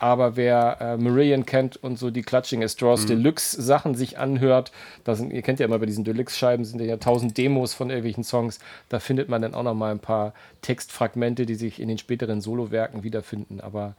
[0.00, 3.08] aber wer äh, Meridian kennt und so die Clutching at Straws mhm.
[3.08, 4.72] Deluxe Sachen sich anhört,
[5.04, 7.90] da sind, ihr kennt ja immer bei diesen Deluxe Scheiben sind ja tausend Demos von
[7.90, 10.32] irgendwelchen Songs, da findet man dann auch noch mal ein paar
[10.62, 13.94] Textfragmente, die sich in den späteren Solowerken wiederfinden, aber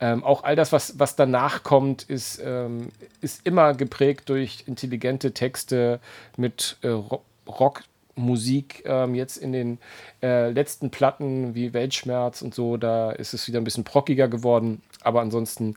[0.00, 2.90] ähm, auch all das, was, was danach kommt, ist, ähm,
[3.20, 5.98] ist immer geprägt durch intelligente Texte
[6.36, 6.88] mit äh,
[7.48, 7.82] Rock.
[8.18, 9.78] Musik ähm, jetzt in den
[10.22, 14.82] äh, letzten Platten wie Weltschmerz und so, da ist es wieder ein bisschen prockiger geworden.
[15.02, 15.76] Aber ansonsten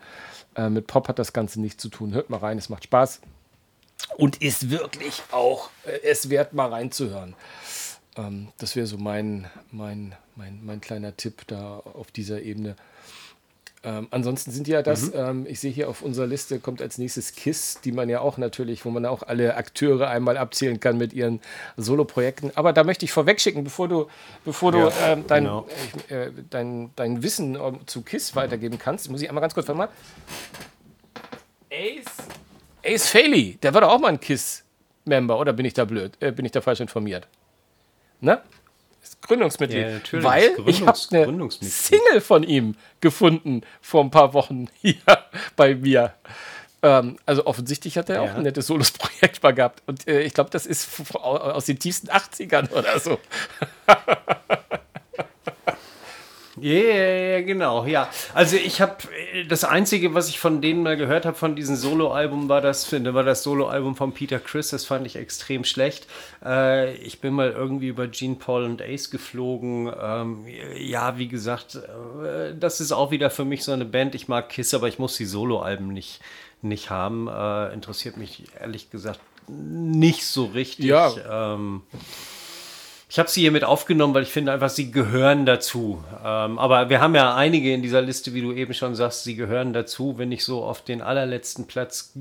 [0.55, 2.13] äh, mit Pop hat das Ganze nichts zu tun.
[2.13, 3.21] Hört mal rein, es macht Spaß.
[4.17, 7.35] Und ist wirklich auch äh, es wert, mal reinzuhören.
[8.17, 12.75] Ähm, das wäre so mein, mein, mein, mein kleiner Tipp da auf dieser Ebene.
[13.83, 15.19] Ähm, ansonsten sind ja das, mhm.
[15.19, 18.37] ähm, ich sehe hier auf unserer Liste kommt als nächstes KISS, die man ja auch
[18.37, 21.39] natürlich, wo man auch alle Akteure einmal abzählen kann mit ihren
[21.77, 22.51] Solo-Projekten.
[22.53, 24.07] Aber da möchte ich vorwegschicken, bevor du,
[24.45, 25.67] bevor ja, du ähm, dein, genau.
[26.09, 27.57] äh, dein, dein Wissen
[27.87, 29.89] zu KISS weitergeben kannst, muss ich einmal ganz kurz mal.
[31.71, 32.27] Ace,
[32.85, 36.11] Ace Faley, der war doch auch mal ein KISS-Member, oder bin ich da blöd?
[36.19, 37.27] Äh, bin ich da falsch informiert?
[38.19, 38.41] Ne?
[39.21, 40.11] Gründungsmitglied.
[40.11, 44.95] Ja, weil Gründungs ich habe eine Single von ihm gefunden vor ein paar Wochen hier
[45.55, 46.13] bei mir.
[46.83, 48.21] Ähm, also offensichtlich hat er ja.
[48.21, 49.83] auch ein nettes Solos-Projekt mal gehabt.
[49.85, 53.19] Und äh, ich glaube, das ist aus den tiefsten 80ern oder so.
[56.61, 58.07] Ja, yeah, genau, ja.
[58.35, 58.97] Also ich habe
[59.49, 63.15] das Einzige, was ich von denen mal gehört habe, von diesem Soloalbum, war das, finde,
[63.15, 64.69] war das Soloalbum von Peter Chris.
[64.69, 66.05] Das fand ich extrem schlecht.
[66.45, 69.91] Äh, ich bin mal irgendwie über Gene Paul und Ace geflogen.
[69.99, 70.45] Ähm,
[70.77, 74.13] ja, wie gesagt, äh, das ist auch wieder für mich so eine Band.
[74.13, 76.21] Ich mag Kiss, aber ich muss die Soloalben nicht,
[76.61, 77.27] nicht haben.
[77.27, 80.85] Äh, interessiert mich ehrlich gesagt nicht so richtig.
[80.85, 81.53] Ja.
[81.55, 81.81] Ähm,
[83.11, 86.01] ich habe sie hier mit aufgenommen, weil ich finde einfach, sie gehören dazu.
[86.23, 89.35] Ähm, aber wir haben ja einige in dieser Liste, wie du eben schon sagst, sie
[89.35, 90.17] gehören dazu.
[90.17, 92.13] Wenn ich so auf den allerletzten Platz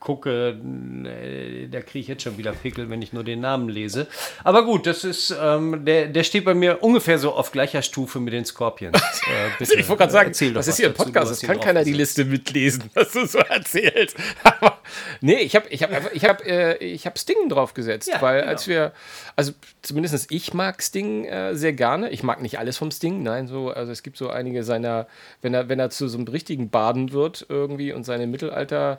[0.00, 0.58] gucke,
[1.04, 4.08] äh, da kriege ich jetzt schon wieder Pickel, wenn ich nur den Namen lese.
[4.42, 8.18] Aber gut, das ist, ähm, der, der steht bei mir ungefähr so auf gleicher Stufe
[8.18, 8.98] mit den Scorpions.
[9.22, 12.24] Äh, ich wollte gerade sagen, das ist hier ein Podcast, das kann keiner die Liste
[12.24, 14.16] mitlesen, was du so erzählst.
[14.42, 14.78] Aber
[15.20, 18.40] Nee, ich habe ich hab, ich hab, äh, ich hab Sting drauf gesetzt, ja, weil
[18.40, 18.50] genau.
[18.50, 18.92] als wir,
[19.36, 19.52] also
[19.82, 22.10] zumindest ich mag Sting äh, sehr gerne.
[22.10, 25.06] Ich mag nicht alles vom Sting, nein, so, also es gibt so einige seiner,
[25.42, 28.98] wenn er, wenn er zu so einem richtigen Baden wird irgendwie und seine Mittelalter-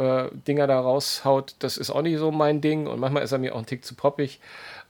[0.00, 3.38] äh, Dinger da raushaut, das ist auch nicht so mein Ding und manchmal ist er
[3.38, 4.40] mir auch ein Tick zu poppig.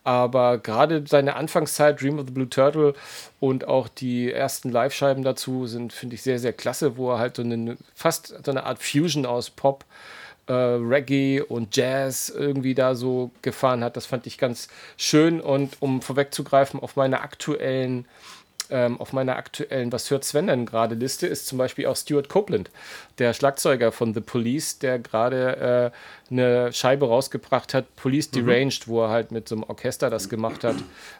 [0.02, 2.94] Aber gerade seine Anfangszeit, Dream of the Blue Turtle
[3.38, 7.36] und auch die ersten Live-Scheiben dazu sind, finde ich, sehr, sehr klasse, wo er halt
[7.36, 9.84] so eine, fast so eine Art Fusion aus Pop,
[10.52, 13.96] Reggae und Jazz irgendwie da so gefahren hat.
[13.96, 15.40] Das fand ich ganz schön.
[15.40, 18.06] Und um vorwegzugreifen auf meine aktuellen
[18.70, 22.28] ähm, auf meiner aktuellen Was hört Sven denn gerade Liste ist zum Beispiel auch Stuart
[22.28, 22.70] Copeland,
[23.18, 25.92] der Schlagzeuger von The Police, der gerade
[26.30, 28.46] äh, eine Scheibe rausgebracht hat, Police mhm.
[28.46, 30.76] Deranged, wo er halt mit so einem Orchester das gemacht hat.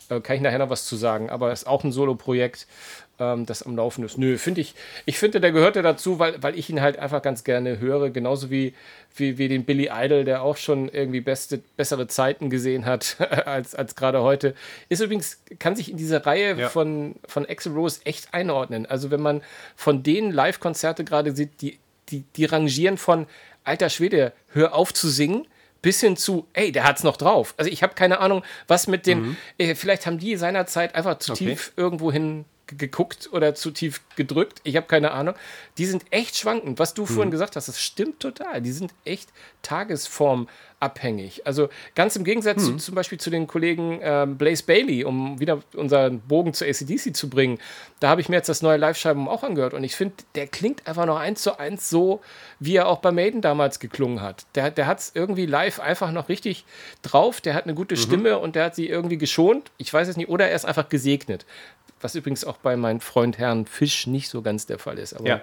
[0.08, 2.66] Äh, kann ich nachher noch was zu sagen, aber ist auch ein Solo-Projekt
[3.20, 4.18] ähm, das am Laufen ist.
[4.18, 7.44] Nö, finde ich, ich finde, der gehörte dazu, weil, weil ich ihn halt einfach ganz
[7.44, 8.74] gerne höre, genauso wie,
[9.14, 13.16] wie, wie den Billy Idol, der auch schon irgendwie beste, bessere Zeiten gesehen hat
[13.46, 14.54] als, als gerade heute.
[14.88, 16.68] Ist übrigens, kann sich in dieser Reihe ja.
[16.68, 18.86] von, von Axel Rose echt einordnen.
[18.86, 19.42] Also wenn man
[19.76, 23.26] von denen Live-Konzerte gerade sieht, die, die, die rangieren von
[23.62, 25.46] alter Schwede, hör auf zu singen,
[25.82, 27.54] bis hin zu, ey, der hat's noch drauf.
[27.56, 29.36] Also ich habe keine Ahnung, was mit den, mhm.
[29.58, 31.46] äh, vielleicht haben die seinerzeit einfach zu okay.
[31.46, 32.44] tief irgendwo hin
[32.76, 34.60] geguckt oder zu tief gedrückt.
[34.64, 35.34] Ich habe keine Ahnung.
[35.78, 36.78] Die sind echt schwankend.
[36.78, 37.06] Was du mhm.
[37.06, 38.62] vorhin gesagt hast, das stimmt total.
[38.62, 39.30] Die sind echt
[39.62, 40.69] tagesformabhängig.
[41.44, 42.78] Also ganz im Gegensatz mhm.
[42.78, 47.14] zu, zum Beispiel zu den Kollegen äh, Blaze Bailey, um wieder unseren Bogen zu ACDC
[47.14, 47.58] zu bringen.
[48.00, 50.86] Da habe ich mir jetzt das neue Live-Scheiben auch angehört und ich finde, der klingt
[50.86, 52.20] einfach noch eins zu eins so,
[52.58, 54.46] wie er auch bei Maiden damals geklungen hat.
[54.54, 56.64] Der, der hat es irgendwie live einfach noch richtig
[57.02, 57.40] drauf.
[57.40, 58.00] Der hat eine gute mhm.
[58.00, 59.70] Stimme und der hat sie irgendwie geschont.
[59.76, 60.28] Ich weiß es nicht.
[60.28, 61.44] Oder er ist einfach gesegnet
[62.00, 65.14] was übrigens auch bei meinem Freund Herrn Fisch nicht so ganz der Fall ist.
[65.14, 65.40] Aber ja.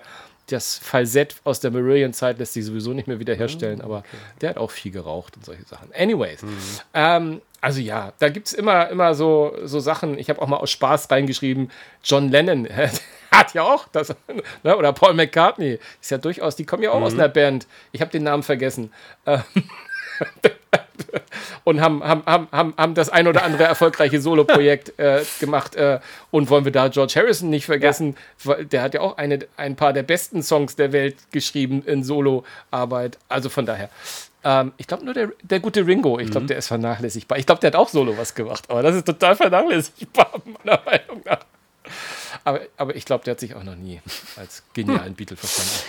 [0.47, 4.17] Das Falsett aus der Marillion-Zeit lässt sich sowieso nicht mehr wiederherstellen, aber okay.
[4.41, 5.89] der hat auch viel geraucht und solche Sachen.
[5.93, 6.57] Anyways, mhm.
[6.93, 10.17] ähm, also ja, da gibt es immer, immer so, so Sachen.
[10.17, 11.71] Ich habe auch mal aus Spaß reingeschrieben,
[12.03, 12.67] John Lennon
[13.31, 14.15] hat ja auch das,
[14.63, 14.77] ne?
[14.77, 17.05] oder Paul McCartney ist ja durchaus, die kommen ja auch mhm.
[17.05, 17.67] aus einer Band.
[17.91, 18.91] Ich habe den Namen vergessen.
[19.25, 19.43] Ähm,
[21.63, 25.75] und haben, haben, haben, haben das ein oder andere erfolgreiche Solo-Projekt äh, gemacht.
[25.75, 25.99] Äh,
[26.31, 28.55] und wollen wir da George Harrison nicht vergessen, ja.
[28.63, 33.17] der hat ja auch eine, ein paar der besten Songs der Welt geschrieben in Solo-Arbeit.
[33.29, 33.89] Also von daher.
[34.43, 36.47] Ähm, ich glaube nur der, der gute Ringo, ich glaube, mhm.
[36.47, 37.37] der ist vernachlässigbar.
[37.37, 40.31] Ich glaube, der hat auch Solo was gemacht, aber das ist total vernachlässigbar,
[40.63, 41.39] meiner Meinung nach.
[42.43, 43.99] Aber, aber ich glaube, der hat sich auch noch nie
[44.37, 45.83] als genialen Beatle verstanden.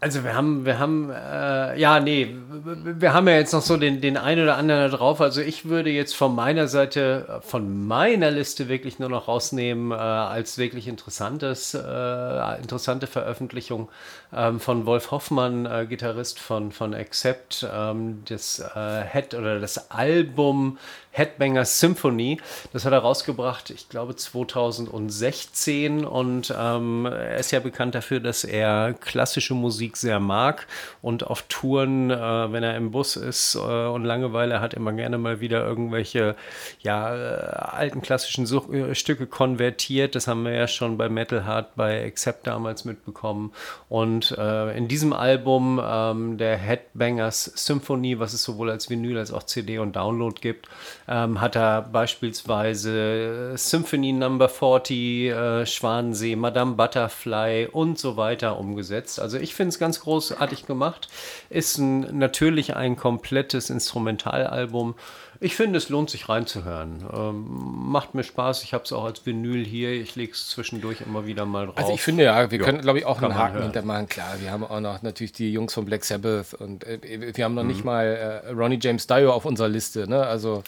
[0.00, 4.00] Also wir haben, wir haben, äh, ja, nee, wir haben ja jetzt noch so den,
[4.00, 5.20] den einen oder anderen da drauf.
[5.20, 9.94] Also ich würde jetzt von meiner Seite, von meiner Liste wirklich nur noch rausnehmen, äh,
[9.94, 13.88] als wirklich interessantes, äh, interessante Veröffentlichung
[14.32, 19.90] ähm, von Wolf Hoffmann, äh, Gitarrist von, von Accept, ähm, das äh, Head oder das
[19.90, 20.78] Album
[21.18, 22.40] Headbanger Symphony.
[22.72, 28.44] Das hat er rausgebracht, ich glaube 2016 und ähm, er ist ja bekannt dafür, dass
[28.44, 30.66] er klassische Musik sehr mag
[31.02, 35.18] und auf Touren, äh, wenn er im Bus ist äh, und Langeweile hat, immer gerne
[35.18, 36.36] mal wieder irgendwelche
[36.80, 40.14] ja, äh, alten klassischen Such äh, Stücke konvertiert.
[40.14, 43.52] Das haben wir ja schon bei Metal Heart bei Accept damals mitbekommen.
[43.88, 49.32] Und äh, in diesem Album ähm, der Headbangers Symphony, was es sowohl als Vinyl als
[49.32, 50.68] auch CD und Download gibt,
[51.08, 59.18] ähm, hat er beispielsweise Symphony Number 40, äh, Schwanensee, Madame Butterfly und so weiter umgesetzt.
[59.18, 61.08] Also ich finde es ganz großartig gemacht.
[61.48, 64.94] Ist ein, natürlich ein komplettes Instrumentalalbum.
[65.40, 67.04] Ich finde, es lohnt sich reinzuhören.
[67.12, 67.46] Ähm,
[67.90, 68.64] macht mir Spaß.
[68.64, 69.92] Ich habe es auch als Vinyl hier.
[69.92, 71.78] Ich lege es zwischendurch immer wieder mal drauf.
[71.78, 74.08] Also ich finde ja, wir ja, können, glaube ich, auch einen Haken hintermachen.
[74.08, 77.54] Klar, wir haben auch noch natürlich die Jungs von Black Sabbath und äh, wir haben
[77.54, 77.68] noch mhm.
[77.68, 80.08] nicht mal äh, Ronnie James Dio auf unserer Liste.
[80.08, 80.26] Ne?
[80.26, 80.64] Also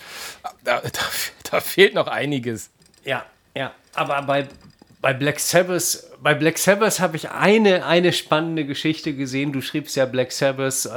[0.65, 0.91] da, da,
[1.51, 2.71] da fehlt noch einiges.
[3.05, 3.25] Ja,
[3.55, 3.73] ja.
[3.95, 4.47] Aber bei,
[5.01, 9.53] bei Black Sabbath bei Black Sabbath habe ich eine, eine spannende Geschichte gesehen.
[9.53, 10.89] Du schriebst ja Black Sabbath, äh,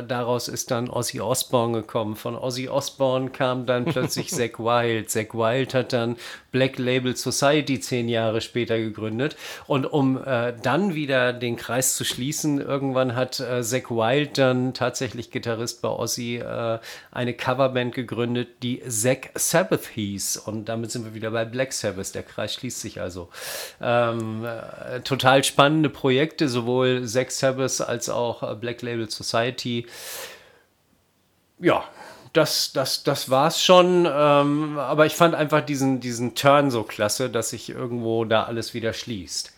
[0.00, 2.14] äh, daraus ist dann Ozzy Osbourne gekommen.
[2.14, 5.08] Von Ozzy Osbourne kam dann plötzlich Zack Wild.
[5.08, 6.16] Zack Wild hat dann
[6.52, 9.36] Black Label Society zehn Jahre später gegründet.
[9.66, 14.74] Und um äh, dann wieder den Kreis zu schließen, irgendwann hat äh, Zack Wild dann
[14.74, 16.78] tatsächlich Gitarrist bei Ozzy äh,
[17.12, 20.36] eine Coverband gegründet, die Zack Sabbath hieß.
[20.36, 22.14] Und damit sind wir wieder bei Black Sabbath.
[22.14, 23.30] Der Kreis schließt sich also.
[23.80, 29.86] Ähm, äh, total spannende Projekte, sowohl Sex Sabbath als auch äh, Black Label Society.
[31.58, 31.84] Ja,
[32.32, 34.08] das, das, das war's schon.
[34.10, 38.74] Ähm, aber ich fand einfach diesen, diesen Turn so klasse, dass sich irgendwo da alles
[38.74, 39.52] wieder schließt.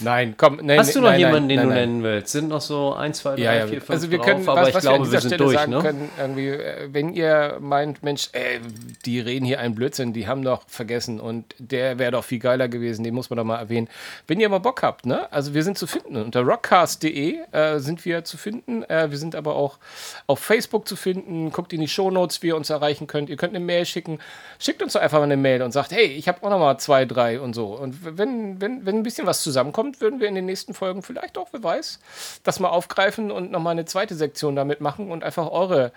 [0.00, 0.60] Nein, komm.
[0.62, 2.32] Nein, Hast du noch nein, jemanden, nein, den du nennen willst?
[2.32, 4.60] Sind noch so 1, 2, 3, Ja, ja, 4, 5 also wir drauf, können, aber
[4.60, 5.78] was, ich was glaube, wir, an wir sind Stelle durch, sagen ne?
[5.80, 8.60] können, irgendwie, äh, wenn ihr meint, Mensch, ey,
[9.04, 12.68] die reden hier einen Blödsinn, die haben doch vergessen und der wäre doch viel geiler
[12.68, 13.88] gewesen, den muss man doch mal erwähnen.
[14.26, 15.30] Wenn ihr mal Bock habt, ne?
[15.32, 18.82] Also wir sind zu finden unter rockcast.de äh, sind wir zu finden.
[18.84, 19.78] Äh, wir sind aber auch
[20.26, 21.50] auf Facebook zu finden.
[21.50, 23.30] Guckt in die Shownotes, wie ihr uns erreichen könnt.
[23.30, 24.18] Ihr könnt eine Mail schicken.
[24.58, 26.78] Schickt uns doch einfach mal eine Mail und sagt, hey, ich habe auch noch mal
[26.78, 27.68] zwei, drei und so.
[27.68, 31.38] Und wenn, wenn, wenn ein bisschen was zusammenkommt, würden wir in den nächsten Folgen vielleicht
[31.38, 31.98] auch, wer weiß,
[32.42, 35.92] das mal aufgreifen und noch mal eine zweite Sektion damit machen und einfach eure,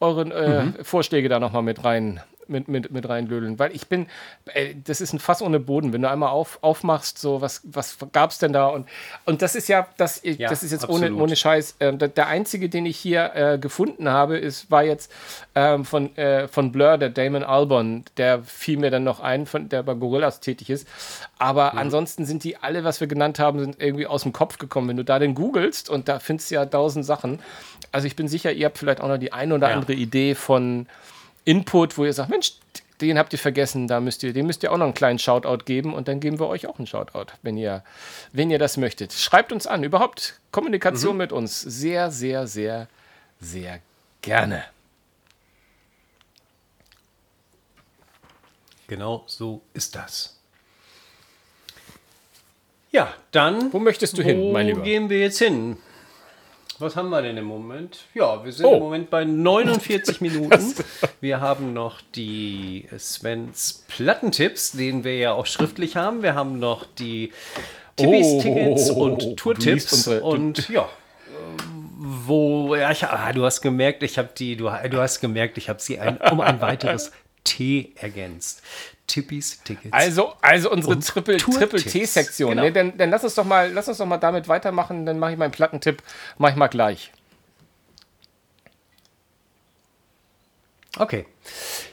[0.00, 2.20] eure äh, Vorschläge da noch mal mit rein
[2.50, 3.58] mit, mit, mit reinlödeln.
[3.58, 4.06] Weil ich bin,
[4.52, 5.92] ey, das ist ein Fass ohne Boden.
[5.92, 8.66] Wenn du einmal auf, aufmachst, so, was, was gab es denn da?
[8.66, 8.88] Und,
[9.24, 11.20] und das ist ja, das, Ja, das ist jetzt ohne, absolut.
[11.22, 11.76] ohne Scheiß.
[11.80, 15.12] Ähm, der, der einzige, den ich hier äh, gefunden habe, ist, war jetzt
[15.54, 18.04] ähm, von, äh, von Blur, der Damon Albarn.
[18.16, 20.86] Der fiel mir dann noch ein, von, der bei Gorillas tätig ist.
[21.38, 24.88] Aber ansonsten sind die alle, was wir genannt haben, sind irgendwie aus dem Kopf gekommen.
[24.88, 27.38] Wenn du da den googelst und da findest du ja tausend Sachen.
[27.92, 29.74] Also ich bin sicher, ihr habt vielleicht auch noch die ein oder Ja.
[29.74, 30.86] andere Idee von
[31.44, 32.54] Input, wo ihr sagt, Mensch,
[33.00, 35.64] den habt ihr vergessen, da müsst ihr, dem müsst ihr auch noch einen kleinen Shoutout
[35.64, 37.82] geben und dann geben wir euch auch einen Shoutout, wenn ihr,
[38.32, 39.12] wenn ihr das möchtet.
[39.12, 41.60] Schreibt uns an, überhaupt Kommunikation mit uns.
[41.60, 42.88] Sehr, sehr, sehr,
[43.40, 43.80] sehr
[44.20, 44.64] gerne.
[48.86, 50.36] Genau so ist das.
[52.90, 53.72] Ja, dann.
[53.72, 54.82] Wo möchtest du hin, wo mein Lieber?
[54.82, 55.76] gehen wir jetzt hin?
[56.80, 58.04] Was haben wir denn im Moment?
[58.14, 58.74] Ja, wir sind Oh.
[58.74, 60.74] im Moment bei 49 Minuten.
[61.20, 66.22] Wir haben noch die Svens Plattentipps, den wir ja auch schriftlich haben.
[66.22, 67.32] Wir haben noch die
[67.96, 70.08] Tippis, Oh, Tickets und Tourtipps.
[70.08, 70.88] Und ja,
[71.98, 75.68] wo, ja, ich, ah, du hast gemerkt, ich habe die, du, du hast gemerkt, ich
[75.68, 77.12] habe sie ein, um ein weiteres
[77.44, 78.62] T ergänzt.
[79.10, 79.92] Tippis, Tickets.
[79.92, 81.82] Also, also unsere Und Triple, Tourtipps.
[81.82, 82.50] Triple T-Sektion.
[82.50, 82.62] Genau.
[82.62, 85.06] Ne, dann, dann lass uns doch mal, lass uns doch mal damit weitermachen.
[85.06, 86.02] Dann mache ich meinen Plattentipp,
[86.38, 87.12] mache ich mal gleich.
[90.98, 91.26] Okay.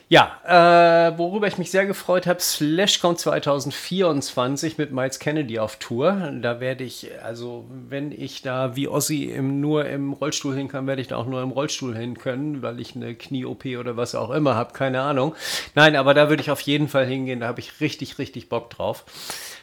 [0.10, 6.32] Ja, äh, worüber ich mich sehr gefreut habe, SlashCon 2024 mit Miles Kennedy auf Tour.
[6.42, 10.88] Da werde ich, also wenn ich da wie Ossi im, nur im Rollstuhl hin kann,
[10.88, 14.16] werde ich da auch nur im Rollstuhl hin können, weil ich eine Knie-OP oder was
[14.16, 15.36] auch immer habe, keine Ahnung.
[15.76, 18.70] Nein, aber da würde ich auf jeden Fall hingehen, da habe ich richtig, richtig Bock
[18.70, 19.04] drauf.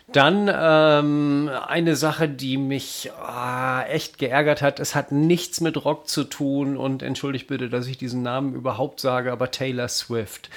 [0.08, 4.78] Dann ähm, eine Sache, die mich ah, echt geärgert hat.
[4.78, 9.00] Es hat nichts mit Rock zu tun und entschuldigt bitte, dass ich diesen Namen überhaupt
[9.00, 10.50] sage, aber Taylor Swift.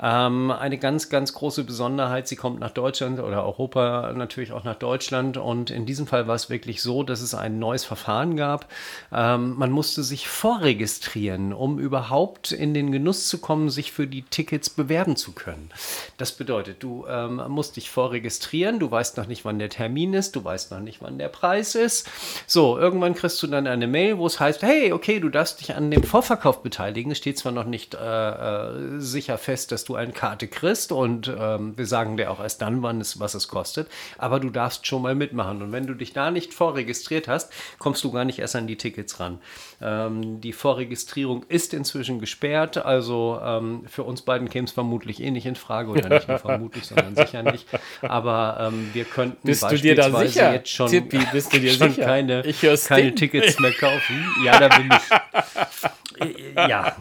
[0.00, 2.28] Ähm, eine ganz, ganz große Besonderheit.
[2.28, 6.36] Sie kommt nach Deutschland oder Europa natürlich auch nach Deutschland und in diesem Fall war
[6.36, 8.68] es wirklich so, dass es ein neues Verfahren gab.
[9.12, 14.22] Ähm, man musste sich vorregistrieren, um überhaupt in den Genuss zu kommen, sich für die
[14.22, 15.70] Tickets bewerben zu können.
[16.16, 20.36] Das bedeutet, du ähm, musst dich vorregistrieren, du weißt noch nicht, wann der Termin ist,
[20.36, 22.08] du weißt noch nicht, wann der Preis ist.
[22.46, 25.74] So, irgendwann kriegst du dann eine Mail, wo es heißt, hey, okay, du darfst dich
[25.74, 27.12] an dem Vorverkauf beteiligen.
[27.12, 31.32] Es steht zwar noch nicht äh, äh, sicher fest, dass du eine Karte kriegst und
[31.36, 34.86] ähm, wir sagen dir auch erst dann, wann es, was es kostet, aber du darfst
[34.86, 35.62] schon mal mitmachen.
[35.62, 38.76] Und wenn du dich da nicht vorregistriert hast, kommst du gar nicht erst an die
[38.76, 39.38] Tickets ran.
[39.80, 45.30] Ähm, die Vorregistrierung ist inzwischen gesperrt, also ähm, für uns beiden käme es vermutlich eh
[45.30, 47.66] nicht in Frage oder nicht nur vermutlich, sondern sicher nicht.
[48.02, 51.72] Aber ähm, wir könnten Bist du dir da sicher, jetzt schon, Tippi, bist du dir
[51.74, 52.04] sicher?
[52.04, 52.42] keine,
[52.86, 53.14] keine.
[53.14, 54.26] Tickets mehr kaufen.
[54.44, 56.54] Ja, da bin ich.
[56.56, 56.96] Ja,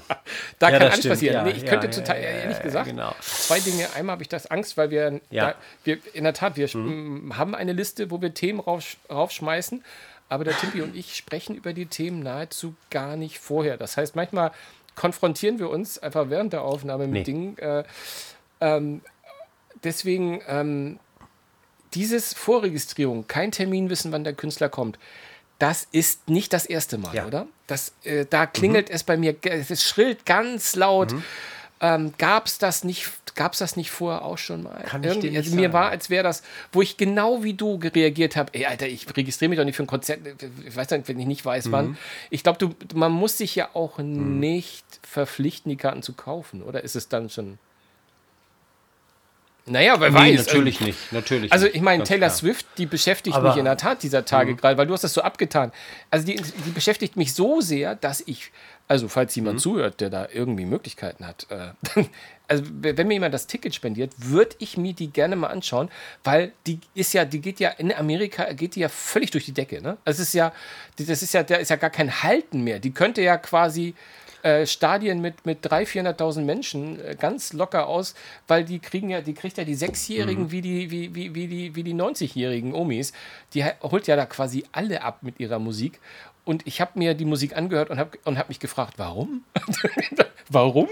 [0.60, 1.14] Da Ja, kann alles stimmt.
[1.14, 1.34] passieren.
[1.36, 3.14] Ja, nee, ich ja, könnte total, ehrlich gesagt, genau.
[3.22, 3.88] zwei Dinge.
[3.96, 5.52] Einmal habe ich das Angst, weil wir, Ja.
[5.52, 9.84] Da, wir in der Tat, wir m, haben eine Liste, wo wir Themen rauf, raufschmeißen,
[10.30, 13.78] aber der Timpi und ich sprechen über die Themen nahezu gar nicht vorher.
[13.78, 14.52] Das heißt, manchmal
[14.96, 17.24] konfrontieren wir uns einfach während der Aufnahme mit Nee.
[17.24, 17.58] Dingen.
[17.60, 17.84] Äh,
[18.62, 19.02] ähm,
[19.84, 20.98] deswegen ähm,
[21.94, 24.98] dieses Vorregistrierung, kein Termin wissen, wann der Künstler kommt.
[25.60, 27.26] Das ist nicht das erste Mal, Ja.
[27.28, 27.48] oder?
[27.68, 31.14] Das, äh, da klingelt es bei mir, es schrillt ganz laut.
[31.80, 33.10] Ähm, Gab es das nicht?
[33.36, 34.84] Gab es das nicht vorher auch schon mal?
[34.86, 35.74] Kann ich Irgendwie- nicht also mir sagen.
[35.74, 38.54] war, als wäre das, wo ich genau wie du reagiert habe.
[38.54, 40.20] Ey, Alter, ich registriere mich doch nicht für ein Konzert.
[40.68, 41.72] Ich weiß nicht, wenn ich nicht weiß, Mhm.
[41.72, 41.98] wann.
[42.30, 46.96] Ich glaube, man muss sich ja auch nicht verpflichten, die Karten zu kaufen, oder ist
[46.96, 47.58] es dann schon?
[49.66, 50.46] Naja, wer Nee, weiß.
[50.48, 51.12] natürlich also, nicht.
[51.14, 52.38] Natürlich also ich meine, Taylor klar.
[52.38, 55.14] Swift, die beschäftigt Aber- mich in der Tat dieser Tage gerade, weil du hast das
[55.14, 55.72] so abgetan.
[56.12, 58.52] Also die, die beschäftigt mich so sehr, dass ich,
[58.90, 59.44] also falls Mhm.
[59.44, 61.70] jemand zuhört, der da irgendwie Möglichkeiten hat, äh,
[62.50, 65.90] also wenn mir jemand das Ticket spendiert, würde ich mir die gerne mal anschauen,
[66.26, 69.54] weil die ist ja, die geht ja in Amerika, geht die ja völlig durch die
[69.54, 69.82] Decke.
[69.82, 69.98] Ne?
[70.04, 70.52] Also es ist ja,
[70.98, 72.80] das ist ja, da ist ja gar kein Halten mehr.
[72.80, 73.96] Die könnte ja quasi
[74.44, 78.14] äh, Stadien mit, mit 300.000, 400.000 Menschen äh, ganz locker aus,
[78.48, 80.52] weil die kriegen ja, die kriegt ja die Sechsjährigen mhm.
[80.52, 83.14] wie die, wie, wie, wie die, wie die 90-jährigen Omis.
[83.54, 86.00] Die holt ja da quasi alle ab mit ihrer Musik.
[86.46, 89.46] Und ich habe mir die Musik angehört und habe und hab mich gefragt, warum?
[90.50, 90.90] warum?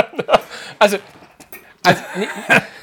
[0.78, 0.98] also,
[1.86, 2.28] also nee,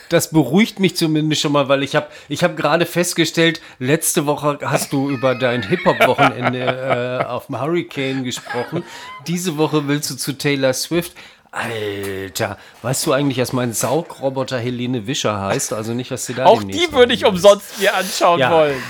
[0.10, 4.60] das beruhigt mich zumindest schon mal, weil ich habe ich hab gerade festgestellt, letzte Woche
[4.62, 8.84] hast du über dein Hip-Hop-Wochenende äh, auf dem Hurricane gesprochen.
[9.28, 11.14] Diese Woche willst du zu Taylor Swift.
[11.51, 15.74] Alter, weißt du eigentlich, dass mein Saugroboter Helene Wischer heißt?
[15.74, 18.51] Also nicht, was sie da Auch die würde ich umsonst mir anschauen ja.
[18.51, 18.84] wollen.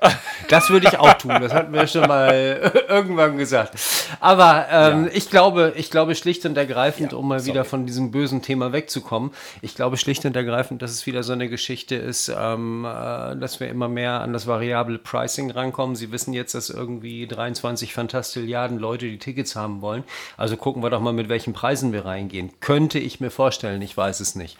[0.48, 1.34] Das würde ich auch tun.
[1.40, 3.74] Das hatten wir schon mal irgendwann gesagt.
[4.20, 5.10] Aber ähm, ja.
[5.12, 7.52] ich glaube, ich glaube schlicht und ergreifend, ja, um mal sorry.
[7.52, 9.30] wieder von diesem bösen Thema wegzukommen,
[9.62, 13.60] ich glaube schlicht und ergreifend, dass es wieder so eine Geschichte ist, ähm, äh, dass
[13.60, 15.96] wir immer mehr an das variable Pricing rankommen.
[15.96, 20.04] Sie wissen jetzt, dass irgendwie 23 Fantastilliarden Leute die Tickets haben wollen.
[20.36, 22.50] Also gucken wir doch mal, mit welchen Preisen wir reingehen.
[22.60, 24.56] Könnte ich mir vorstellen, ich weiß es nicht.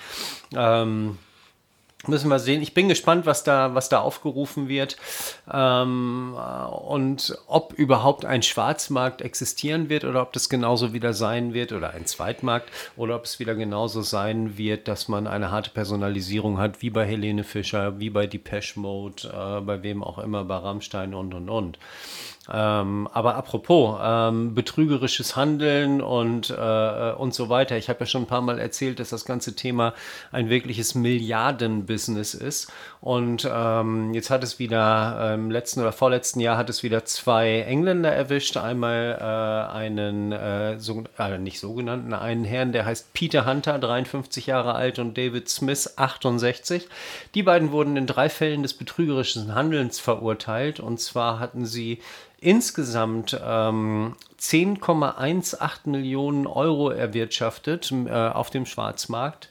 [0.54, 1.18] Ähm,
[2.06, 2.62] Müssen wir sehen.
[2.62, 4.96] Ich bin gespannt, was da, was da aufgerufen wird
[5.52, 6.36] ähm,
[6.86, 11.90] und ob überhaupt ein Schwarzmarkt existieren wird oder ob das genauso wieder sein wird oder
[11.90, 16.82] ein Zweitmarkt oder ob es wieder genauso sein wird, dass man eine harte Personalisierung hat,
[16.82, 21.14] wie bei Helene Fischer, wie bei Depeche Mode, äh, bei wem auch immer, bei Rammstein
[21.14, 21.78] und und und.
[22.52, 27.76] Ähm, aber apropos ähm, betrügerisches Handeln und, äh, und so weiter.
[27.78, 29.94] Ich habe ja schon ein paar Mal erzählt, dass das ganze Thema
[30.30, 32.70] ein wirkliches Milliardenbusiness ist.
[33.04, 37.60] Und ähm, jetzt hat es wieder im letzten oder vorletzten Jahr hat es wieder zwei
[37.60, 38.56] Engländer erwischt.
[38.56, 44.46] Einmal äh, einen, äh, so, äh, nicht sogenannten, einen Herrn, der heißt Peter Hunter, 53
[44.46, 46.88] Jahre alt, und David Smith, 68.
[47.34, 50.80] Die beiden wurden in drei Fällen des betrügerischen Handelns verurteilt.
[50.80, 52.00] Und zwar hatten sie
[52.40, 59.50] insgesamt ähm, 10,18 Millionen Euro erwirtschaftet äh, auf dem Schwarzmarkt.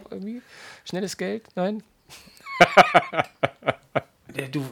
[0.86, 1.44] Schnelles Geld?
[1.56, 1.84] Nein?
[4.52, 4.64] Du,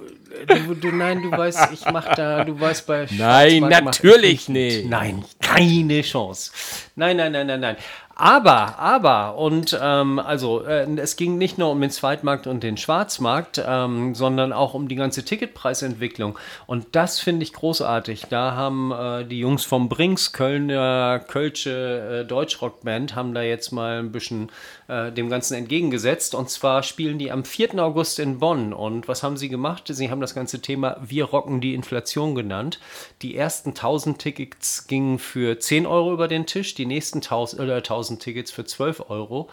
[0.48, 4.86] du, du, nein, du weißt, ich mach da, du weißt bei Nein, natürlich nicht.
[4.86, 5.26] Nein,
[5.58, 6.52] keine Chance.
[6.96, 7.78] Nein, nein, nein, nein, nein.
[8.20, 12.76] Aber, aber, und ähm, also äh, es ging nicht nur um den Zweitmarkt und den
[12.76, 16.36] Schwarzmarkt, ähm, sondern auch um die ganze Ticketpreisentwicklung.
[16.66, 18.24] Und das finde ich großartig.
[18.32, 24.00] Da haben äh, die Jungs vom Brinks, Kölner, Kölsche äh, Deutschrockband, haben da jetzt mal
[24.00, 24.50] ein bisschen
[24.88, 26.34] äh, dem Ganzen entgegengesetzt.
[26.34, 27.78] Und zwar spielen die am 4.
[27.78, 28.74] August in Bonn.
[28.74, 29.84] Und was haben sie gemacht?
[29.90, 32.80] Sie haben das ganze Thema Wir rocken die Inflation genannt.
[33.22, 37.78] Die ersten 1000 Tickets gingen für 10 Euro über den Tisch, die nächsten 1000, oder
[37.78, 39.50] 1000 Tickets für 12 Euro.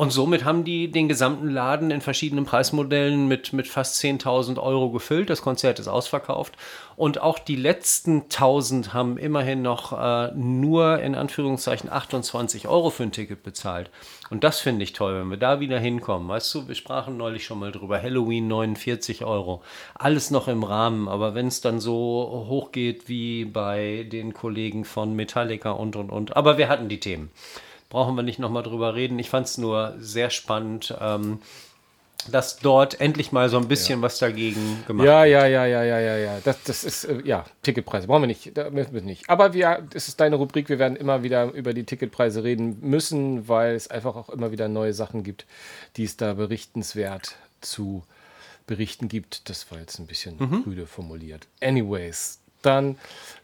[0.00, 4.88] Und somit haben die den gesamten Laden in verschiedenen Preismodellen mit, mit fast 10.000 Euro
[4.88, 5.28] gefüllt.
[5.28, 6.54] Das Konzert ist ausverkauft.
[6.96, 13.02] Und auch die letzten 1000 haben immerhin noch äh, nur in Anführungszeichen 28 Euro für
[13.02, 13.90] ein Ticket bezahlt.
[14.30, 16.30] Und das finde ich toll, wenn wir da wieder hinkommen.
[16.30, 18.00] Weißt du, wir sprachen neulich schon mal drüber.
[18.00, 19.62] Halloween 49 Euro.
[19.92, 21.08] Alles noch im Rahmen.
[21.08, 26.08] Aber wenn es dann so hoch geht wie bei den Kollegen von Metallica und und
[26.08, 26.38] und.
[26.38, 27.30] Aber wir hatten die Themen
[27.90, 29.18] brauchen wir nicht nochmal drüber reden.
[29.18, 31.40] Ich fand es nur sehr spannend, ähm,
[32.30, 34.02] dass dort endlich mal so ein bisschen ja.
[34.02, 35.32] was dagegen gemacht ja, wird.
[35.32, 36.38] Ja, ja, ja, ja, ja, ja.
[36.44, 38.56] Das, das ist, äh, ja, Ticketpreise brauchen wir nicht.
[38.56, 39.28] Da müssen wir nicht.
[39.28, 40.68] Aber wir, das ist deine Rubrik.
[40.68, 44.68] Wir werden immer wieder über die Ticketpreise reden müssen, weil es einfach auch immer wieder
[44.68, 45.46] neue Sachen gibt,
[45.96, 48.04] die es da berichtenswert zu
[48.66, 49.48] berichten gibt.
[49.48, 50.62] Das war jetzt ein bisschen mhm.
[50.66, 51.46] rüde formuliert.
[51.60, 52.96] Anyways, dann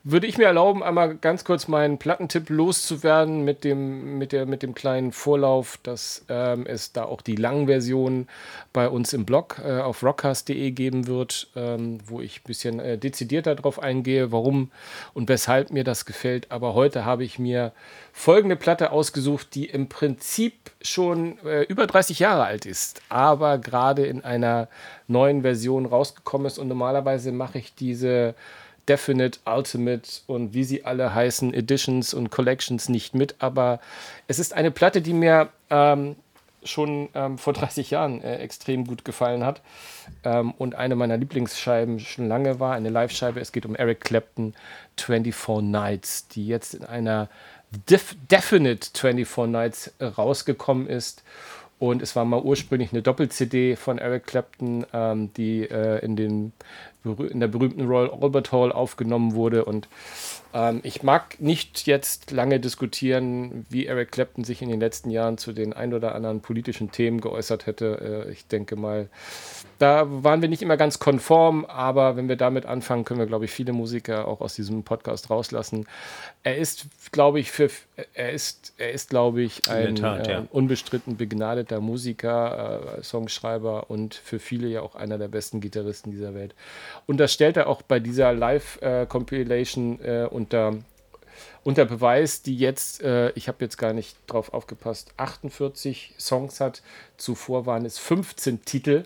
[0.09, 4.63] würde ich mir erlauben, einmal ganz kurz meinen Plattentipp loszuwerden mit dem, mit der, mit
[4.63, 8.29] dem kleinen Vorlauf, dass ähm, es da auch die langen Versionen
[8.73, 12.97] bei uns im Blog äh, auf rockcast.de geben wird, ähm, wo ich ein bisschen äh,
[12.97, 14.71] dezidierter darauf eingehe, warum
[15.13, 16.53] und weshalb mir das gefällt.
[16.53, 17.73] Aber heute habe ich mir
[18.13, 24.07] folgende Platte ausgesucht, die im Prinzip schon äh, über 30 Jahre alt ist, aber gerade
[24.07, 24.69] in einer
[25.09, 26.59] neuen Version rausgekommen ist.
[26.59, 28.37] Und normalerweise mache ich diese
[28.89, 33.81] Definite, Ultimate und wie sie alle heißen, Editions und Collections nicht mit, aber
[34.29, 36.17] es ist eine Platte, die mir ähm,
[36.65, 39.63] schon ähm, vor 30 Jahren äh, extrem gut gefallen hat
[40.25, 43.41] ähm, und eine meiner Lieblingsscheiben schon lange war, eine Live-Scheibe.
[43.41, 44.55] Es geht um Eric Clapton
[44.99, 47.29] 24 Nights, die jetzt in einer
[47.89, 51.23] Def Definite 24 Nights äh, rausgekommen ist.
[51.79, 56.53] Und es war mal ursprünglich eine Doppel-CD von Eric Clapton, ähm, die äh, in, den,
[57.05, 59.65] in der berühmten Royal Albert Hall aufgenommen wurde.
[59.65, 59.89] Und
[60.55, 65.39] ähm, ich mag nicht jetzt lange diskutieren, wie Eric Clapton sich in den letzten Jahren
[65.39, 68.25] zu den ein oder anderen politischen Themen geäußert hätte.
[68.27, 69.09] Äh, ich denke mal,
[69.79, 73.45] da waren wir nicht immer ganz konform, aber wenn wir damit anfangen, können wir, glaube
[73.45, 75.87] ich, viele Musiker auch aus diesem Podcast rauslassen.
[76.43, 77.69] Er ist, glaube ich, für,
[78.15, 80.41] er ist, er ist, glaube ich, ein Tat, ja.
[80.41, 86.11] äh, unbestritten begnadeter Musiker, äh, Songschreiber und für viele ja auch einer der besten Gitarristen
[86.11, 86.55] dieser Welt.
[87.07, 90.75] Und das stellt er auch bei dieser Live-Compilation äh, äh, unter
[91.67, 96.81] unter Beweis, die jetzt, äh, ich habe jetzt gar nicht drauf aufgepasst, 48 Songs hat.
[97.17, 99.05] Zuvor waren es 15 Titel.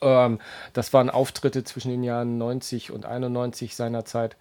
[0.00, 0.40] Ähm,
[0.72, 4.36] das waren Auftritte zwischen den Jahren 90 und 91 seinerzeit.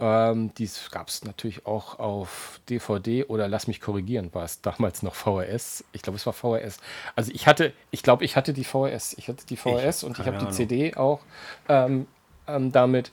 [0.00, 5.02] Ähm, dies gab es natürlich auch auf DVD oder lass mich korrigieren, war es damals
[5.02, 5.84] noch VHS?
[5.92, 6.78] Ich glaube, es war VHS.
[7.16, 9.14] Also ich hatte, ich glaube, ich hatte die VHS.
[9.18, 11.20] Ich hatte die VHS ich und ich habe die CD auch
[11.68, 12.06] ähm,
[12.48, 13.10] ähm, damit.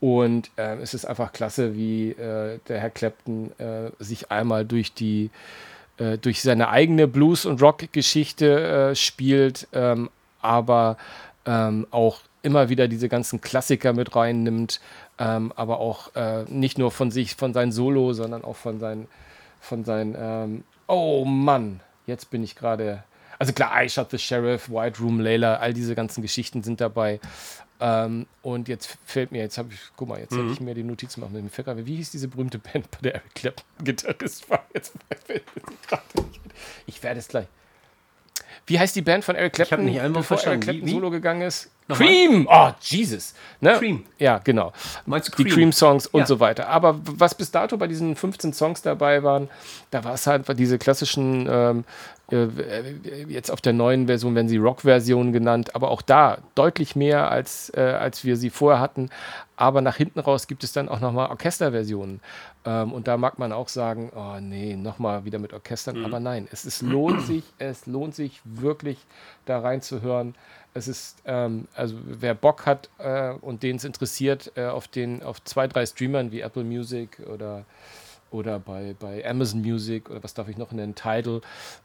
[0.00, 4.94] Und äh, es ist einfach klasse, wie äh, der Herr Clapton äh, sich einmal durch
[4.94, 5.30] die
[5.98, 10.10] äh, durch seine eigene Blues- und Rock-Geschichte äh, spielt, ähm,
[10.40, 10.96] aber
[11.44, 14.80] ähm, auch immer wieder diese ganzen Klassiker mit reinnimmt,
[15.18, 19.06] ähm, aber auch äh, nicht nur von sich, von seinem Solo, sondern auch von seinen,
[19.60, 23.04] von seinen, ähm, oh Mann, jetzt bin ich gerade,
[23.38, 27.20] also klar, I Shot the Sheriff, White Room, Layla, all diese ganzen Geschichten sind dabei.
[27.80, 30.38] Ähm, und jetzt fällt mir, jetzt habe ich, guck mal, jetzt mhm.
[30.38, 31.76] hätte ich mir die Notizen machen mit dem Ficker.
[31.86, 34.64] Wie hieß diese berühmte Band, bei der Eric Clapton Gitarrist war?
[34.72, 34.94] Jetzt
[36.86, 37.46] ich werde es gleich.
[38.66, 40.62] Wie heißt die Band von Eric Clapton, ich nicht einmal bevor verstanden.
[40.62, 40.94] Eric Clapton wie, wie?
[40.94, 41.70] Solo gegangen ist?
[41.88, 42.08] Nochmal?
[42.08, 42.48] Cream!
[42.50, 43.34] Oh, Jesus.
[43.60, 43.78] Ne?
[43.78, 44.04] Cream.
[44.18, 44.72] Ja, genau.
[45.06, 45.46] Meinst du Cream?
[45.46, 46.26] Die Cream-Songs und ja.
[46.26, 46.68] so weiter.
[46.68, 49.48] Aber was bis dato bei diesen 15 Songs dabei waren,
[49.90, 51.84] da war es halt diese klassischen, ähm,
[52.30, 52.46] äh,
[53.28, 57.72] jetzt auf der neuen Version werden sie Rock-Versionen genannt, aber auch da deutlich mehr, als,
[57.74, 59.08] äh, als wir sie vorher hatten.
[59.56, 62.20] Aber nach hinten raus gibt es dann auch nochmal Orchesterversionen.
[62.66, 66.00] Ähm, und da mag man auch sagen, oh nee, nochmal wieder mit Orchestern.
[66.00, 66.04] Mhm.
[66.04, 68.98] Aber nein, es, es lohnt sich, es lohnt sich wirklich
[69.46, 70.34] da reinzuhören.
[70.78, 75.22] Es ist, ähm, also wer Bock hat äh, und den es interessiert, äh, auf, den,
[75.22, 77.64] auf zwei, drei Streamern wie Apple Music oder,
[78.30, 81.40] oder bei, bei Amazon Music oder was darf ich noch nennen, Tidal,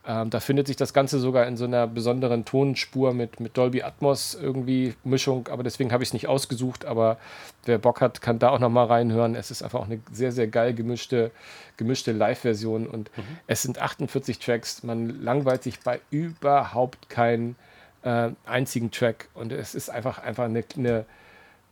[0.07, 3.81] ähm, da findet sich das Ganze sogar in so einer besonderen Tonspur mit, mit Dolby
[3.81, 7.17] Atmos irgendwie Mischung, aber deswegen habe ich es nicht ausgesucht, aber
[7.65, 9.35] wer Bock hat, kann da auch nochmal reinhören.
[9.35, 11.31] Es ist einfach auch eine sehr, sehr geil gemischte,
[11.77, 13.23] gemischte Live-Version und mhm.
[13.47, 17.55] es sind 48 Tracks, man langweilt sich bei überhaupt keinen
[18.03, 19.29] äh, einzigen Track.
[19.33, 21.05] Und es ist einfach, einfach eine, eine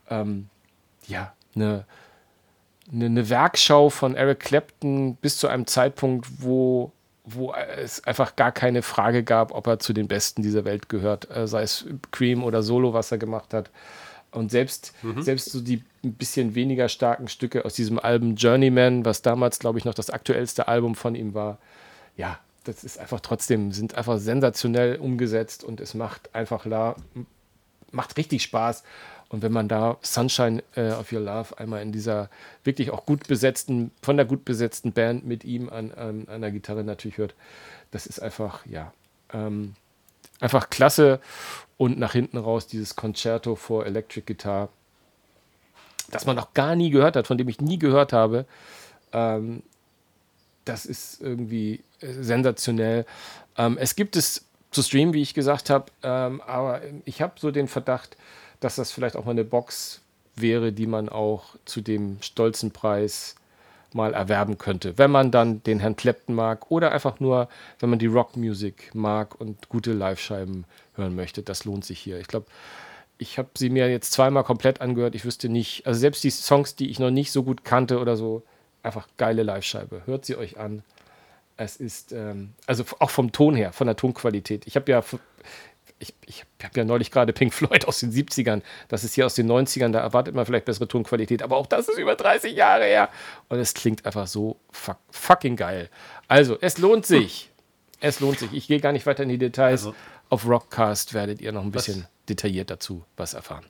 [0.09, 0.49] ähm,
[1.07, 1.85] ja, eine,
[2.91, 6.91] eine, eine, Werkschau von Eric Clapton bis zu einem Zeitpunkt, wo,
[7.23, 11.29] wo es einfach gar keine Frage gab, ob er zu den Besten dieser Welt gehört,
[11.35, 13.69] äh, sei es Cream oder Solo, was er gemacht hat.
[14.31, 15.21] Und selbst, mhm.
[15.21, 19.77] selbst so die ein bisschen weniger starken Stücke aus diesem Album Journeyman, was damals, glaube
[19.77, 21.57] ich, noch das aktuellste Album von ihm war,
[22.15, 26.95] ja, das ist einfach trotzdem, sind einfach sensationell umgesetzt und es macht einfach la,
[27.91, 28.83] macht richtig Spaß.
[29.29, 32.29] Und wenn man da Sunshine äh, of Your Love einmal in dieser
[32.65, 36.51] wirklich auch gut besetzten, von der gut besetzten Band mit ihm an, an, an der
[36.51, 37.33] Gitarre natürlich hört,
[37.91, 38.91] das ist einfach, ja,
[39.33, 39.75] ähm,
[40.41, 41.21] einfach klasse.
[41.77, 44.69] Und nach hinten raus dieses Concerto for Electric Guitar,
[46.11, 48.45] das man noch gar nie gehört hat, von dem ich nie gehört habe.
[49.13, 49.63] Ähm,
[50.65, 53.05] das ist irgendwie sensationell.
[53.57, 57.51] Ähm, es gibt es zu streamen, wie ich gesagt habe, ähm, aber ich habe so
[57.51, 58.17] den Verdacht,
[58.59, 60.01] dass das vielleicht auch mal eine Box
[60.35, 63.35] wäre, die man auch zu dem stolzen Preis
[63.93, 67.49] mal erwerben könnte, wenn man dann den Herrn Clapton mag oder einfach nur,
[67.79, 71.43] wenn man die Rockmusik mag und gute Live-Scheiben hören möchte.
[71.43, 72.17] Das lohnt sich hier.
[72.19, 72.45] Ich glaube,
[73.17, 75.15] ich habe sie mir jetzt zweimal komplett angehört.
[75.15, 78.15] Ich wüsste nicht, also selbst die Songs, die ich noch nicht so gut kannte oder
[78.15, 78.43] so,
[78.81, 80.03] einfach geile Live-Scheibe.
[80.05, 80.83] Hört sie euch an.
[81.63, 84.65] Es ist, ähm, also auch vom Ton her, von der Tonqualität.
[84.65, 85.03] Ich habe ja,
[85.99, 88.63] ich, ich habe ja neulich gerade Pink Floyd aus den 70ern.
[88.87, 91.43] Das ist hier aus den 90ern, da erwartet man vielleicht bessere Tonqualität.
[91.43, 93.09] Aber auch das ist über 30 Jahre her.
[93.47, 95.89] Und es klingt einfach so fuck, fucking geil.
[96.27, 97.51] Also, es lohnt sich.
[97.99, 98.51] Es lohnt sich.
[98.53, 99.85] Ich gehe gar nicht weiter in die Details.
[99.85, 99.95] Also,
[100.29, 102.25] Auf Rockcast werdet ihr noch ein bisschen was?
[102.27, 103.65] detailliert dazu was erfahren.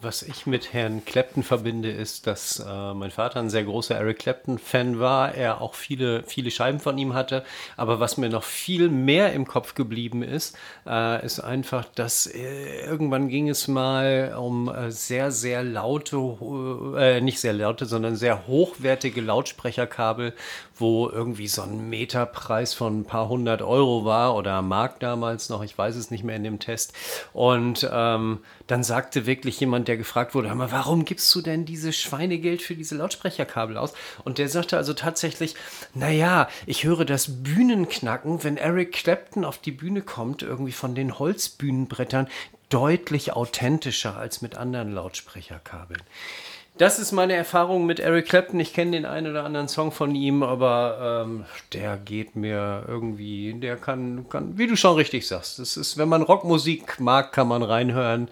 [0.00, 4.18] Was ich mit Herrn Clapton verbinde, ist, dass äh, mein Vater ein sehr großer Eric
[4.18, 5.34] Clapton-Fan war.
[5.34, 7.44] Er auch viele, viele Scheiben von ihm hatte.
[7.76, 12.84] Aber was mir noch viel mehr im Kopf geblieben ist, äh, ist einfach, dass äh,
[12.84, 16.16] irgendwann ging es mal um äh, sehr, sehr laute,
[16.98, 20.34] äh, nicht sehr laute, sondern sehr hochwertige Lautsprecherkabel,
[20.78, 25.62] wo irgendwie so ein Meterpreis von ein paar hundert Euro war oder Mark damals noch,
[25.62, 26.92] ich weiß es nicht mehr in dem Test.
[27.32, 31.96] Und ähm, dann sagte wirklich jemand, der gefragt wurde, mal, warum gibst du denn dieses
[31.96, 33.92] Schweinegeld für diese Lautsprecherkabel aus?
[34.24, 35.54] Und der sagte also tatsächlich,
[35.94, 41.18] naja, ich höre das Bühnenknacken, wenn Eric Clapton auf die Bühne kommt, irgendwie von den
[41.18, 42.28] Holzbühnenbrettern,
[42.68, 46.02] deutlich authentischer als mit anderen Lautsprecherkabeln.
[46.78, 48.60] Das ist meine Erfahrung mit Eric Clapton.
[48.60, 53.54] Ich kenne den einen oder anderen Song von ihm, aber ähm, der geht mir irgendwie,
[53.54, 57.48] der kann, kann, wie du schon richtig sagst, das ist, wenn man Rockmusik mag, kann
[57.48, 58.28] man reinhören.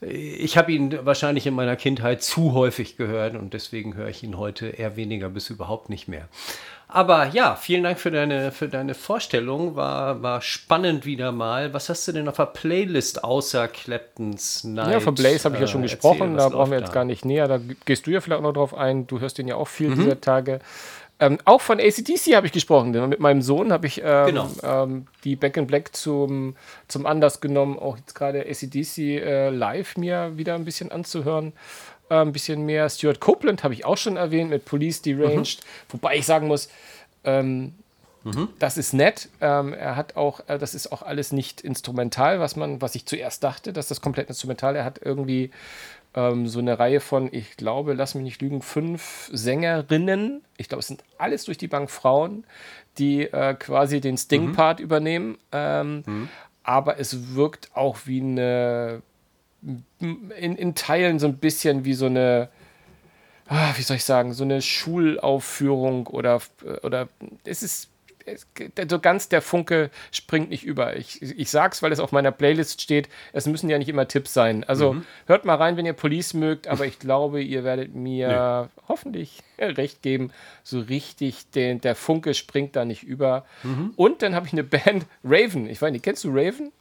[0.00, 4.38] Ich habe ihn wahrscheinlich in meiner Kindheit zu häufig gehört und deswegen höre ich ihn
[4.38, 6.28] heute eher weniger bis überhaupt nicht mehr.
[6.92, 9.76] Aber ja, vielen Dank für deine, für deine Vorstellung.
[9.76, 11.72] War, war spannend wieder mal.
[11.72, 14.92] Was hast du denn auf der Playlist außer Clapton's Night?
[14.92, 16.36] Ja, von Blaze habe ich ja schon äh, gesprochen.
[16.36, 16.94] Da brauchen wir jetzt da?
[16.94, 17.48] gar nicht näher.
[17.48, 19.06] Da gehst du ja vielleicht auch noch drauf ein.
[19.06, 19.96] Du hörst den ja auch viel mhm.
[19.96, 20.60] dieser Tage.
[21.20, 22.92] Ähm, auch von ACDC habe ich gesprochen.
[23.08, 24.48] Mit meinem Sohn habe ich ähm, genau.
[24.62, 26.56] ähm, die Back in Black zum,
[26.88, 31.52] zum Anlass genommen, auch jetzt gerade ACDC äh, live mir wieder ein bisschen anzuhören.
[32.10, 32.90] Äh, ein bisschen mehr.
[32.90, 35.60] Stuart Copeland habe ich auch schon erwähnt mit Police Deranged.
[35.60, 35.92] Mhm.
[35.92, 36.68] Wobei ich sagen muss,
[37.22, 37.74] ähm,
[38.24, 38.48] mhm.
[38.58, 39.28] das ist nett.
[39.40, 43.06] Ähm, er hat auch, äh, das ist auch alles nicht instrumental, was man, was ich
[43.06, 44.74] zuerst dachte, dass das komplett instrumental.
[44.74, 45.52] Er hat irgendwie
[46.14, 50.42] ähm, so eine Reihe von, ich glaube, lass mich nicht lügen, fünf Sängerinnen.
[50.56, 52.44] Ich glaube, es sind alles durch die Bank Frauen,
[52.98, 54.84] die äh, quasi den Sting-Part mhm.
[54.84, 55.38] übernehmen.
[55.52, 56.28] Ähm, mhm.
[56.64, 59.02] Aber es wirkt auch wie eine,
[60.00, 62.48] in, in Teilen so ein bisschen wie so eine,
[63.48, 66.40] ah, wie soll ich sagen, so eine Schulaufführung oder,
[66.82, 67.08] oder
[67.44, 67.90] es ist
[68.88, 70.96] so ganz der Funke springt nicht über.
[70.96, 73.08] Ich, ich sag's, weil es auf meiner Playlist steht.
[73.32, 74.64] Es müssen ja nicht immer Tipps sein.
[74.64, 75.06] Also mhm.
[75.26, 78.82] hört mal rein, wenn ihr Police mögt, aber ich glaube, ihr werdet mir nee.
[78.88, 80.32] hoffentlich recht geben.
[80.62, 83.44] So richtig, den, der Funke springt da nicht über.
[83.62, 83.92] Mhm.
[83.96, 85.68] Und dann habe ich eine Band, Raven.
[85.68, 86.72] Ich weiß nicht, kennst du Raven?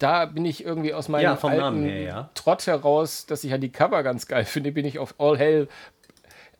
[0.00, 2.30] Da bin ich irgendwie aus meinem ja, alten her, ja.
[2.34, 5.68] Trott heraus, dass ich ja die Cover ganz geil finde, bin ich auf All Hell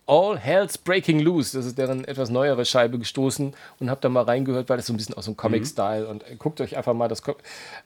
[0.06, 4.24] All Hell's Breaking Loose, das ist deren etwas neuere Scheibe gestoßen und habe da mal
[4.24, 6.10] reingehört, weil das so ein bisschen aus dem Comic-Style mhm.
[6.10, 7.22] und äh, guckt euch einfach mal das,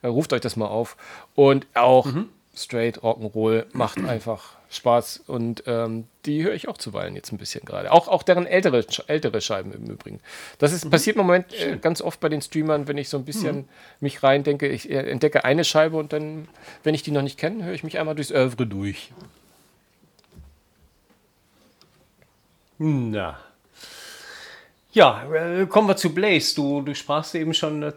[0.02, 0.96] äh, ruft euch das mal auf
[1.34, 2.30] und auch mhm.
[2.54, 7.64] straight Rock'n'Roll macht einfach Spaß und ähm, die höre ich auch zuweilen jetzt ein bisschen
[7.64, 7.92] gerade.
[7.92, 10.20] Auch, auch deren ältere, ältere Scheiben im Übrigen.
[10.58, 10.90] Das ist, mhm.
[10.90, 13.68] passiert im Moment äh, ganz oft bei den Streamern, wenn ich so ein bisschen mhm.
[14.00, 16.48] mich rein denke, ich äh, entdecke eine Scheibe und dann,
[16.82, 19.12] wenn ich die noch nicht kenne, höre ich mich einmal durchs Övre durch.
[22.78, 23.38] Na.
[24.94, 26.54] Ja, äh, kommen wir zu Blaze.
[26.54, 27.92] Du, du sprachst eben schon äh,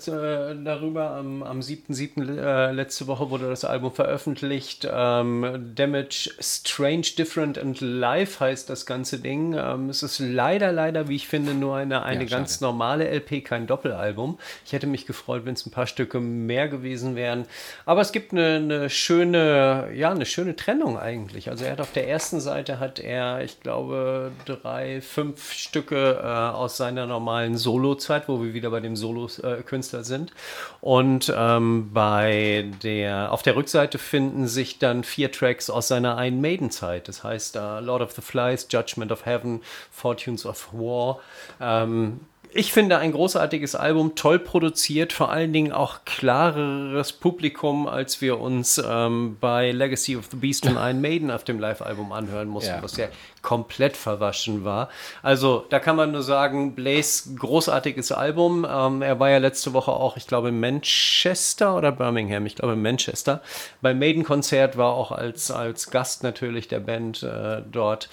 [0.64, 1.12] darüber.
[1.12, 2.40] Am, am 7.7.
[2.40, 4.88] Äh, letzte Woche wurde das Album veröffentlicht.
[4.92, 9.54] Ähm, Damage Strange, Different and Live heißt das ganze Ding.
[9.54, 13.46] Ähm, es ist leider, leider, wie ich finde, nur eine, eine ja, ganz normale LP,
[13.46, 14.40] kein Doppelalbum.
[14.66, 17.46] Ich hätte mich gefreut, wenn es ein paar Stücke mehr gewesen wären.
[17.86, 21.52] Aber es gibt eine, eine, schöne, ja, eine schöne Trennung eigentlich.
[21.52, 26.26] Also er hat auf der ersten Seite hat er, ich glaube, drei, fünf Stücke äh,
[26.26, 30.32] aus seinem seiner normalen Solo-Zeit, wo wir wieder bei dem Solo-Künstler sind.
[30.80, 36.40] Und ähm, bei der, auf der Rückseite finden sich dann vier Tracks aus seiner einen
[36.40, 37.10] Maiden-Zeit.
[37.10, 39.62] Das heißt uh, Lord of the Flies, Judgment of Heaven,
[39.92, 41.20] Fortunes of War.
[41.60, 42.22] Ähm,
[42.54, 48.40] ich finde ein großartiges Album, toll produziert, vor allen Dingen auch klareres Publikum, als wir
[48.40, 52.76] uns ähm, bei Legacy of the Beast von Iron Maiden auf dem Live-Album anhören mussten,
[52.76, 52.82] ja.
[52.82, 53.10] was ja
[53.48, 54.90] komplett verwaschen war.
[55.24, 58.68] Also da kann man nur sagen, Blaze, großartiges Album.
[58.70, 62.74] Ähm, er war ja letzte Woche auch, ich glaube, in Manchester oder Birmingham, ich glaube
[62.74, 63.42] in Manchester.
[63.82, 68.10] Beim Maiden-Konzert war auch als, als Gast natürlich der Band äh, dort.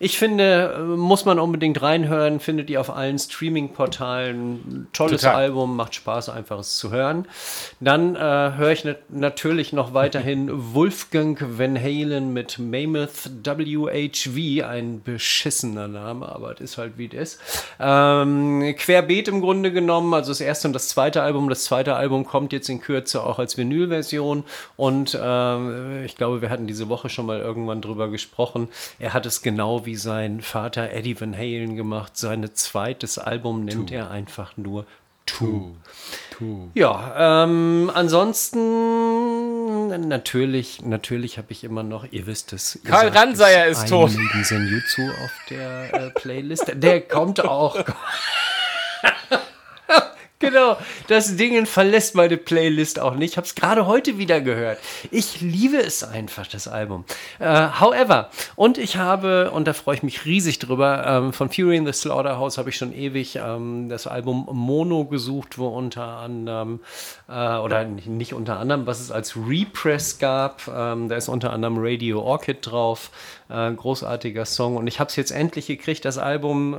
[0.00, 4.88] Ich finde, äh, muss man unbedingt reinhören, findet ihr auf allen Streaming-Portalen.
[4.92, 5.36] Tolles Total.
[5.36, 7.26] Album, macht Spaß, einfach es zu hören.
[7.80, 15.88] Dann äh, höre ich natürlich noch weiterhin Wolfgang Van Halen mit Mammoth WHV, ein beschissener
[15.88, 17.40] Name, aber es ist halt wie es ist.
[17.80, 21.48] Ähm, querbeet im Grunde genommen, also das erste und das zweite Album.
[21.48, 24.44] Das zweite Album kommt jetzt in Kürze auch als Vinylversion
[24.76, 28.68] und äh, ich glaube, wir hatten diese Woche schon mal irgendwann drüber gesprochen.
[28.98, 32.16] Er hat es genau wie sein Vater Eddie Van Halen gemacht.
[32.16, 33.94] Sein zweites Album nennt Two.
[33.94, 34.86] er einfach nur
[35.26, 35.76] Two.
[36.30, 36.70] Two.
[36.74, 42.78] Ja, ähm, ansonsten natürlich, natürlich habe ich immer noch, ihr wisst es.
[42.84, 44.10] Karl Ranseier ist tot.
[44.42, 46.72] Senjutsu auf der äh, Playlist.
[46.74, 47.84] Der kommt auch.
[50.44, 50.76] Genau,
[51.08, 53.32] das Ding verlässt meine Playlist auch nicht.
[53.32, 54.78] Ich habe es gerade heute wieder gehört.
[55.10, 57.06] Ich liebe es einfach, das Album.
[57.40, 61.78] Uh, however, und ich habe, und da freue ich mich riesig drüber, ähm, von Fury
[61.78, 66.80] in the Slaughterhouse habe ich schon ewig ähm, das Album Mono gesucht, wo unter anderem,
[67.26, 70.68] äh, oder nicht unter anderem, was es als Repress gab.
[70.68, 73.10] Ähm, da ist unter anderem Radio Orchid drauf.
[73.48, 74.76] Äh, großartiger Song.
[74.76, 76.04] Und ich habe es jetzt endlich gekriegt.
[76.04, 76.78] Das Album äh,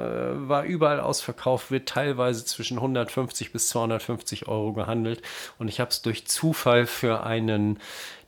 [0.49, 5.21] war überall ausverkauft, wird teilweise zwischen 150 bis 250 Euro gehandelt.
[5.59, 7.79] Und ich habe es durch Zufall für einen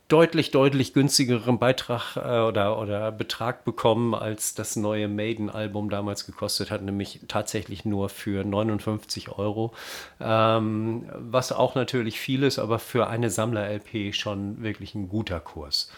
[0.07, 6.72] deutlich, deutlich günstigeren Beitrag äh, oder, oder Betrag bekommen, als das neue Maiden-Album damals gekostet
[6.72, 9.73] hat, nämlich tatsächlich nur für 59 Euro.
[10.19, 15.89] Ähm, was auch natürlich viel ist, aber für eine Sammler-LP schon wirklich ein guter Kurs.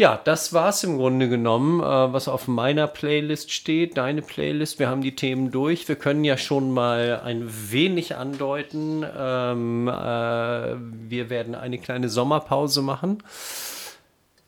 [0.00, 4.78] Ja, das war es im Grunde genommen, äh, was auf meiner Playlist steht, deine Playlist.
[4.78, 5.86] Wir haben die Themen durch.
[5.88, 9.04] Wir können ja schon mal ein wenig andeuten.
[9.04, 13.22] Ähm, äh, wir werden eine kleine Sommerpause machen.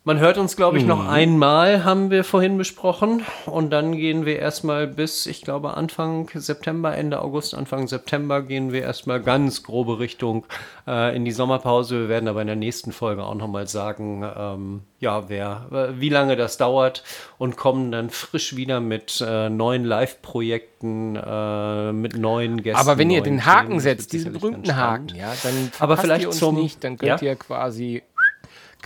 [0.05, 1.11] Man hört uns, glaube ich, noch mhm.
[1.11, 3.24] einmal, haben wir vorhin besprochen.
[3.47, 8.73] Und dann gehen wir erstmal bis, ich glaube, Anfang September, Ende August, Anfang September gehen
[8.73, 10.45] wir erstmal ganz grobe Richtung
[10.89, 12.01] äh, in die Sommerpause.
[12.01, 15.66] Wir werden aber in der nächsten Folge auch nochmal sagen, ähm, ja, wer,
[15.99, 17.05] wie lange das dauert
[17.39, 22.81] und kommen dann frisch wieder mit äh, neuen Live-Projekten, äh, mit neuen Gästen.
[22.81, 26.29] Aber wenn ihr den Haken Themen, setzt, diesen berühmten Haken, ja, dann aber vielleicht ihr
[26.29, 27.29] uns zum, nicht, dann könnt ja?
[27.29, 28.03] ihr quasi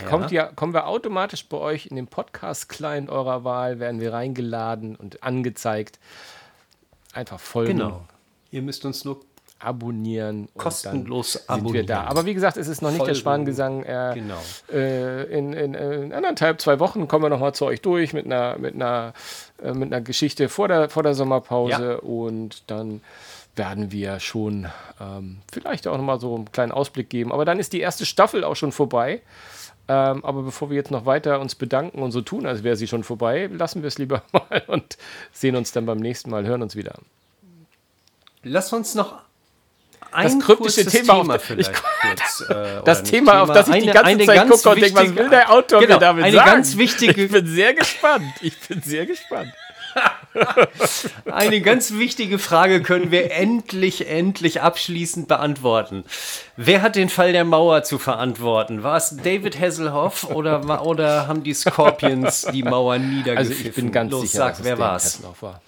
[0.05, 4.95] Kommt ja, kommen wir automatisch bei euch in den Podcast-Client eurer Wahl, werden wir reingeladen
[4.95, 5.99] und angezeigt.
[7.13, 7.77] Einfach folgen.
[7.77, 8.03] Genau.
[8.51, 9.21] Ihr müsst uns nur
[9.59, 10.49] abonnieren.
[10.55, 11.73] Kostenlos abonnieren.
[11.73, 12.03] wir da.
[12.03, 13.13] Aber wie gesagt, es ist noch nicht Folgen.
[13.13, 13.83] der Schwanengesang.
[13.83, 14.39] Äh, genau.
[14.71, 18.57] Äh, in, in, in, anderthalb, zwei Wochen kommen wir nochmal zu euch durch mit einer,
[18.57, 19.13] mit einer,
[19.63, 21.95] äh, mit einer Geschichte vor der, vor der Sommerpause ja.
[21.95, 23.01] und dann
[23.55, 24.67] werden wir schon
[25.01, 27.31] ähm, vielleicht auch nochmal so einen kleinen Ausblick geben.
[27.31, 29.21] Aber dann ist die erste Staffel auch schon vorbei.
[29.89, 32.87] Ähm, aber bevor wir jetzt noch weiter uns bedanken und so tun, als wäre sie
[32.87, 34.97] schon vorbei, lassen wir es lieber mal und
[35.31, 36.95] sehen uns dann beim nächsten Mal, hören uns wieder.
[38.43, 39.21] Lass uns noch
[40.11, 43.73] ein das kryptische Thema, Thema auf, ich, kurz, äh, das Thema, Thema, auf das ich
[43.73, 46.35] eine, die ganze Zeit gucke und denke, was will der Autor genau, mir damit eine
[46.35, 46.51] sagen?
[46.51, 48.33] Ganz wichtige, ich bin sehr gespannt.
[48.41, 49.53] Ich bin sehr gespannt.
[51.25, 56.03] Eine ganz wichtige Frage können wir endlich, endlich abschließend beantworten.
[56.55, 58.83] Wer hat den Fall der Mauer zu verantworten?
[58.83, 63.37] War es David Hasselhoff oder, oder haben die Scorpions die Mauer niedergepfiffen?
[63.37, 65.21] Also ich bin ganz Los, sicher, sag, wer war es?
[65.41, 65.61] War.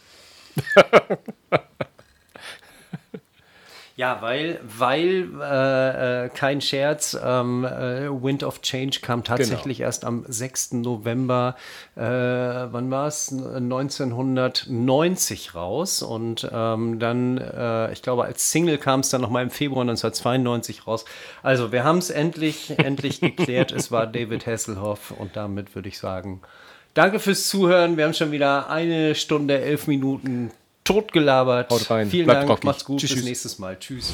[3.99, 9.87] Ja, weil, weil äh, äh, kein Scherz, ähm, äh, Wind of Change kam tatsächlich genau.
[9.87, 10.75] erst am 6.
[10.75, 11.57] November,
[11.97, 13.29] äh, wann war es?
[13.29, 16.01] 1990 raus.
[16.01, 20.87] Und ähm, dann, äh, ich glaube, als Single kam es dann nochmal im Februar 1992
[20.87, 21.03] raus.
[21.43, 23.73] Also, wir haben es endlich, endlich geklärt.
[23.73, 26.39] Es war David Hasselhoff und damit würde ich sagen,
[26.93, 27.97] danke fürs Zuhören.
[27.97, 30.51] Wir haben schon wieder eine Stunde, elf Minuten
[30.89, 31.71] totgelabert.
[31.71, 32.09] Haut rein.
[32.09, 32.63] Vielen Bleibt Dank, rockig.
[32.65, 33.15] macht's gut, Tschüss.
[33.15, 33.77] bis nächstes Mal.
[33.79, 34.13] Tschüss.